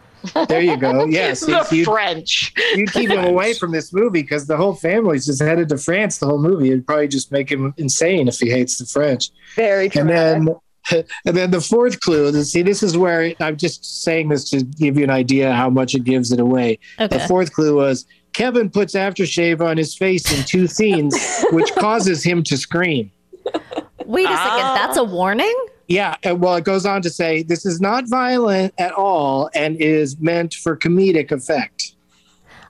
There 0.47 0.61
you 0.61 0.77
go. 0.77 1.05
Yes, 1.09 1.41
the 1.41 1.67
you 1.71 1.83
French. 1.83 2.53
you 2.75 2.85
keep 2.87 3.09
him 3.09 3.25
away 3.25 3.53
from 3.53 3.71
this 3.73 3.91
movie 3.91 4.21
because 4.21 4.47
the 4.47 4.55
whole 4.55 4.73
family's 4.73 5.25
just 5.25 5.41
headed 5.41 5.67
to 5.69 5.77
France. 5.77 6.17
The 6.17 6.25
whole 6.27 6.39
movie 6.41 6.69
it'd 6.71 6.87
probably 6.87 7.09
just 7.09 7.29
make 7.31 7.51
him 7.51 7.73
insane 7.77 8.29
if 8.29 8.39
he 8.39 8.49
hates 8.49 8.77
the 8.77 8.85
French. 8.85 9.31
Very 9.57 9.91
And 9.95 10.09
then, 10.09 10.55
and 10.91 11.05
then 11.37 11.51
the 11.51 11.61
fourth 11.61 11.99
clue. 12.01 12.31
this- 12.31 12.51
See, 12.51 12.61
this 12.61 12.83
is 12.83 12.97
where 12.97 13.33
I'm 13.39 13.57
just 13.57 14.03
saying 14.03 14.29
this 14.29 14.49
to 14.51 14.63
give 14.63 14.97
you 14.97 15.03
an 15.03 15.09
idea 15.09 15.53
how 15.53 15.69
much 15.69 15.95
it 15.95 16.03
gives 16.03 16.31
it 16.31 16.39
away. 16.39 16.79
Okay. 16.99 17.17
The 17.17 17.27
fourth 17.27 17.53
clue 17.53 17.75
was 17.75 18.05
Kevin 18.33 18.69
puts 18.69 18.93
aftershave 18.95 19.61
on 19.61 19.77
his 19.77 19.95
face 19.95 20.31
in 20.37 20.43
two 20.45 20.67
scenes, 20.67 21.15
which 21.51 21.71
causes 21.77 22.23
him 22.23 22.43
to 22.43 22.57
scream. 22.57 23.11
Wait 24.05 24.25
a 24.25 24.35
second. 24.35 24.65
Ah. 24.65 24.73
That's 24.75 24.97
a 24.97 25.03
warning? 25.03 25.53
Yeah, 25.87 26.15
well, 26.33 26.55
it 26.55 26.63
goes 26.63 26.85
on 26.85 27.01
to 27.03 27.09
say 27.09 27.43
this 27.43 27.65
is 27.65 27.79
not 27.81 28.05
violent 28.07 28.73
at 28.77 28.93
all 28.93 29.49
and 29.53 29.75
is 29.79 30.17
meant 30.19 30.53
for 30.55 30.77
comedic 30.77 31.31
effect. 31.31 31.95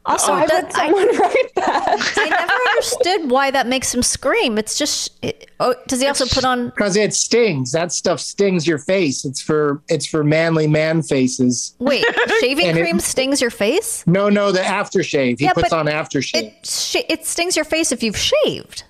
Also, 0.05 0.31
oh, 0.33 0.35
I 0.35 0.45
read 0.45 0.73
someone 0.73 1.07
write 1.17 1.55
that. 1.55 2.13
I 2.17 2.29
never 2.29 2.53
understood 2.71 3.31
why 3.31 3.51
that 3.51 3.67
makes 3.67 3.93
him 3.93 4.03
scream. 4.03 4.57
It's 4.57 4.77
just. 4.77 5.11
It, 5.21 5.49
oh, 5.61 5.75
does 5.87 6.01
he 6.01 6.07
also 6.07 6.25
put 6.25 6.43
on? 6.43 6.65
Because 6.69 6.97
it 6.97 7.13
stings. 7.13 7.71
That 7.71 7.93
stuff 7.93 8.19
stings 8.19 8.67
your 8.67 8.79
face. 8.79 9.23
It's 9.23 9.41
for 9.41 9.81
it's 9.87 10.05
for 10.05 10.23
manly 10.23 10.67
man 10.67 11.03
faces. 11.03 11.73
Wait, 11.79 12.03
shaving 12.41 12.67
And 12.67 12.77
it- 12.77 12.81
cream 12.81 12.99
stings 12.99 13.39
your 13.39 13.49
face? 13.51 14.05
No, 14.05 14.27
no, 14.29 14.51
the 14.51 14.59
aftershave. 14.59 15.39
He 15.39 15.45
Yeah, 15.45 15.53
puts 15.53 15.71
on 15.71 15.85
aftershave. 15.85 16.35
It 16.43 16.65
sh- 16.65 17.05
it 17.07 17.25
stings 17.25 17.55
your 17.55 17.65
face 17.65 17.91
if 17.93 18.03
you've 18.03 18.17
shaved. 18.17 18.83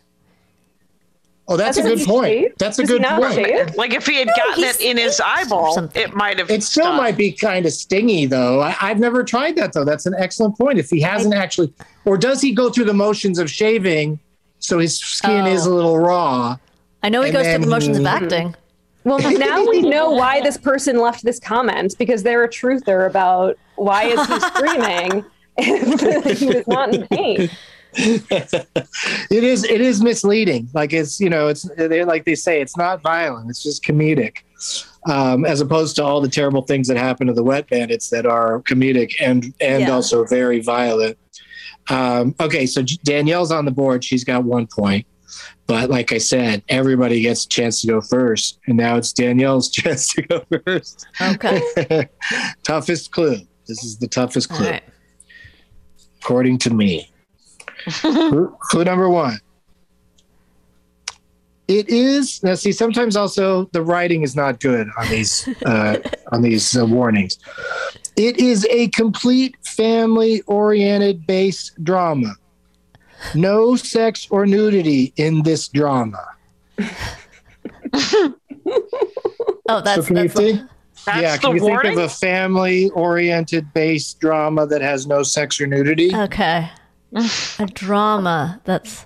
Oh, 1.47 1.57
that's 1.57 1.77
a 1.77 1.83
Doesn't 1.83 1.97
good 1.99 2.07
point. 2.07 2.25
shave? 2.27 2.53
That's 2.57 2.79
a 2.79 2.83
Does 2.83 2.89
good 2.91 3.01
not 3.01 3.21
point. 3.21 3.33
shave? 3.33 3.75
Like 3.75 3.93
if 3.93 4.05
he 4.07 4.15
had 4.15 4.29
gotten 4.35 4.63
it 4.63 4.79
in 4.81 4.97
his 4.97 5.19
eyeball, 5.19 5.89
it 5.95 6.13
might 6.13 6.39
have. 6.39 6.49
It 6.49 6.63
still 6.63 6.93
might 6.93 7.17
be 7.17 7.31
kind 7.31 7.65
of 7.65 7.73
stingy, 7.73 8.25
though. 8.25 8.61
I, 8.61 8.75
I've 8.81 8.99
never 8.99 9.23
tried 9.23 9.55
that, 9.57 9.73
though. 9.73 9.85
That's 9.85 10.05
an 10.05 10.13
excellent 10.17 10.57
point. 10.57 10.79
If 10.79 10.89
he 10.89 11.01
hasn't 11.01 11.33
actually, 11.33 11.73
or 12.05 12.17
does 12.17 12.41
he 12.41 12.53
go 12.53 12.69
through 12.69 12.85
the 12.85 12.93
motions 12.93 13.39
of 13.39 13.49
shaving, 13.49 14.19
so 14.59 14.79
his 14.79 14.97
skin 14.97 15.45
is 15.47 15.65
a 15.65 15.69
Oh. 15.69 15.73
little 15.75 15.97
raw? 15.99 16.57
I 17.03 17.09
know 17.09 17.21
he 17.21 17.31
goes 17.31 17.43
through 17.43 17.53
the 17.53 17.59
then 17.59 17.69
motions 17.69 17.97
of 17.97 18.03
mm-hmm. 18.03 18.23
acting. 18.23 18.55
Well, 19.03 19.19
now 19.37 19.65
we 19.67 19.81
know 19.81 20.11
why 20.11 20.39
this 20.41 20.57
person 20.57 20.99
left 20.99 21.23
this 21.23 21.39
comment 21.39 21.95
because 21.99 22.23
they're 22.23 22.43
a 22.43 22.49
truther 22.49 23.05
about 23.07 23.57
why 23.75 24.03
is 24.05 24.25
he 24.25 24.39
screaming 24.51 25.25
if 25.57 26.39
he 26.39 26.45
was 26.47 26.67
not 26.67 26.93
in 26.93 27.05
pain. 27.07 27.49
it 27.97 29.43
is 29.43 29.63
it 29.63 29.81
is 29.81 30.01
misleading. 30.01 30.69
Like 30.73 30.93
it's 30.93 31.19
you 31.19 31.29
know 31.29 31.47
it's 31.47 31.63
they 31.77 32.03
like 32.03 32.25
they 32.25 32.35
say 32.35 32.61
it's 32.61 32.77
not 32.77 33.01
violent 33.01 33.49
it's 33.49 33.61
just 33.63 33.83
comedic 33.83 34.37
um, 35.09 35.43
as 35.45 35.59
opposed 35.61 35.95
to 35.97 36.03
all 36.03 36.21
the 36.21 36.29
terrible 36.29 36.61
things 36.61 36.87
that 36.87 36.97
happen 36.97 37.27
to 37.27 37.33
the 37.33 37.43
wet 37.43 37.69
bandits 37.69 38.09
that 38.09 38.25
are 38.25 38.61
comedic 38.63 39.13
and 39.19 39.53
and 39.61 39.81
Yeah. 39.81 39.91
also 39.91 40.25
very 40.25 40.59
violent. 40.61 41.17
Um, 41.89 42.33
okay 42.39 42.65
so 42.65 42.81
danielle's 43.03 43.51
on 43.51 43.65
the 43.65 43.71
board 43.71 44.03
she's 44.03 44.23
got 44.23 44.43
one 44.43 44.67
point. 44.67 45.05
But 45.67 45.89
like 45.89 46.11
i 46.11 46.17
said 46.17 46.63
everybody 46.69 47.21
gets 47.21 47.45
a 47.45 47.49
chance 47.49 47.81
to 47.81 47.87
go 47.87 48.01
first 48.01 48.59
and 48.67 48.77
now 48.77 48.95
it's 48.97 49.11
danielle's 49.13 49.69
chance 49.77 50.07
to 50.13 50.21
go 50.21 50.43
first. 50.65 51.05
Okay. 51.21 52.07
Toughest 52.63 53.11
clue. 53.11 53.37
This 53.67 53.83
is 53.83 53.97
the 53.97 54.07
toughest 54.07 54.49
clue. 54.49 54.67
Right. 54.69 54.83
according 56.21 56.57
to 56.59 56.73
me 56.73 57.09
clue, 58.59 58.83
number 58.83 59.09
one. 59.09 59.37
It 61.67 61.89
is 61.89 62.43
now. 62.43 62.55
See, 62.55 62.71
sometimes 62.71 63.15
also 63.15 63.65
the 63.71 63.81
writing 63.81 64.21
is 64.23 64.35
not 64.35 64.59
good 64.59 64.89
on 64.97 65.09
these 65.09 65.47
uh, 65.65 65.99
on 66.31 66.41
these 66.41 66.77
uh, 66.77 66.85
warnings. 66.85 67.37
It 68.15 68.37
is 68.37 68.67
a 68.69 68.89
complete 68.89 69.55
family-oriented 69.65 71.25
based 71.25 71.81
drama. 71.83 72.35
No 73.33 73.75
sex 73.75 74.27
or 74.29 74.45
nudity 74.45 75.13
in 75.15 75.43
this 75.43 75.69
drama. 75.69 76.25
Oh, 79.69 79.81
that's 79.81 80.07
so 80.07 80.13
that's 80.13 80.33
think? 80.33 80.61
That's 81.05 81.21
yeah, 81.21 81.37
can 81.37 81.51
the 81.51 81.55
you 81.55 81.59
think 81.61 81.71
warning? 81.71 81.93
of 81.93 81.99
a 81.99 82.09
family-oriented 82.09 83.73
based 83.73 84.19
drama 84.19 84.67
that 84.67 84.81
has 84.81 85.07
no 85.07 85.23
sex 85.23 85.59
or 85.61 85.67
nudity? 85.67 86.13
Okay. 86.15 86.69
a 87.59 87.65
drama 87.65 88.61
that's 88.63 89.05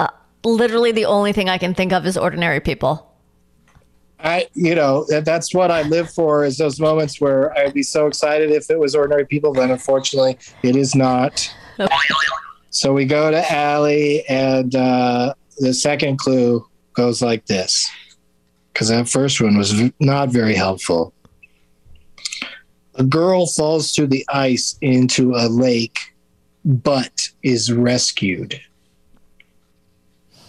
uh, 0.00 0.08
literally 0.44 0.92
the 0.92 1.04
only 1.04 1.32
thing 1.32 1.48
I 1.48 1.58
can 1.58 1.74
think 1.74 1.92
of 1.92 2.06
is 2.06 2.16
ordinary 2.16 2.60
people. 2.60 3.12
I, 4.18 4.48
you 4.54 4.74
know, 4.74 5.04
that's 5.08 5.54
what 5.54 5.70
I 5.70 5.82
live 5.82 6.10
for 6.10 6.44
is 6.44 6.56
those 6.56 6.80
moments 6.80 7.20
where 7.20 7.56
I'd 7.56 7.74
be 7.74 7.82
so 7.82 8.06
excited 8.06 8.50
if 8.50 8.70
it 8.70 8.78
was 8.78 8.94
ordinary 8.94 9.26
people, 9.26 9.52
but 9.52 9.70
unfortunately 9.70 10.38
it 10.62 10.74
is 10.74 10.94
not. 10.94 11.54
So 12.76 12.92
we 12.92 13.06
go 13.06 13.30
to 13.30 13.52
Allie, 13.52 14.22
and 14.28 14.76
uh, 14.76 15.32
the 15.56 15.72
second 15.72 16.18
clue 16.18 16.62
goes 16.92 17.22
like 17.22 17.46
this 17.46 17.90
because 18.70 18.88
that 18.88 19.08
first 19.08 19.40
one 19.40 19.56
was 19.56 19.72
v- 19.72 19.94
not 19.98 20.28
very 20.28 20.54
helpful. 20.54 21.14
A 22.96 23.02
girl 23.02 23.46
falls 23.46 23.92
through 23.92 24.08
the 24.08 24.26
ice 24.28 24.76
into 24.82 25.34
a 25.34 25.48
lake, 25.48 25.98
but 26.66 27.28
is 27.44 27.72
rescued. 27.72 28.60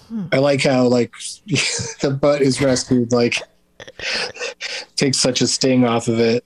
Hmm. 0.07 0.25
I 0.31 0.39
like 0.39 0.63
how 0.63 0.87
like 0.87 1.13
the 2.01 2.17
butt 2.19 2.41
is 2.41 2.59
rescued, 2.61 3.11
like 3.11 3.41
takes 4.95 5.19
such 5.19 5.41
a 5.41 5.47
sting 5.47 5.85
off 5.85 6.07
of 6.07 6.19
it. 6.19 6.43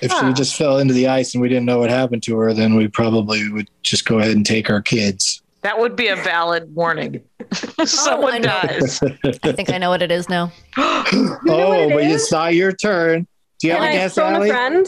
If 0.00 0.12
she 0.12 0.32
just 0.34 0.56
fell 0.56 0.78
into 0.78 0.92
the 0.92 1.08
ice 1.08 1.34
and 1.34 1.40
we 1.40 1.48
didn't 1.48 1.64
know 1.64 1.78
what 1.78 1.90
happened 1.90 2.22
to 2.24 2.36
her, 2.36 2.52
then 2.52 2.74
we 2.74 2.88
probably 2.88 3.48
would 3.50 3.70
just 3.82 4.04
go 4.04 4.18
ahead 4.18 4.32
and 4.32 4.44
take 4.44 4.68
our 4.68 4.82
kids. 4.82 5.40
That 5.62 5.78
would 5.78 5.96
be 5.96 6.08
a 6.08 6.16
valid 6.16 6.74
warning. 6.74 7.22
Oh, 7.78 7.84
Someone 7.84 8.40
dies. 8.40 9.02
I 9.02 9.52
think 9.52 9.70
I 9.70 9.78
know 9.78 9.90
what 9.90 10.00
it 10.02 10.10
is 10.10 10.28
now. 10.28 10.50
oh, 10.76 11.90
but 11.90 12.04
you 12.04 12.18
saw 12.18 12.46
your 12.48 12.72
turn. 12.72 13.26
Do 13.60 13.68
you 13.68 13.74
have 13.74 13.82
Can 13.82 13.88
a 13.88 13.94
I 13.94 13.98
guess, 13.98 14.14
phone 14.14 14.34
Allie? 14.34 14.50
a 14.50 14.52
friend? 14.52 14.86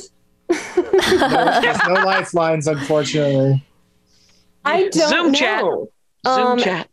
There's 0.48 1.78
no 1.88 1.94
lifelines, 2.04 2.66
unfortunately. 2.66 3.64
I 4.64 4.88
don't 4.88 5.08
Zoom 5.08 5.32
know. 5.32 5.38
chat. 5.38 5.64
Zoom 6.34 6.46
Um, 6.52 6.58
chat. 6.58 6.88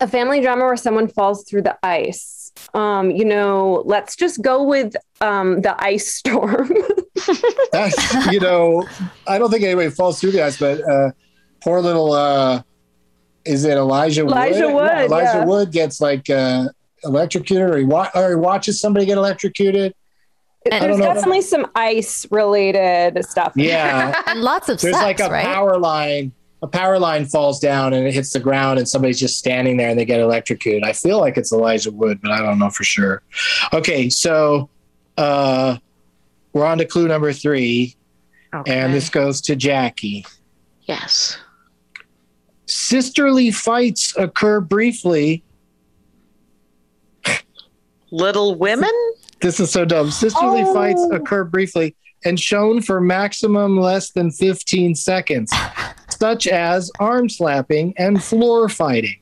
A 0.00 0.06
family 0.08 0.40
drama 0.40 0.64
where 0.64 0.76
someone 0.76 1.08
falls 1.08 1.44
through 1.44 1.62
the 1.62 1.76
ice. 1.82 2.52
Um, 2.74 3.10
you 3.10 3.24
know, 3.24 3.82
let's 3.84 4.16
just 4.16 4.42
go 4.42 4.62
with 4.64 4.94
um, 5.20 5.60
the 5.60 5.74
ice 5.82 6.12
storm. 6.12 6.72
That's, 7.72 8.26
you 8.32 8.40
know, 8.40 8.86
I 9.28 9.38
don't 9.38 9.50
think 9.50 9.62
anybody 9.62 9.90
falls 9.90 10.20
through 10.20 10.32
the 10.32 10.42
ice, 10.44 10.58
but 10.58 10.80
uh, 10.88 11.10
poor 11.62 11.80
little, 11.80 12.12
uh, 12.12 12.62
is 13.44 13.64
it 13.64 13.76
Elijah 13.76 14.24
Wood? 14.24 14.32
Elijah 14.32 14.68
Wood, 14.70 14.86
Yeah, 14.86 15.04
Elijah 15.04 15.38
yeah. 15.38 15.44
Wood 15.44 15.70
gets 15.70 16.00
like 16.00 16.28
uh, 16.30 16.68
electrocuted 17.04 17.70
or 17.70 17.76
he, 17.78 17.84
wa- 17.84 18.10
or 18.14 18.30
he 18.30 18.34
watches 18.36 18.80
somebody 18.80 19.06
get 19.06 19.18
electrocuted. 19.18 19.94
There's 20.64 20.80
don't 20.80 20.98
know 20.98 21.08
if- 21.10 21.14
definitely 21.14 21.40
some 21.42 21.66
ice 21.74 22.26
related 22.30 23.24
stuff. 23.24 23.52
Yeah. 23.56 24.20
and 24.26 24.40
lots 24.42 24.68
of 24.68 24.80
There's 24.80 24.94
sex, 24.94 25.20
like 25.20 25.28
a 25.28 25.32
right? 25.32 25.44
power 25.44 25.78
line. 25.78 26.32
A 26.62 26.66
power 26.66 26.98
line 26.98 27.24
falls 27.24 27.58
down 27.58 27.94
and 27.94 28.06
it 28.06 28.12
hits 28.12 28.34
the 28.34 28.40
ground, 28.40 28.78
and 28.78 28.86
somebody's 28.86 29.18
just 29.18 29.38
standing 29.38 29.78
there 29.78 29.88
and 29.88 29.98
they 29.98 30.04
get 30.04 30.20
electrocuted. 30.20 30.84
I 30.84 30.92
feel 30.92 31.18
like 31.18 31.38
it's 31.38 31.52
Elijah 31.52 31.90
Wood, 31.90 32.20
but 32.20 32.32
I 32.32 32.40
don't 32.40 32.58
know 32.58 32.68
for 32.68 32.84
sure. 32.84 33.22
Okay, 33.72 34.10
so 34.10 34.68
uh, 35.16 35.78
we're 36.52 36.66
on 36.66 36.76
to 36.76 36.84
clue 36.84 37.08
number 37.08 37.32
three, 37.32 37.96
and 38.66 38.92
this 38.92 39.08
goes 39.08 39.40
to 39.42 39.56
Jackie. 39.56 40.26
Yes. 40.82 41.38
Sisterly 42.66 43.50
fights 43.50 44.14
occur 44.18 44.60
briefly. 44.60 45.42
Little 48.10 48.54
Women? 48.56 48.90
This 49.40 49.60
is 49.60 49.70
so 49.70 49.84
dumb. 49.84 50.10
Sisterly 50.10 50.62
Oh. 50.64 50.74
fights 50.74 51.06
occur 51.12 51.44
briefly 51.44 51.94
and 52.24 52.38
shown 52.38 52.82
for 52.82 53.00
maximum 53.00 53.78
less 53.80 54.10
than 54.10 54.30
15 54.30 54.94
seconds, 54.94 55.50
such 56.10 56.46
as 56.46 56.90
arm 57.00 57.28
slapping 57.28 57.94
and 57.96 58.22
floor 58.22 58.68
fighting. 58.68 59.16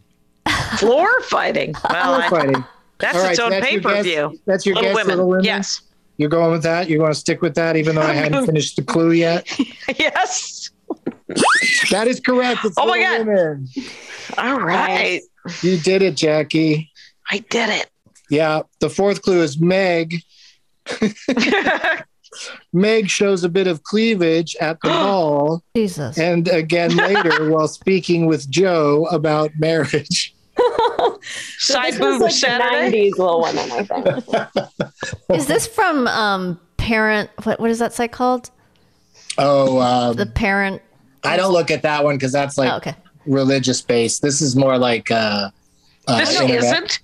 Floor 0.79 1.09
fighting. 1.23 1.75
Well, 1.91 2.21
Floor 2.29 2.31
fighting. 2.41 2.65
that's 2.99 3.17
All 3.17 3.23
right, 3.23 3.31
its 3.31 3.39
so 3.39 3.47
own 3.53 3.63
pay 3.63 3.79
per 3.79 4.03
view. 4.03 4.39
That's 4.47 4.67
your 4.67 4.75
Little 4.75 4.91
guess, 4.91 4.97
Women. 4.97 5.17
Little 5.17 5.29
Women? 5.31 5.45
Yes. 5.45 5.83
You're 6.17 6.29
going 6.31 6.51
with 6.51 6.65
that? 6.65 6.89
You're 6.91 6.99
going 6.99 7.13
to 7.13 7.19
stick 7.19 7.43
with 7.43 7.55
that, 7.55 7.77
even 7.77 7.95
though 7.95 8.03
I 8.03 8.13
hadn't 8.13 8.45
finished 8.45 8.75
the 8.75 8.83
clue 8.83 9.13
yet? 9.13 9.47
yes. 9.99 10.71
That 11.91 12.09
is 12.09 12.19
correct. 12.19 12.65
It's 12.65 12.75
Oh 12.77 12.87
my 12.87 12.99
Little 12.99 13.19
God. 13.19 13.27
Women. 13.29 13.69
All 14.37 14.59
right. 14.61 15.21
You 15.63 15.77
did 15.79 16.03
it, 16.03 16.17
Jackie. 16.17 16.91
I 17.31 17.39
did 17.51 17.69
it. 17.71 17.89
Yeah. 18.31 18.63
The 18.81 18.91
fourth 18.91 19.23
clue 19.23 19.43
is 19.43 19.59
Meg. 19.59 20.23
Meg 22.73 23.09
shows 23.09 23.43
a 23.43 23.49
bit 23.49 23.67
of 23.67 23.83
cleavage 23.85 24.55
at 24.61 24.79
the 24.83 24.89
ball. 24.91 25.63
Jesus. 25.75 26.19
And 26.19 26.47
again 26.49 26.95
later 26.97 27.51
while 27.51 27.69
speaking 27.69 28.27
with 28.27 28.49
Jo 28.51 29.07
about 29.11 29.51
marriage. 29.59 30.35
Side 31.59 31.93
this 31.95 32.01
was 32.01 32.13
boob 32.19 32.23
like 32.23 32.33
Saturday. 32.33 33.11
90s 33.11 33.19
Little 33.19 33.43
Women, 33.43 33.71
I 33.73 33.83
think. 33.85 34.91
Is 35.35 35.47
this 35.47 35.67
from 35.67 36.07
um 36.09 36.61
parent? 36.77 37.31
What 37.45 37.61
what 37.61 37.71
is 37.71 37.79
that 37.79 37.93
site 37.95 38.13
called? 38.13 38.51
Oh, 39.39 39.79
um, 39.81 40.17
The 40.17 40.27
parent. 40.27 40.83
I 41.25 41.37
don't 41.37 41.53
look 41.53 41.71
at 41.71 41.83
that 41.83 42.05
one 42.05 42.17
because 42.17 42.33
that's 42.33 42.59
like 42.59 42.73
Oh, 42.73 42.77
okay. 42.77 42.95
religious 43.27 43.81
based. 43.81 44.21
This 44.23 44.41
is 44.41 44.57
more 44.57 44.79
like 44.79 45.11
uh, 45.11 45.51
uh, 46.09 46.19
This 46.19 46.41
internet. 46.41 46.65
isn't. 46.65 47.01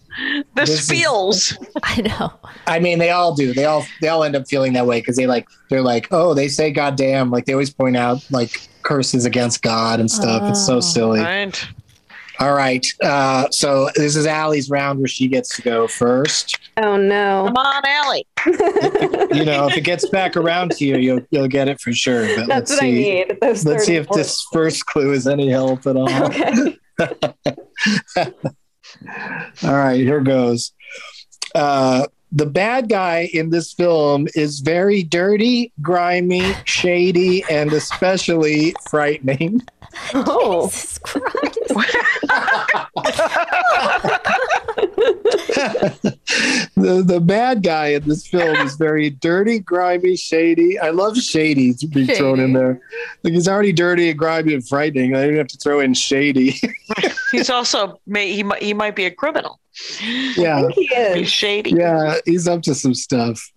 This, 0.54 0.70
This 0.70 0.80
is- 0.82 0.88
feels. 0.90 1.58
I 1.82 2.00
know. 2.02 2.32
I 2.66 2.78
mean, 2.78 2.98
they 2.98 3.10
all 3.10 3.34
do. 3.34 3.52
They 3.52 3.64
all 3.64 3.84
they 4.00 4.08
all 4.08 4.24
end 4.24 4.36
up 4.36 4.46
feeling 4.48 4.72
that 4.74 4.86
way 4.86 5.00
because 5.00 5.16
they 5.16 5.26
like 5.26 5.48
they're 5.70 5.82
like, 5.82 6.08
oh, 6.12 6.34
they 6.34 6.48
say 6.48 6.70
goddamn. 6.70 7.30
Like 7.30 7.44
they 7.46 7.52
always 7.52 7.72
point 7.72 7.96
out 7.96 8.24
like 8.30 8.60
curses 8.82 9.24
against 9.24 9.62
God 9.62 10.00
and 10.00 10.10
stuff. 10.10 10.42
It's 10.50 10.64
so 10.64 10.76
Oh. 10.76 10.80
silly. 10.80 11.20
Right. 11.20 11.66
All 12.40 12.52
right. 12.52 12.84
Uh, 13.02 13.48
so 13.50 13.88
this 13.94 14.16
is 14.16 14.26
Allie's 14.26 14.68
round 14.68 14.98
where 14.98 15.06
she 15.08 15.28
gets 15.28 15.54
to 15.56 15.62
go 15.62 15.86
first. 15.86 16.58
Oh 16.82 16.96
no. 16.96 17.44
Come 17.46 17.56
on, 17.56 17.82
Allie. 17.86 18.26
You 19.36 19.44
know, 19.44 19.68
if 19.68 19.76
it 19.76 19.82
gets 19.84 20.08
back 20.08 20.36
around 20.42 20.72
to 20.72 20.84
you, 20.84 20.96
you'll 20.98 21.20
you'll 21.30 21.46
get 21.48 21.68
it 21.68 21.80
for 21.80 21.92
sure. 21.92 22.26
But 22.36 22.46
That's 22.48 22.70
let's 22.70 22.70
what 22.72 22.82
I 22.82 22.86
see. 22.90 22.92
need. 22.92 23.38
Let's 23.40 23.62
see 23.62 23.70
30 23.76 23.94
if 23.96 24.08
this 24.10 24.44
first 24.52 24.86
clue 24.86 25.12
is 25.12 25.26
any 25.28 25.48
help 25.48 25.86
at 25.86 25.96
all. 25.96 26.08
Okay. 26.26 26.76
All 29.62 29.74
right, 29.74 30.00
here 30.00 30.20
goes. 30.20 30.72
Uh, 31.54 32.06
the 32.32 32.46
bad 32.46 32.88
guy 32.88 33.30
in 33.32 33.50
this 33.50 33.72
film 33.72 34.26
is 34.34 34.58
very 34.58 35.04
dirty, 35.04 35.72
grimy, 35.80 36.52
shady, 36.64 37.44
and 37.48 37.72
especially 37.72 38.74
frightening. 38.90 39.62
Oh. 40.14 40.66
Jesus 40.70 40.98
Christ. 40.98 41.70
the 46.76 47.02
the 47.04 47.20
bad 47.20 47.62
guy 47.62 47.88
in 47.88 48.06
this 48.08 48.26
film 48.26 48.56
is 48.56 48.76
very 48.76 49.10
dirty, 49.10 49.58
grimy, 49.58 50.16
shady. 50.16 50.78
I 50.78 50.90
love 50.90 51.16
shady 51.16 51.74
to 51.74 51.86
be 51.86 52.06
thrown 52.06 52.40
in 52.40 52.52
there. 52.52 52.80
Like 53.22 53.32
he's 53.34 53.48
already 53.48 53.72
dirty 53.72 54.10
and 54.10 54.18
grimy 54.18 54.54
and 54.54 54.66
frightening. 54.66 55.14
I 55.14 55.26
don't 55.26 55.36
have 55.36 55.48
to 55.48 55.58
throw 55.58 55.80
in 55.80 55.94
shady. 55.94 56.60
He's 57.30 57.50
also 57.50 58.00
may 58.06 58.32
he 58.32 58.42
might 58.42 58.62
he 58.62 58.74
might 58.74 58.94
be 58.94 59.06
a 59.06 59.10
criminal. 59.10 59.58
yeah, 60.36 60.68
He 60.68 60.82
is. 60.94 61.16
He's 61.16 61.30
shady. 61.32 61.70
yeah, 61.70 62.16
he's 62.24 62.46
up 62.46 62.62
to 62.62 62.74
some 62.74 62.94
stuff. 62.94 63.50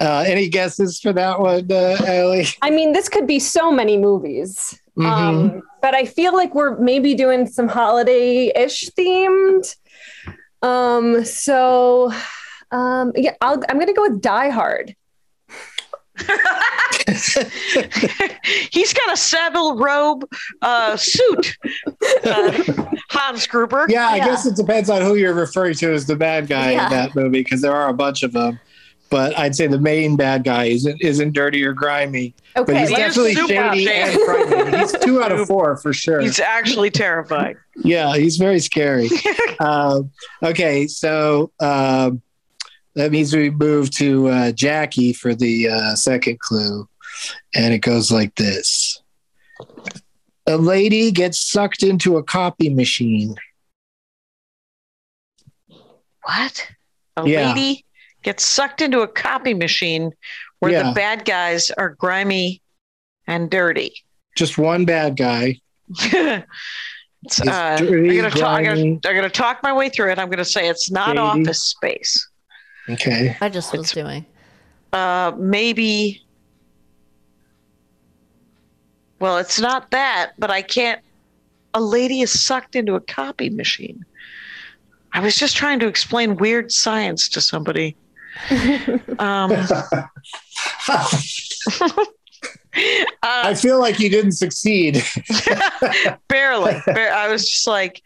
Uh, 0.00 0.24
any 0.26 0.48
guesses 0.48 0.98
for 1.00 1.12
that 1.12 1.38
one, 1.40 1.66
uh, 1.70 1.96
Ellie? 2.06 2.46
I 2.62 2.70
mean, 2.70 2.92
this 2.92 3.08
could 3.08 3.26
be 3.26 3.38
so 3.38 3.70
many 3.70 3.96
movies. 3.96 4.78
Mm-hmm. 4.98 5.06
Um, 5.06 5.62
but 5.82 5.94
I 5.94 6.04
feel 6.04 6.34
like 6.34 6.54
we're 6.54 6.78
maybe 6.78 7.14
doing 7.14 7.46
some 7.46 7.68
holiday-ish 7.68 8.90
themed. 8.98 9.76
Um, 10.62 11.24
so 11.24 12.12
um, 12.70 13.12
yeah, 13.14 13.34
I'll, 13.40 13.62
I'm 13.68 13.78
gonna 13.78 13.92
go 13.92 14.02
with 14.02 14.20
Die 14.20 14.50
Hard. 14.50 14.94
He's 18.70 18.92
got 18.94 19.12
a 19.12 19.16
Savile 19.16 19.76
Row 19.76 20.20
uh, 20.62 20.96
suit. 20.96 21.56
Uh, 22.24 22.52
Hans 23.10 23.46
Gruber. 23.46 23.86
Yeah, 23.88 24.08
I 24.08 24.18
guess 24.18 24.46
it 24.46 24.56
depends 24.56 24.88
on 24.90 25.02
who 25.02 25.14
you're 25.16 25.34
referring 25.34 25.74
to 25.74 25.92
as 25.92 26.06
the 26.06 26.16
bad 26.16 26.48
guy 26.48 26.72
Yeah. 26.72 26.84
in 26.86 26.90
that 26.90 27.14
movie 27.14 27.42
because 27.42 27.60
there 27.60 27.74
are 27.74 27.88
a 27.88 27.94
bunch 27.94 28.22
of 28.22 28.32
them. 28.32 28.58
But 29.08 29.38
I'd 29.38 29.54
say 29.54 29.66
the 29.68 29.80
main 29.80 30.16
bad 30.16 30.42
guy 30.44 30.64
isn't 30.64 31.00
isn't 31.00 31.32
dirty 31.32 31.64
or 31.64 31.72
grimy. 31.72 32.34
but 32.54 32.68
he's 32.68 32.88
He 32.88 32.94
is 32.94 33.14
definitely 33.14 33.34
shady 33.34 33.84
shady. 33.84 33.88
and 33.90 34.20
frightening. 34.22 34.80
He's 34.80 34.92
two 35.00 35.22
out 35.22 35.30
of 35.32 35.46
four 35.46 35.76
for 35.76 35.92
sure. 35.92 36.20
He's 36.20 36.40
actually 36.40 36.90
terrifying. 36.90 37.56
yeah, 37.76 38.16
he's 38.16 38.36
very 38.36 38.58
scary. 38.58 39.08
um, 39.60 40.10
okay, 40.42 40.86
so 40.88 41.52
um, 41.60 42.20
that 42.96 43.12
means 43.12 43.34
we 43.34 43.50
move 43.50 43.90
to 43.92 44.26
uh, 44.28 44.52
Jackie 44.52 45.12
for 45.12 45.34
the 45.36 45.68
uh, 45.68 45.94
second 45.94 46.40
clue, 46.40 46.88
and 47.54 47.72
it 47.72 47.78
goes 47.78 48.10
like 48.10 48.34
this: 48.34 49.00
A 50.48 50.56
lady 50.56 51.12
gets 51.12 51.38
sucked 51.38 51.84
into 51.84 52.16
a 52.16 52.24
copy 52.24 52.70
machine. 52.70 53.36
What? 56.22 56.66
A 57.16 57.28
Yeah. 57.28 57.52
lady 57.52 57.84
gets 58.26 58.44
sucked 58.44 58.80
into 58.80 59.02
a 59.02 59.06
copy 59.06 59.54
machine 59.54 60.10
where 60.58 60.72
Yeah. 60.72 60.82
the 60.82 60.92
bad 60.92 61.24
guys 61.24 61.70
are 61.78 61.90
grimy 61.90 62.60
and 63.28 63.48
dirty. 63.48 63.94
Just 64.36 64.58
one 64.58 64.84
bad 64.84 65.16
guy. 65.16 65.60
It's, 67.22 67.40
It's 67.40 67.48
uh, 67.48 67.76
dirty, 67.78 68.10
I'm 68.10 68.16
gonna 68.16 68.30
talk. 68.30 68.58
I'm 68.58 68.64
gonna, 68.64 68.80
I'm 68.82 68.98
gonna 69.16 69.28
talk 69.30 69.60
my 69.60 69.72
way 69.72 69.88
through 69.88 70.12
it. 70.12 70.18
I'm 70.18 70.30
gonna 70.30 70.44
say 70.44 70.68
it's 70.68 70.92
not 70.92 71.08
Shady. 71.08 71.18
Office 71.18 71.62
Space. 71.62 72.28
Okay. 72.88 73.36
I 73.40 73.48
just 73.48 73.76
was 73.76 73.90
doing. 73.90 74.24
Uh, 74.92 75.32
maybe. 75.36 76.22
Well, 79.18 79.38
it's 79.38 79.58
not 79.58 79.90
that, 79.90 80.32
but 80.38 80.50
I 80.52 80.62
can't. 80.62 81.00
A 81.74 81.80
lady 81.80 82.20
is 82.20 82.38
sucked 82.40 82.76
into 82.76 82.94
a 82.94 83.00
copy 83.00 83.50
machine. 83.50 84.04
I 85.12 85.18
was 85.20 85.36
just 85.36 85.56
trying 85.56 85.80
to 85.80 85.88
explain 85.88 86.36
weird 86.36 86.70
science 86.70 87.28
to 87.30 87.40
somebody. 87.40 87.96
Um, 89.18 89.50
I 93.22 93.54
feel 93.54 93.78
like 93.80 93.98
you 93.98 94.10
didn't 94.10 94.32
succeed. 94.32 95.02
barely. 96.28 96.74
Bar- 96.86 97.10
I 97.12 97.28
was 97.28 97.48
just 97.48 97.66
like, 97.66 98.02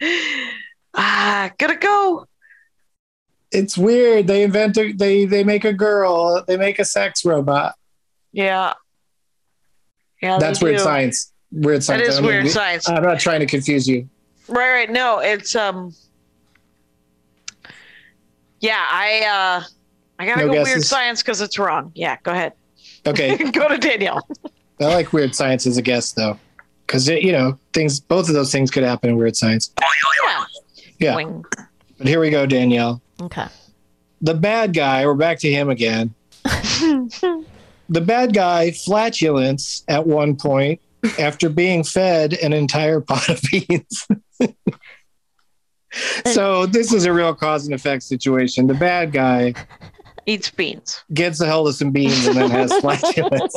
ah, 0.94 1.50
gotta 1.58 1.76
go. 1.76 2.26
it's 3.50 3.76
weird. 3.76 4.28
They 4.28 4.44
invent 4.44 4.76
a, 4.76 4.92
they 4.92 5.24
they 5.24 5.42
make 5.42 5.64
a 5.64 5.72
girl. 5.72 6.44
They 6.46 6.56
make 6.56 6.78
a 6.78 6.84
sex 6.84 7.24
robot. 7.24 7.74
Yeah. 8.32 8.74
Yeah. 10.22 10.38
That's 10.38 10.62
weird 10.62 10.76
do. 10.76 10.82
science. 10.84 11.32
Weird 11.50 11.82
science. 11.82 12.06
is 12.08 12.18
I 12.18 12.20
don't 12.20 12.28
weird 12.28 12.44
mean- 12.44 12.52
science. 12.52 12.88
I'm 12.88 13.02
not 13.02 13.18
trying 13.18 13.40
to 13.40 13.46
confuse 13.46 13.88
you. 13.88 14.08
Right, 14.48 14.72
right. 14.72 14.90
No, 14.90 15.18
it's 15.18 15.56
um. 15.56 15.92
Yeah, 18.60 18.84
I 18.88 19.58
uh, 19.62 19.64
I 20.20 20.26
gotta 20.26 20.46
No 20.46 20.52
go 20.52 20.62
weird 20.62 20.84
science 20.84 21.22
because 21.22 21.40
it's 21.40 21.58
wrong. 21.58 21.92
Yeah, 21.94 22.18
go 22.22 22.32
ahead. 22.32 22.52
Okay, 23.06 23.38
go 23.52 23.68
to 23.68 23.78
Danielle. 23.78 24.20
I 24.78 24.84
like 24.84 25.14
weird 25.14 25.34
science 25.34 25.66
as 25.66 25.78
a 25.78 25.82
guess 25.82 26.12
though, 26.12 26.38
because 26.86 27.08
you 27.08 27.32
know 27.32 27.58
things. 27.72 28.00
Both 28.00 28.28
of 28.28 28.34
those 28.34 28.52
things 28.52 28.70
could 28.70 28.82
happen 28.82 29.08
in 29.08 29.16
weird 29.16 29.34
science. 29.34 29.72
Yeah. 29.78 30.44
Yeah. 30.98 31.14
Boing. 31.14 31.44
But 31.96 32.06
here 32.06 32.20
we 32.20 32.28
go, 32.28 32.44
Danielle. 32.44 33.00
Okay. 33.22 33.46
The 34.20 34.34
bad 34.34 34.74
guy. 34.74 35.06
We're 35.06 35.14
back 35.14 35.38
to 35.38 35.50
him 35.50 35.70
again. 35.70 36.14
the 36.44 38.00
bad 38.02 38.34
guy 38.34 38.72
flatulence 38.72 39.84
at 39.88 40.06
one 40.06 40.36
point 40.36 40.82
after 41.18 41.48
being 41.48 41.82
fed 41.82 42.34
an 42.34 42.52
entire 42.52 43.00
pot 43.00 43.26
of 43.30 43.40
beans. 43.50 44.06
so 46.26 46.66
this 46.66 46.92
is 46.92 47.06
a 47.06 47.12
real 47.12 47.34
cause 47.34 47.64
and 47.64 47.74
effect 47.74 48.02
situation. 48.02 48.66
The 48.66 48.74
bad 48.74 49.12
guy 49.12 49.54
Eats 50.26 50.50
beans. 50.50 51.02
gets 51.14 51.38
the 51.38 51.46
hell 51.46 51.66
of 51.66 51.74
some 51.74 51.90
beans 51.90 52.26
and 52.26 52.36
then 52.36 52.50
has 52.50 52.72
flatulence. 52.80 53.54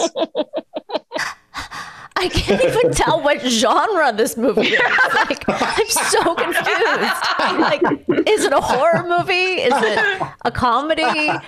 I 2.16 2.30
can't 2.30 2.64
even 2.64 2.92
tell 2.94 3.22
what 3.22 3.42
genre 3.42 4.14
this 4.14 4.38
movie 4.38 4.62
is. 4.68 4.80
Like, 5.16 5.44
I'm 5.48 5.88
so 5.90 6.36
confused. 6.36 7.24
Like, 7.40 7.82
is 8.28 8.46
it 8.46 8.54
a 8.54 8.62
horror 8.62 9.04
movie? 9.08 9.34
Is 9.62 9.74
it 9.76 10.28
a 10.46 10.52
comedy? 10.52 11.04
I 11.04 11.40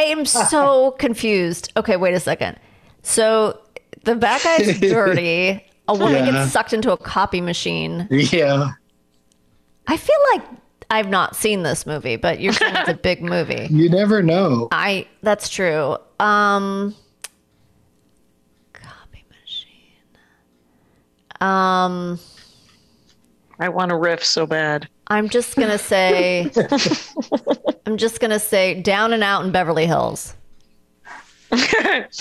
am 0.00 0.24
so 0.24 0.92
confused. 0.92 1.72
Okay, 1.76 1.96
wait 1.96 2.14
a 2.14 2.20
second. 2.20 2.58
So 3.02 3.60
the 4.04 4.16
bad 4.16 4.42
guy's 4.42 4.80
dirty. 4.80 5.62
A 5.88 5.94
woman 5.94 6.24
Yeah. 6.26 6.32
gets 6.32 6.52
sucked 6.52 6.72
into 6.72 6.90
a 6.90 6.96
copy 6.96 7.40
machine. 7.40 8.08
yeah. 8.10 8.72
I 9.86 9.96
feel 9.96 10.16
like 10.32 10.42
I've 10.90 11.08
not 11.08 11.34
seen 11.36 11.62
this 11.62 11.86
movie, 11.86 12.16
but 12.16 12.40
you're 12.40 12.52
saying 12.52 12.74
it's 12.76 12.88
a 12.88 12.94
big 12.94 13.22
movie. 13.34 13.66
You 13.70 13.88
never 13.90 14.22
know. 14.22 14.68
I 14.72 15.06
that's 15.22 15.48
true. 15.48 15.96
Um 16.20 16.94
copy 18.72 19.24
machine. 19.30 19.92
Um 21.40 22.18
I 23.58 23.68
want 23.68 23.88
to 23.90 23.96
riff 23.96 24.24
so 24.24 24.46
bad. 24.46 24.88
I'm 25.08 25.28
just 25.28 25.56
gonna 25.56 25.78
say 25.78 26.50
I'm 27.86 27.96
just 27.96 28.20
gonna 28.20 28.38
say 28.40 28.80
down 28.80 29.12
and 29.12 29.22
out 29.24 29.44
in 29.44 29.50
Beverly 29.52 29.86
Hills. 29.86 30.34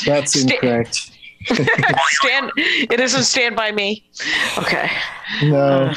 That's 0.05 0.41
incorrect. 0.41 1.11
stand. 1.45 2.51
It 2.57 2.99
isn't 2.99 3.23
Stand 3.23 3.55
by 3.55 3.71
Me. 3.71 4.07
Okay. 4.57 4.89
No. 5.43 5.91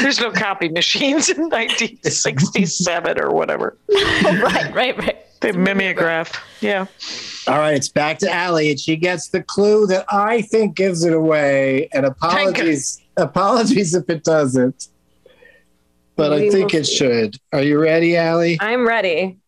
There's 0.00 0.20
no 0.20 0.30
copy 0.32 0.68
machines 0.68 1.28
in 1.28 1.42
1967 1.42 3.20
or 3.20 3.30
whatever. 3.30 3.76
right, 3.88 4.74
right, 4.74 4.98
right. 4.98 5.16
The 5.40 5.52
mimeograph. 5.52 6.32
Yeah. 6.60 6.86
All 7.46 7.58
right, 7.58 7.74
it's 7.74 7.88
back 7.88 8.18
to 8.18 8.30
Allie, 8.30 8.70
and 8.70 8.78
she 8.78 8.96
gets 8.96 9.28
the 9.28 9.42
clue 9.42 9.86
that 9.86 10.04
I 10.12 10.42
think 10.42 10.76
gives 10.76 11.04
it 11.04 11.14
away. 11.14 11.88
And 11.92 12.04
apologies, 12.04 13.00
apologies 13.16 13.94
if 13.94 14.10
it 14.10 14.24
doesn't, 14.24 14.88
but 16.16 16.32
I 16.32 16.50
think 16.50 16.72
will 16.72 16.80
it 16.80 16.86
should. 16.86 17.36
Are 17.52 17.62
you 17.62 17.80
ready, 17.80 18.16
Allie? 18.16 18.58
I'm 18.60 18.86
ready. 18.86 19.38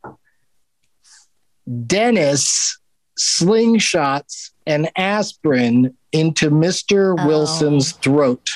Dennis 1.86 2.78
slingshots 3.18 4.50
an 4.66 4.88
aspirin 4.96 5.94
into 6.12 6.50
Mr. 6.50 7.14
Oh. 7.18 7.26
Wilson's 7.26 7.92
throat. 7.92 8.48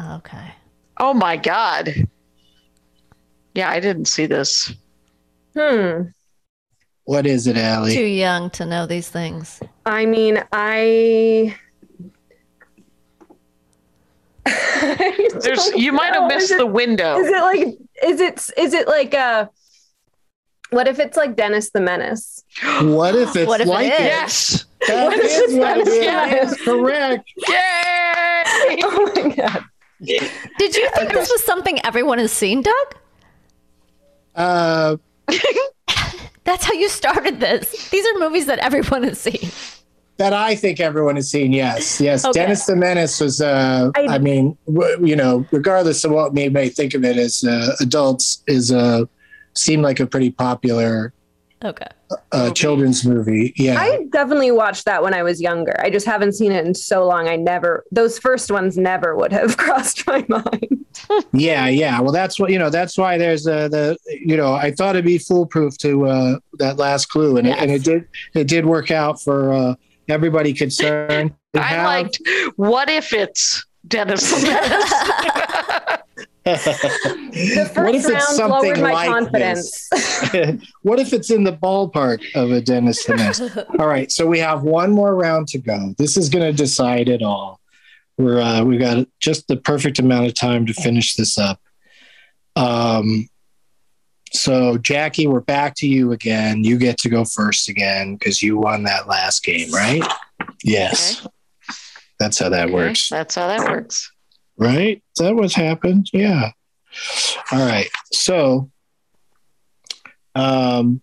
Okay. 0.00 0.52
Oh 0.98 1.12
my 1.14 1.36
God. 1.36 1.92
Yeah, 3.54 3.68
I 3.70 3.80
didn't 3.80 4.06
see 4.06 4.26
this. 4.26 4.72
Hmm. 5.56 6.02
What 7.04 7.26
is 7.26 7.46
it, 7.46 7.56
Allie? 7.56 7.94
Too 7.94 8.04
young 8.04 8.50
to 8.50 8.64
know 8.64 8.86
these 8.86 9.08
things. 9.08 9.60
I 9.84 10.06
mean, 10.06 10.42
I. 10.52 11.56
There's 15.42 15.70
you 15.74 15.92
might 15.92 16.14
have 16.14 16.28
missed 16.28 16.50
it- 16.52 16.58
the 16.58 16.66
window. 16.66 17.18
Is 17.18 17.26
it 17.28 17.40
like? 17.40 17.78
Is 18.04 18.20
it? 18.20 18.50
Is 18.56 18.74
it 18.74 18.86
like 18.88 19.14
a? 19.14 19.50
What 20.70 20.86
if 20.86 21.00
it's 21.00 21.16
like 21.16 21.34
Dennis 21.36 21.70
the 21.70 21.80
Menace? 21.80 22.44
What 22.82 23.16
if 23.16 23.34
it's 23.34 23.48
What 23.48 23.60
if 23.60 23.66
it 23.66 23.70
like 23.70 23.86
is? 23.92 23.98
it? 23.98 24.02
Yes. 24.02 24.64
That 24.86 25.04
What 25.06 25.18
if 25.18 25.24
is 25.24 25.54
what 25.58 25.78
it 25.78 25.84
Dennis 25.86 26.62
Correct. 26.62 27.28
Yay! 27.48 27.56
Oh 28.82 29.12
my 29.14 29.34
god! 29.34 29.64
Did 30.04 30.76
you 30.76 30.88
think 30.94 31.12
this 31.12 31.30
was 31.30 31.44
something 31.44 31.78
everyone 31.84 32.18
has 32.18 32.32
seen, 32.32 32.62
Doug? 32.62 32.94
Uh, 34.34 34.96
That's 36.44 36.64
how 36.64 36.72
you 36.72 36.88
started 36.88 37.40
this. 37.40 37.90
These 37.90 38.06
are 38.06 38.18
movies 38.18 38.46
that 38.46 38.58
everyone 38.60 39.02
has 39.04 39.20
seen. 39.20 39.50
that 40.16 40.32
I 40.32 40.54
think 40.56 40.80
everyone 40.80 41.16
has 41.16 41.30
seen. 41.30 41.52
Yes, 41.52 42.00
yes. 42.00 42.24
Okay. 42.24 42.40
Dennis 42.40 42.66
the 42.66 42.76
Menace 42.76 43.20
was. 43.20 43.40
Uh, 43.40 43.90
I, 43.96 44.06
I- 44.14 44.18
mean, 44.18 44.56
w- 44.66 45.06
you 45.06 45.16
know, 45.16 45.46
regardless 45.50 46.04
of 46.04 46.10
what 46.12 46.32
we 46.32 46.48
may 46.48 46.68
think 46.68 46.94
of 46.94 47.04
it 47.04 47.16
as 47.18 47.44
uh, 47.44 47.74
adults, 47.80 48.42
is 48.46 48.72
uh, 48.72 49.04
seemed 49.54 49.82
like 49.82 50.00
a 50.00 50.06
pretty 50.06 50.30
popular 50.30 51.12
Okay. 51.62 51.86
uh, 52.32 52.50
children's 52.52 53.04
movie. 53.04 53.52
Yeah. 53.56 53.78
I 53.78 54.06
definitely 54.10 54.50
watched 54.50 54.86
that 54.86 55.02
when 55.02 55.12
I 55.12 55.22
was 55.22 55.40
younger. 55.42 55.74
I 55.80 55.90
just 55.90 56.06
haven't 56.06 56.32
seen 56.32 56.52
it 56.52 56.64
in 56.66 56.74
so 56.74 57.06
long. 57.06 57.28
I 57.28 57.36
never. 57.36 57.84
Those 57.92 58.18
first 58.18 58.50
ones 58.50 58.78
never 58.78 59.14
would 59.14 59.32
have 59.32 59.56
crossed 59.58 60.06
my 60.06 60.24
mind. 60.28 60.86
Yeah, 61.32 61.66
yeah. 61.68 62.00
Well, 62.00 62.12
that's 62.12 62.40
what 62.40 62.50
you 62.50 62.58
know. 62.58 62.70
That's 62.70 62.96
why 62.96 63.18
there's 63.18 63.46
uh, 63.46 63.68
the 63.68 63.96
you 64.08 64.36
know. 64.36 64.54
I 64.54 64.70
thought 64.70 64.96
it'd 64.96 65.04
be 65.04 65.18
foolproof 65.18 65.76
to 65.78 66.06
uh, 66.06 66.38
that 66.54 66.78
last 66.78 67.06
clue, 67.06 67.36
and 67.36 67.46
it, 67.46 67.58
and 67.58 67.70
it 67.70 67.84
did. 67.84 68.08
It 68.34 68.48
did 68.48 68.64
work 68.66 68.90
out 68.90 69.20
for 69.20 69.52
uh, 69.52 69.74
everybody 70.08 70.52
concerned. 70.52 71.34
I 71.54 71.58
have- 71.60 71.84
liked 71.84 72.20
what 72.56 72.88
if 72.88 73.12
it's 73.12 73.64
Dennis 73.86 74.30
the 74.30 74.46
Menace? 74.46 74.90
The 74.90 75.39
what 76.44 77.94
if 77.94 78.08
it's 78.08 78.34
something 78.34 78.80
like 78.80 79.08
confidence. 79.08 79.88
this? 79.90 80.72
what 80.82 80.98
if 80.98 81.12
it's 81.12 81.30
in 81.30 81.44
the 81.44 81.52
ballpark 81.52 82.24
of 82.34 82.50
a 82.50 82.62
Dennis 82.62 83.04
the 83.04 83.14
Menace? 83.14 83.40
All 83.78 83.86
right, 83.86 84.10
so 84.10 84.26
we 84.26 84.38
have 84.38 84.62
one 84.62 84.90
more 84.90 85.14
round 85.14 85.48
to 85.48 85.58
go. 85.58 85.94
This 85.98 86.16
is 86.16 86.30
going 86.30 86.44
to 86.44 86.56
decide 86.56 87.10
it 87.10 87.22
all. 87.22 87.60
We're 88.16 88.40
uh, 88.40 88.64
we 88.64 88.78
got 88.78 89.06
just 89.18 89.48
the 89.48 89.58
perfect 89.58 89.98
amount 89.98 90.26
of 90.26 90.34
time 90.34 90.64
to 90.64 90.72
finish 90.72 91.14
this 91.14 91.38
up. 91.38 91.60
Um, 92.56 93.28
so 94.32 94.78
Jackie, 94.78 95.26
we're 95.26 95.40
back 95.40 95.74
to 95.76 95.86
you 95.86 96.12
again. 96.12 96.64
You 96.64 96.78
get 96.78 96.96
to 96.98 97.10
go 97.10 97.26
first 97.26 97.68
again 97.68 98.16
because 98.16 98.42
you 98.42 98.56
won 98.56 98.84
that 98.84 99.08
last 99.08 99.44
game, 99.44 99.70
right? 99.72 100.02
Yes, 100.64 101.26
that's 102.18 102.38
how 102.38 102.48
that 102.48 102.70
works. 102.70 103.10
That's 103.10 103.34
how 103.34 103.46
that 103.46 103.68
works. 103.68 104.10
Right? 104.60 105.02
Is 105.16 105.24
that 105.24 105.34
what's 105.34 105.54
happened? 105.54 106.10
Yeah. 106.12 106.50
All 107.50 107.66
right. 107.66 107.88
So, 108.12 108.70
um, 110.34 111.00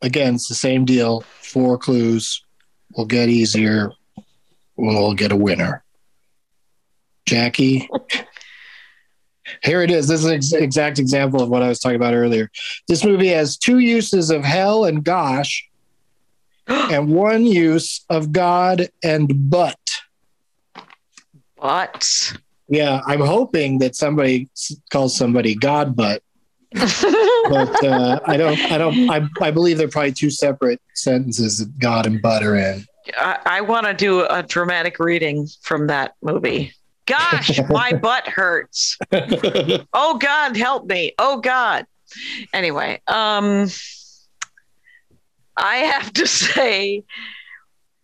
again, 0.00 0.36
it's 0.36 0.48
the 0.48 0.54
same 0.54 0.86
deal. 0.86 1.20
Four 1.42 1.76
clues 1.76 2.42
will 2.96 3.04
get 3.04 3.28
easier. 3.28 3.92
We'll 4.76 5.14
get 5.14 5.30
a 5.30 5.36
winner. 5.36 5.84
Jackie. 7.26 7.88
Here 9.62 9.82
it 9.82 9.90
is. 9.90 10.08
This 10.08 10.20
is 10.20 10.26
an 10.26 10.34
ex- 10.34 10.52
exact 10.52 10.98
example 10.98 11.42
of 11.42 11.48
what 11.48 11.62
I 11.62 11.68
was 11.68 11.80
talking 11.80 11.96
about 11.96 12.14
earlier. 12.14 12.50
This 12.86 13.04
movie 13.04 13.28
has 13.28 13.56
two 13.56 13.78
uses 13.78 14.30
of 14.30 14.44
hell 14.44 14.84
and 14.84 15.04
gosh, 15.04 15.68
and 16.66 17.08
one 17.08 17.44
use 17.44 18.04
of 18.08 18.32
God 18.32 18.88
and 19.02 19.50
but. 19.50 19.78
But 21.60 22.32
Yeah, 22.68 23.00
I'm 23.06 23.20
hoping 23.20 23.78
that 23.78 23.96
somebody 23.96 24.48
calls 24.90 25.16
somebody 25.16 25.54
God 25.54 25.96
butt, 25.96 26.22
but 26.72 27.84
uh, 27.84 28.20
I 28.26 28.36
don't. 28.36 28.60
I 28.70 28.78
don't. 28.78 29.10
I, 29.10 29.26
I 29.40 29.50
believe 29.50 29.78
they're 29.78 29.88
probably 29.88 30.12
two 30.12 30.30
separate 30.30 30.80
sentences 30.94 31.58
that 31.58 31.78
God 31.78 32.06
and 32.06 32.20
butt 32.20 32.42
are 32.42 32.56
in. 32.56 32.84
I, 33.16 33.38
I 33.46 33.60
want 33.62 33.86
to 33.86 33.94
do 33.94 34.26
a 34.26 34.42
dramatic 34.42 34.98
reading 34.98 35.48
from 35.62 35.86
that 35.86 36.14
movie. 36.22 36.74
Gosh, 37.06 37.58
my 37.70 37.92
butt 38.02 38.26
hurts. 38.26 38.98
Oh 39.92 40.18
God, 40.18 40.56
help 40.56 40.86
me. 40.86 41.12
Oh 41.18 41.40
God. 41.40 41.86
Anyway, 42.52 43.00
um, 43.06 43.68
I 45.56 45.76
have 45.76 46.12
to 46.14 46.26
say, 46.26 47.04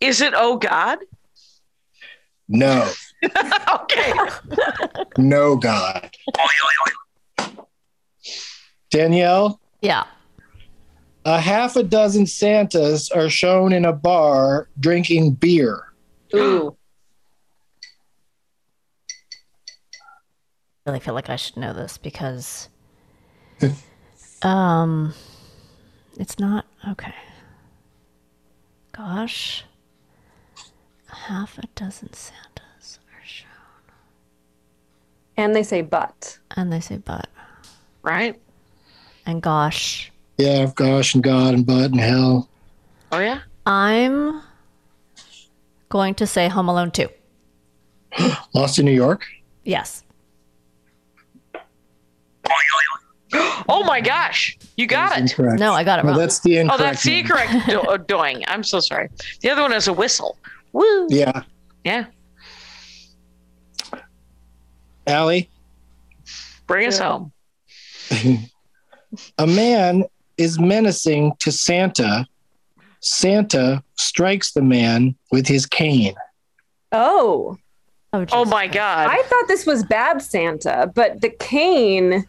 is 0.00 0.20
it 0.20 0.32
oh 0.34 0.56
God? 0.56 0.98
No, 2.48 2.90
okay. 3.74 4.12
no 5.18 5.56
God. 5.56 6.10
Danielle, 8.90 9.60
Yeah. 9.80 10.04
a 11.24 11.40
half 11.40 11.76
a 11.76 11.82
dozen 11.82 12.26
Santas 12.26 13.10
are 13.10 13.28
shown 13.28 13.72
in 13.72 13.84
a 13.84 13.92
bar 13.92 14.68
drinking 14.78 15.32
beer. 15.32 15.82
Ooh. 16.34 16.76
I 20.86 20.90
really 20.90 21.00
feel 21.00 21.14
like 21.14 21.30
I 21.30 21.36
should 21.36 21.56
know 21.56 21.72
this 21.72 21.98
because 21.98 22.68
um 24.42 25.14
it's 26.18 26.38
not 26.38 26.66
okay. 26.90 27.14
Gosh. 28.92 29.64
Half 31.08 31.58
a 31.58 31.66
dozen 31.74 32.12
Santas 32.12 32.32
are 32.32 32.53
shown. 32.53 32.53
And 35.36 35.54
they 35.54 35.62
say 35.62 35.82
but. 35.82 36.38
And 36.56 36.72
they 36.72 36.80
say 36.80 36.96
but. 36.98 37.28
Right? 38.02 38.40
And 39.26 39.42
gosh. 39.42 40.10
Yeah, 40.38 40.70
gosh 40.74 41.14
and 41.14 41.22
God 41.24 41.54
and 41.54 41.66
butt 41.66 41.90
and 41.92 42.00
hell. 42.00 42.48
Oh 43.12 43.20
yeah. 43.20 43.40
I'm 43.66 44.42
going 45.88 46.14
to 46.16 46.26
say 46.26 46.48
Home 46.48 46.68
Alone 46.68 46.90
2. 46.90 47.08
Lost 48.54 48.78
in 48.78 48.84
New 48.84 48.92
York. 48.92 49.24
Yes. 49.64 50.02
Oh 53.68 53.82
my 53.82 54.00
gosh, 54.00 54.56
you 54.76 54.86
got 54.86 55.16
it. 55.16 55.20
Incorrect. 55.22 55.58
No, 55.58 55.72
I 55.72 55.82
got 55.82 55.98
it 55.98 56.04
Well, 56.04 56.12
wrong. 56.12 56.20
that's 56.20 56.38
the 56.40 56.58
incorrect. 56.58 56.80
Oh, 56.80 56.84
that's 56.84 57.02
the 57.02 57.10
one. 57.10 57.18
incorrect 57.20 57.68
uh, 57.88 57.96
doing. 57.96 58.44
I'm 58.46 58.62
so 58.62 58.78
sorry. 58.78 59.08
The 59.40 59.50
other 59.50 59.62
one 59.62 59.72
is 59.72 59.88
a 59.88 59.92
whistle. 59.92 60.36
Woo. 60.72 61.08
Yeah. 61.10 61.42
Yeah. 61.82 62.04
Allie, 65.06 65.50
Bring 66.66 66.88
us 66.88 66.98
home. 66.98 67.32
a 69.38 69.46
man 69.46 70.04
is 70.38 70.58
menacing 70.58 71.32
to 71.40 71.52
Santa. 71.52 72.26
Santa 73.00 73.82
strikes 73.96 74.52
the 74.52 74.62
man 74.62 75.14
with 75.30 75.46
his 75.46 75.66
cane. 75.66 76.14
Oh. 76.92 77.58
Oh, 78.12 78.24
Oh 78.32 78.44
my 78.44 78.66
God. 78.66 79.08
I 79.10 79.22
thought 79.24 79.48
this 79.48 79.66
was 79.66 79.84
bad 79.84 80.22
Santa, 80.22 80.90
but 80.94 81.20
the 81.20 81.30
cane. 81.30 82.26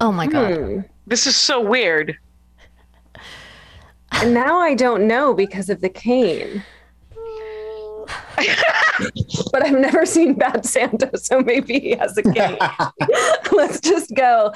Oh 0.00 0.12
my 0.12 0.26
god. 0.26 0.56
hmm. 0.56 0.80
This 1.06 1.26
is 1.26 1.36
so 1.36 1.60
weird. 1.60 2.16
And 4.12 4.32
now 4.32 4.58
I 4.58 4.74
don't 4.74 5.06
know 5.06 5.34
because 5.34 5.68
of 5.68 5.80
the 5.80 5.88
cane. 5.88 6.62
but 9.52 9.64
I've 9.64 9.78
never 9.78 10.06
seen 10.06 10.34
Bad 10.34 10.64
Santa, 10.64 11.16
so 11.18 11.40
maybe 11.40 11.78
he 11.80 11.90
has 11.92 12.16
a 12.16 12.22
cane. 12.22 12.58
Let's 13.52 13.80
just 13.80 14.14
go 14.14 14.52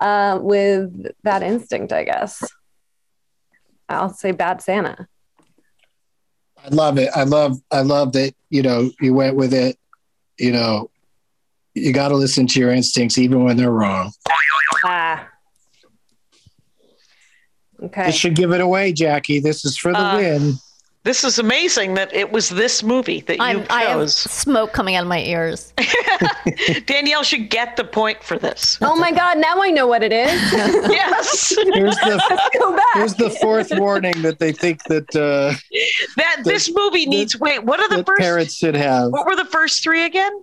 uh, 0.00 0.38
with 0.40 1.12
that 1.22 1.42
instinct, 1.42 1.92
I 1.92 2.04
guess. 2.04 2.42
I'll 3.88 4.12
say 4.12 4.32
Bad 4.32 4.62
Santa. 4.62 5.06
I 6.64 6.68
love 6.68 6.98
it. 6.98 7.08
I 7.14 7.24
love 7.24 7.58
I 7.70 7.80
love 7.80 8.12
that, 8.12 8.34
you 8.50 8.62
know, 8.62 8.90
you 9.00 9.14
went 9.14 9.36
with 9.36 9.54
it. 9.54 9.78
You 10.38 10.52
know, 10.52 10.90
you 11.74 11.92
got 11.92 12.08
to 12.08 12.16
listen 12.16 12.46
to 12.48 12.60
your 12.60 12.70
instincts 12.70 13.18
even 13.18 13.44
when 13.44 13.56
they're 13.56 13.70
wrong. 13.70 14.12
Ah. 14.84 15.28
Okay. 17.82 18.06
This 18.06 18.14
should 18.14 18.34
give 18.36 18.52
it 18.52 18.60
away, 18.60 18.92
Jackie. 18.92 19.40
This 19.40 19.64
is 19.64 19.78
for 19.78 19.92
the 19.92 19.98
Uh, 19.98 20.16
win. 20.16 20.52
This 21.02 21.24
is 21.24 21.38
amazing 21.38 21.94
that 21.94 22.12
it 22.12 22.30
was 22.30 22.50
this 22.50 22.82
movie 22.82 23.22
that 23.22 23.38
you 23.38 23.42
I'm, 23.42 23.66
I 23.70 23.84
have 23.84 24.10
smoke 24.10 24.74
coming 24.74 24.96
out 24.96 25.02
of 25.02 25.08
my 25.08 25.20
ears. 25.20 25.72
Danielle 26.86 27.22
should 27.22 27.48
get 27.48 27.76
the 27.76 27.84
point 27.84 28.22
for 28.22 28.38
this. 28.38 28.76
Oh 28.82 28.94
my 28.96 29.10
God, 29.10 29.38
now 29.38 29.62
I 29.62 29.70
know 29.70 29.86
what 29.86 30.02
it 30.02 30.12
is. 30.12 30.30
yes. 30.52 31.54
Here's 31.72 31.96
the 31.96 32.22
Let's 32.28 32.58
go 32.58 32.76
back. 32.76 32.84
here's 32.94 33.14
the 33.14 33.30
fourth 33.30 33.72
warning 33.72 34.20
that 34.20 34.38
they 34.38 34.52
think 34.52 34.82
that 34.84 35.16
uh, 35.16 35.54
That 36.16 36.42
this 36.44 36.70
movie 36.74 37.06
needs. 37.06 37.38
Wait, 37.40 37.64
what 37.64 37.80
are 37.80 37.88
the 37.88 38.04
first? 38.04 38.20
parents 38.20 38.56
should 38.56 38.74
have. 38.76 39.10
What 39.10 39.24
were 39.24 39.36
the 39.36 39.46
first 39.46 39.82
three 39.82 40.04
again? 40.04 40.42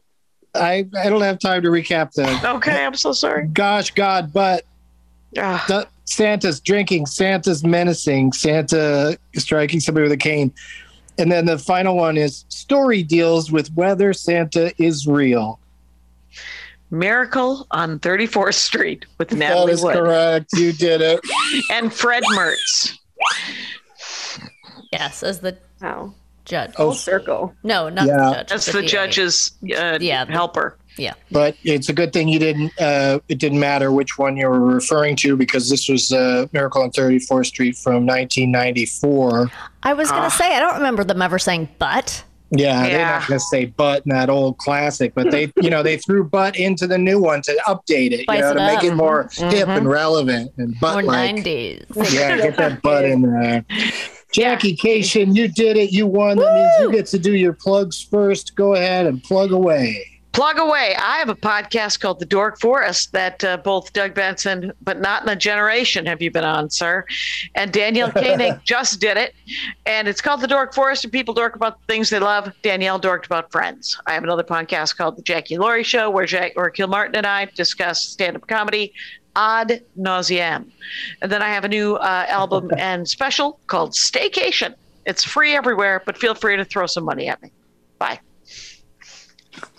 I 0.56 0.88
I 1.00 1.10
don't 1.10 1.22
have 1.22 1.38
time 1.38 1.62
to 1.64 1.70
recap 1.70 2.14
them. 2.14 2.40
Okay, 2.44 2.84
I'm 2.84 2.96
so 2.96 3.12
sorry. 3.12 3.46
Gosh, 3.48 3.92
God, 3.92 4.34
but 4.34 4.64
the, 5.34 5.88
Santa's 6.18 6.60
drinking, 6.62 7.06
Santa's 7.06 7.64
menacing, 7.64 8.32
Santa 8.32 9.18
striking 9.36 9.80
somebody 9.82 10.04
with 10.04 10.12
a 10.14 10.18
cane. 10.18 10.54
And 11.20 11.32
then 11.32 11.46
the 11.46 11.58
final 11.58 11.96
one 11.98 12.16
is 12.18 12.46
story 12.50 13.04
deals 13.04 13.52
with 13.52 13.70
whether 13.74 14.14
Santa 14.14 14.72
is 14.82 15.06
real. 15.06 15.60
Miracle 16.90 17.68
on 17.72 18.00
34th 18.00 18.54
Street 18.54 19.06
with 19.18 19.34
Natalie 19.34 19.74
is 19.74 19.84
Wood 19.84 19.96
correct. 19.96 20.54
You 20.54 20.72
did 20.72 21.02
it. 21.02 21.20
and 21.74 21.92
Fred 21.92 22.24
Mertz. 22.36 22.94
Yes, 24.94 25.24
as 25.24 25.40
the 25.40 25.58
Oh, 25.82 26.14
judge. 26.46 26.72
Oh, 26.78 26.86
full 26.86 26.94
circle. 26.94 27.54
No, 27.64 27.90
not 27.90 28.08
Yeah. 28.08 28.16
the 28.18 28.32
judge. 28.32 28.50
That's 28.50 28.66
the 28.68 28.72
the 28.72 28.82
DA. 28.84 28.88
judge's 28.88 29.52
uh, 29.78 29.98
Yeah. 30.00 30.26
helper. 30.26 30.78
Yeah. 30.98 31.14
but 31.32 31.56
it's 31.64 31.90
a 31.90 31.94
good 31.94 32.12
thing 32.14 32.28
you 32.28 32.40
didn't. 32.40 32.72
Uh, 32.80 33.20
it 33.30 33.38
didn't 33.40 33.60
matter 33.60 33.92
which 33.92 34.18
one 34.18 34.36
you 34.38 34.48
were 34.50 34.60
referring 34.60 35.16
to 35.18 35.36
because 35.38 35.70
this 35.70 35.88
was 35.88 36.12
uh, 36.12 36.48
Miracle 36.54 36.82
on 36.82 36.92
34th 36.92 37.46
Street 37.48 37.78
from 37.78 38.06
1994. 38.06 39.52
I 39.84 39.94
was 39.94 40.10
gonna 40.10 40.30
say 40.32 40.56
I 40.56 40.60
don't 40.60 40.76
remember 40.76 41.04
them 41.04 41.22
ever 41.22 41.40
saying 41.40 41.70
but. 41.80 42.24
Yeah, 42.50 42.88
they're 42.88 43.06
not 43.06 43.28
going 43.28 43.40
to 43.42 43.46
say 43.48 43.66
"but" 43.66 44.04
in 44.06 44.12
that 44.16 44.30
old 44.30 44.58
classic, 44.58 45.14
but 45.14 45.32
they, 45.32 45.52
you 45.62 45.70
know, 45.70 45.84
they 45.84 45.98
threw 46.06 46.24
"but" 46.24 46.56
into 46.58 46.88
the 46.88 46.98
new 46.98 47.20
one 47.22 47.42
to 47.42 47.52
update 47.68 48.12
it, 48.14 48.20
you 48.22 48.40
know, 48.40 48.52
it 48.52 48.54
to 48.54 48.60
make 48.66 48.84
it 48.86 48.94
more 48.96 49.24
hip 49.34 49.68
Mhm. 49.68 49.78
and 49.80 49.90
relevant 49.90 50.54
and 50.58 50.74
Or 50.76 50.80
butt 50.80 50.96
like. 51.04 51.06
nineties. 51.36 51.84
Yeah, 52.14 52.38
get 52.38 52.56
that 52.56 52.82
butt 52.84 53.04
in 53.04 53.24
there. 53.24 53.66
Jackie 54.32 54.78
Kashian, 54.78 55.36
you 55.36 55.50
did 55.50 55.76
it. 55.76 55.92
You 55.92 56.08
won. 56.08 56.38
That 56.38 56.54
means 56.54 56.72
you 56.80 56.90
get 56.98 57.08
to 57.08 57.20
do 57.20 57.36
your 57.36 57.52
plugs 57.52 58.02
first. 58.10 58.56
Go 58.56 58.76
ahead 58.76 59.08
and 59.08 59.22
plug 59.24 59.52
away. 59.52 60.06
Plug 60.38 60.60
away. 60.60 60.96
I 61.00 61.18
have 61.18 61.30
a 61.30 61.36
podcast 61.36 62.00
called 62.00 62.20
The 62.20 62.26
Dork 62.28 62.60
Forest 62.60 63.12
that 63.14 63.44
uh, 63.44 63.58
both 63.58 63.92
Doug 63.92 64.14
Benson, 64.14 64.72
but 64.84 65.02
not 65.02 65.24
in 65.24 65.30
a 65.30 65.36
generation, 65.36 66.06
have 66.06 66.22
you 66.22 66.30
been 66.30 66.44
on, 66.44 66.70
sir? 66.70 67.08
And 67.56 67.74
Danielle 67.74 68.12
Koenig 68.16 68.64
just 68.64 69.02
did 69.02 69.18
it. 69.18 69.34
And 69.88 70.08
it's 70.08 70.22
called 70.22 70.42
The 70.42 70.48
Dork 70.48 70.76
Forest, 70.76 71.06
and 71.06 71.12
people 71.12 71.34
dork 71.34 71.56
about 71.56 71.80
the 71.80 71.92
things 71.92 72.12
they 72.12 72.20
love. 72.20 72.54
Danielle 72.62 73.02
dorked 73.02 73.26
about 73.26 73.52
friends. 73.52 74.00
I 74.06 74.14
have 74.14 74.24
another 74.24 74.44
podcast 74.44 74.96
called 74.96 75.18
The 75.18 75.24
Jackie 75.24 75.58
Laurie 75.58 75.84
Show, 75.84 76.12
where 76.12 76.28
Jack 76.28 76.52
or 76.56 76.70
Kilmartin 76.70 77.16
and 77.16 77.26
I 77.26 77.46
discuss 77.56 78.04
stand 78.04 78.36
up 78.36 78.46
comedy 78.46 78.94
ad 79.36 79.84
nauseam. 79.96 80.72
And 81.24 81.32
then 81.32 81.42
I 81.42 81.50
have 81.50 81.66
a 81.66 81.68
new 81.68 81.96
uh, 81.96 82.26
album 82.30 82.70
and 82.78 83.10
special 83.10 83.60
called 83.66 83.94
Staycation. 83.94 84.76
It's 85.04 85.24
free 85.24 85.56
everywhere, 85.56 86.04
but 86.06 86.16
feel 86.16 86.36
free 86.36 86.58
to 86.58 86.64
throw 86.64 86.86
some 86.86 87.06
money 87.06 87.28
at 87.28 87.42
me. 87.42 87.52
Bye. 87.98 88.20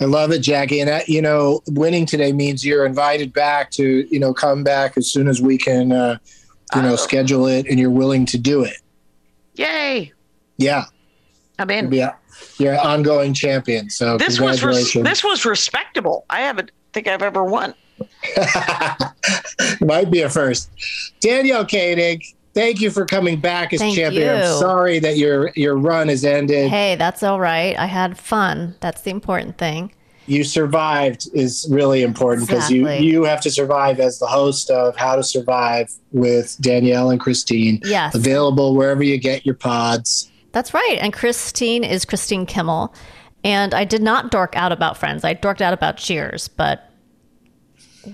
I 0.00 0.04
love 0.04 0.30
it, 0.32 0.40
Jackie. 0.40 0.80
And 0.80 0.88
that, 0.88 1.08
you 1.08 1.20
know, 1.22 1.60
winning 1.68 2.06
today 2.06 2.32
means 2.32 2.64
you're 2.64 2.86
invited 2.86 3.32
back 3.32 3.70
to, 3.72 4.06
you 4.12 4.18
know, 4.20 4.32
come 4.34 4.62
back 4.64 4.96
as 4.96 5.10
soon 5.10 5.28
as 5.28 5.40
we 5.40 5.58
can, 5.58 5.92
uh, 5.92 6.18
you 6.74 6.82
know, 6.82 6.92
Oh. 6.92 6.96
schedule 6.96 7.46
it 7.46 7.66
and 7.68 7.78
you're 7.78 7.90
willing 7.90 8.26
to 8.26 8.38
do 8.38 8.62
it. 8.64 8.78
Yay. 9.54 10.12
Yeah. 10.56 10.84
I'm 11.58 11.70
in. 11.70 11.88
be 11.90 12.00
a, 12.00 12.16
you're 12.58 12.74
an 12.74 12.78
ongoing 12.80 13.34
champion. 13.34 13.90
So 13.90 14.16
this 14.18 14.38
was 14.40 14.62
res- 14.62 14.92
this 14.92 15.24
was 15.24 15.44
respectable. 15.44 16.24
I 16.30 16.40
haven't 16.40 16.70
think 16.92 17.08
I've 17.08 17.22
ever 17.22 17.42
won. 17.44 17.74
Might 19.80 20.10
be 20.10 20.22
a 20.22 20.30
first. 20.30 20.70
Danielle 21.20 21.66
Koenig, 21.66 22.24
thank 22.59 22.80
you 22.80 22.90
for 22.90 23.06
coming 23.06 23.40
back 23.40 23.72
as 23.72 23.80
Thank 23.80 23.96
champion. 23.96 24.36
I'm 24.36 24.59
sorry 24.59 24.98
that 24.98 25.16
your 25.16 25.50
your 25.54 25.76
run 25.76 26.09
has 26.09 26.24
ended. 26.24 26.70
Hey, 26.70 26.96
that's 26.96 27.22
all 27.22 27.40
right. 27.40 27.78
I 27.78 27.86
had 27.86 28.18
fun. 28.18 28.74
That's 28.80 29.02
the 29.02 29.11
important 29.11 29.59
thing. 29.59 29.92
You 30.26 30.44
survived 30.44 31.28
is 31.32 31.66
really 31.70 32.02
important 32.02 32.48
because 32.48 32.70
you 32.70 32.88
you 32.90 33.24
have 33.24 33.40
to 33.42 33.50
survive 33.50 34.00
as 34.00 34.18
the 34.18 34.26
host 34.26 34.70
of 34.70 34.96
How 34.96 35.16
to 35.16 35.22
Survive 35.22 35.90
with 36.12 36.56
Danielle 36.61 37.11
and 37.11 37.20
Christine. 37.20 37.80
Yes. 37.84 38.14
Available 38.14 38.74
wherever 38.74 39.02
you 39.02 39.18
get 39.18 39.46
your 39.46 39.54
pods. 39.54 40.30
That's 40.52 40.74
right. 40.74 40.98
And 41.00 41.12
Christine 41.12 41.84
is 41.84 42.04
Christine 42.04 42.44
Kimmel. 42.44 42.94
And 43.44 43.72
I 43.72 43.84
did 43.84 44.02
not 44.02 44.30
dork 44.30 44.56
out 44.56 44.72
about 44.72 44.96
Friends. 44.96 45.24
I 45.24 45.34
dorked 45.34 45.61
out 45.61 45.72
about 45.72 45.96
Cheers, 45.96 46.48
but 46.48 46.90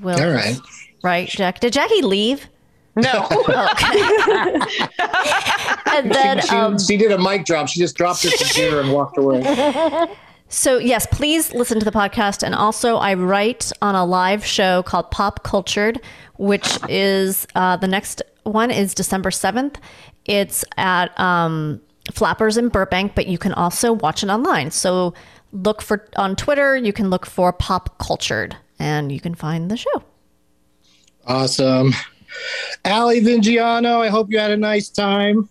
will 0.02 0.20
All 0.20 0.30
right. 0.30 0.56
right, 1.02 1.26
Jack. 1.28 1.60
Did 1.60 1.72
Jackie 1.72 2.02
leave? 2.02 2.48
No. 2.96 3.28
And 5.94 6.10
then 6.12 6.40
she, 6.40 6.48
um, 6.48 6.78
she 6.78 6.96
did 6.96 7.12
a 7.12 7.18
mic 7.18 7.44
drop. 7.44 7.68
She 7.68 7.78
just 7.78 7.96
dropped 7.96 8.24
her 8.24 8.30
computer 8.36 8.80
and 8.80 8.92
walked 8.92 9.16
away. 9.16 9.42
So, 10.50 10.78
yes, 10.78 11.06
please 11.10 11.52
listen 11.52 11.80
to 11.80 11.84
the 11.84 11.90
podcast. 11.90 12.44
And 12.44 12.54
also, 12.54 12.96
I 12.96 13.14
write 13.14 13.72
on 13.82 13.96
a 13.96 14.04
live 14.04 14.44
show 14.44 14.84
called 14.84 15.10
Pop 15.10 15.42
Cultured, 15.42 16.00
which 16.36 16.78
is 16.88 17.46
uh, 17.56 17.76
the 17.78 17.88
next 17.88 18.22
one 18.44 18.70
is 18.70 18.94
December 18.94 19.30
7th. 19.30 19.76
It's 20.26 20.64
at 20.76 21.18
um, 21.18 21.80
Flappers 22.12 22.56
in 22.56 22.68
Burbank, 22.68 23.16
but 23.16 23.26
you 23.26 23.36
can 23.36 23.52
also 23.54 23.94
watch 23.94 24.22
it 24.22 24.28
online. 24.28 24.70
So, 24.70 25.14
look 25.50 25.82
for 25.82 26.06
on 26.14 26.36
Twitter, 26.36 26.76
you 26.76 26.92
can 26.92 27.10
look 27.10 27.26
for 27.26 27.52
Pop 27.52 27.98
Cultured 27.98 28.56
and 28.78 29.10
you 29.10 29.20
can 29.20 29.34
find 29.34 29.70
the 29.70 29.76
show. 29.76 30.04
Awesome. 31.26 31.94
Allie 32.84 33.20
Vingiano, 33.20 34.00
I 34.00 34.08
hope 34.08 34.30
you 34.30 34.38
had 34.38 34.50
a 34.50 34.56
nice 34.56 34.88
time. 34.88 35.48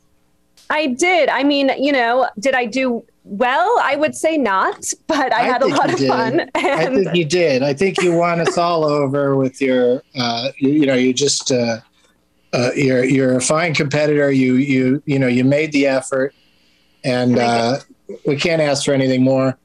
I 0.69 0.87
did. 0.87 1.29
I 1.29 1.43
mean, 1.43 1.71
you 1.77 1.91
know, 1.91 2.27
did 2.39 2.55
I 2.55 2.65
do 2.65 3.03
well? 3.23 3.79
I 3.81 3.95
would 3.95 4.15
say 4.15 4.37
not, 4.37 4.91
but 5.07 5.33
I, 5.33 5.41
had 5.41 5.61
a 5.61 5.67
lot 5.67 5.91
of 5.91 5.99
did. 5.99 6.07
fun. 6.07 6.49
I 6.55 6.85
think 6.85 7.15
you 7.15 7.25
did. 7.25 7.63
I 7.63 7.73
think 7.73 8.01
you 8.01 8.13
won 8.13 8.39
us 8.39 8.57
all 8.57 8.85
over 8.85 9.35
with 9.35 9.61
your, 9.61 10.01
uh, 10.15 10.49
you, 10.57 10.69
you 10.69 10.85
know, 10.85 10.95
you 10.95 11.13
just, 11.13 11.51
uh, 11.51 11.79
uh, 12.53 12.69
you're 12.75 13.03
you're 13.03 13.37
a 13.37 13.41
fine 13.41 13.73
competitor. 13.73 14.31
You 14.31 14.55
you 14.55 15.01
you 15.05 15.17
know 15.17 15.27
you 15.27 15.43
made 15.43 15.71
the 15.71 15.87
effort, 15.87 16.35
and 17.03 17.37
uh, 17.39 17.79
we 18.25 18.35
can't 18.35 18.61
ask 18.61 18.85
for 18.85 18.93
anything 18.93 19.23
more. 19.23 19.57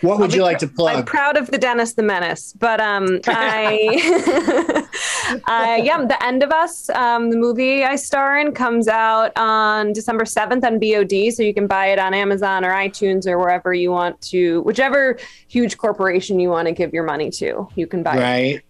What 0.00 0.18
would 0.18 0.34
you 0.34 0.42
like 0.42 0.58
to 0.58 0.66
plug? 0.66 0.96
I'm 0.96 1.04
proud 1.04 1.36
of 1.36 1.50
the 1.50 1.58
Dennis 1.58 1.94
the 1.94 2.02
Menace, 2.02 2.52
but 2.58 2.80
um, 2.80 3.20
I, 3.26 4.86
I 5.46 5.82
yeah, 5.84 6.04
the 6.04 6.22
end 6.24 6.42
of 6.42 6.50
us, 6.50 6.88
um, 6.90 7.30
the 7.30 7.36
movie 7.36 7.84
I 7.84 7.96
star 7.96 8.38
in 8.38 8.52
comes 8.52 8.88
out 8.88 9.32
on 9.36 9.92
December 9.92 10.24
seventh 10.24 10.64
on 10.64 10.78
VOD. 10.78 11.32
so 11.32 11.42
you 11.42 11.54
can 11.54 11.66
buy 11.66 11.86
it 11.86 11.98
on 11.98 12.14
Amazon 12.14 12.64
or 12.64 12.72
iTunes 12.72 13.26
or 13.26 13.38
wherever 13.38 13.72
you 13.74 13.90
want 13.90 14.20
to, 14.22 14.62
whichever 14.62 15.18
huge 15.48 15.78
corporation 15.78 16.38
you 16.38 16.50
want 16.50 16.68
to 16.68 16.72
give 16.72 16.92
your 16.92 17.04
money 17.04 17.30
to, 17.30 17.68
you 17.74 17.86
can 17.86 18.02
buy 18.02 18.16
it. 18.16 18.20
right. 18.20 18.62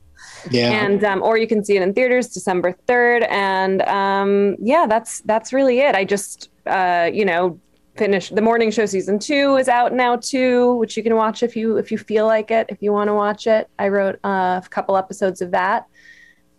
Yeah. 0.51 0.71
And 0.71 1.03
um, 1.05 1.23
or 1.23 1.39
you 1.39 1.47
can 1.47 1.65
see 1.65 1.77
it 1.77 1.83
in 1.83 1.95
theaters 1.95 2.29
December 2.29 2.73
third. 2.87 3.23
And 3.25 3.83
um, 3.83 4.57
yeah, 4.61 4.87
that's 4.87 5.21
that's 5.21 5.53
really 5.53 5.81
it. 5.81 5.95
I 5.95 6.05
just 6.05 6.51
uh, 6.67 7.11
you 7.13 7.25
know 7.25 7.59
finished 7.97 8.35
the 8.35 8.43
morning 8.43 8.71
show 8.71 8.87
season 8.87 9.19
two 9.19 9.57
is 9.57 9.69
out 9.69 9.93
now 9.93 10.17
too, 10.17 10.75
which 10.75 10.97
you 10.97 11.03
can 11.03 11.15
watch 11.15 11.43
if 11.43 11.57
you 11.57 11.77
if 11.77 11.91
you 11.91 11.99
feel 11.99 12.27
like 12.27 12.51
it, 12.51 12.67
if 12.69 12.83
you 12.83 12.93
want 12.93 13.09
to 13.09 13.15
watch 13.15 13.47
it. 13.47 13.69
I 13.79 13.89
wrote 13.89 14.17
uh, 14.25 14.61
a 14.65 14.69
couple 14.69 14.97
episodes 14.97 15.41
of 15.41 15.51
that, 15.53 15.87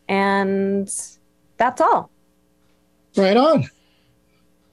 and 0.07 0.87
that's 1.57 1.81
all. 1.81 2.09
Right 3.15 3.37
on. 3.37 3.69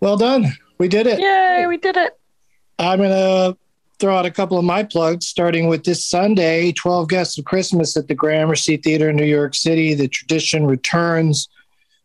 Well 0.00 0.16
done. 0.16 0.52
We 0.78 0.88
did 0.88 1.06
it. 1.06 1.20
Yay, 1.20 1.66
we 1.68 1.76
did 1.76 1.96
it. 1.96 2.18
I'm 2.78 2.98
going 2.98 3.10
to 3.10 3.56
throw 4.00 4.16
out 4.16 4.26
a 4.26 4.30
couple 4.32 4.58
of 4.58 4.64
my 4.64 4.82
plugs, 4.82 5.28
starting 5.28 5.68
with 5.68 5.84
this 5.84 6.04
Sunday 6.04 6.72
12 6.72 7.08
Guests 7.08 7.38
of 7.38 7.44
Christmas 7.44 7.96
at 7.96 8.08
the 8.08 8.14
Gramercy 8.16 8.76
Theater 8.76 9.10
in 9.10 9.16
New 9.16 9.24
York 9.24 9.54
City. 9.54 9.94
The 9.94 10.08
tradition 10.08 10.66
returns. 10.66 11.48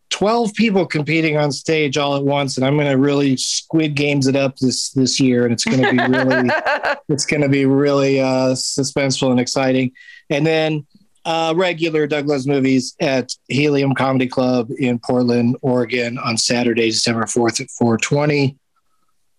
12 0.10 0.54
people 0.54 0.86
competing 0.86 1.38
on 1.38 1.52
stage 1.52 1.98
all 1.98 2.16
at 2.16 2.24
once 2.24 2.56
and 2.56 2.66
i'm 2.66 2.76
going 2.78 2.90
to 2.90 2.98
really 2.98 3.36
squid 3.36 3.94
games 3.94 4.26
it 4.26 4.38
up 4.38 4.56
this 4.56 4.92
this 4.92 5.20
year 5.20 5.44
and 5.44 5.52
it's 5.52 5.66
going 5.66 5.82
to 5.82 5.92
be 5.92 5.98
really 5.98 6.50
it's 7.10 7.26
going 7.26 7.42
to 7.42 7.50
be 7.50 7.66
really 7.66 8.22
uh 8.22 8.54
suspenseful 8.54 9.32
and 9.32 9.40
exciting 9.40 9.92
and 10.30 10.48
then 10.48 10.86
uh 11.28 11.54
regular 11.56 12.08
Doug 12.08 12.28
Loves 12.28 12.48
Movies 12.48 12.96
at 13.00 13.32
helium 13.50 13.94
comedy 13.94 14.28
club 14.28 14.70
in 14.80 14.98
portland 14.98 15.56
oregon 15.62 16.18
on 16.18 16.38
saturday 16.38 16.90
december 16.90 17.24
4th 17.26 17.62
at 17.62 17.70
420 17.70 18.58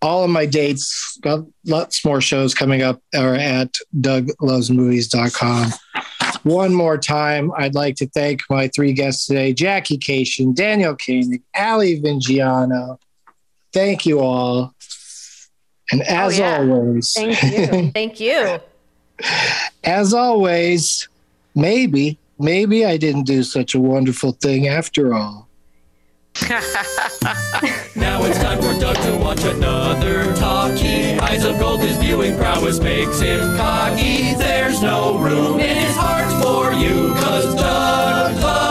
all 0.03 0.23
of 0.23 0.31
my 0.31 0.47
dates 0.47 1.19
got 1.23 1.41
lots 1.67 2.05
more 2.05 2.21
shows 2.21 2.55
coming 2.55 2.83
up 2.83 3.03
are 3.15 3.35
at 3.35 3.75
douglovesmovies.com 4.01 5.73
one 6.45 6.73
more 6.73 6.97
time, 6.97 7.51
I'd 7.57 7.75
like 7.75 7.97
to 7.97 8.07
thank 8.07 8.43
my 8.49 8.69
three 8.69 8.93
guests 8.93 9.27
today 9.27 9.53
Jackie 9.53 9.99
Kashian, 9.99 10.55
Danielle 10.55 10.97
Koenig, 10.97 11.43
Ali 11.55 12.01
Vingiano. 12.01 12.99
Thank 13.73 14.07
you 14.07 14.21
all. 14.21 14.73
And 15.91 16.03
as 16.03 16.39
Oh, 16.39 16.43
yeah. 16.43 16.59
always, 16.61 17.13
Thank 17.13 17.43
you. 17.43 17.91
Thank 17.95 18.21
you. 18.21 18.61
as 19.85 20.15
always, 20.15 21.09
maybe, 21.59 22.19
maybe 22.39 22.87
I 22.87 22.97
didn't 22.97 23.25
do 23.25 23.43
such 23.43 23.75
a 23.75 23.81
wonderful 23.81 24.33
thing 24.33 24.69
after 24.69 25.13
all. 25.13 25.49
Now 27.97 28.23
it's 28.23 28.39
time 28.39 28.59
for 28.59 28.79
Doug 28.79 28.95
to 28.95 29.17
watch 29.17 29.43
another 29.43 30.33
talkie. 30.37 31.19
Eyes 31.19 31.45
of 31.45 31.59
gold, 31.59 31.81
viewing 31.81 32.37
prowess 32.37 32.79
makes 32.79 33.19
him 33.19 33.57
cocky. 33.57 34.35
There's 34.35 34.81
no 34.81 35.19
room 35.19 35.59
in 35.59 35.77
his 35.77 35.97
heart 35.97 36.31
for 36.41 36.73
you, 36.73 37.13
cause 37.15 37.57
Doug 37.57 38.68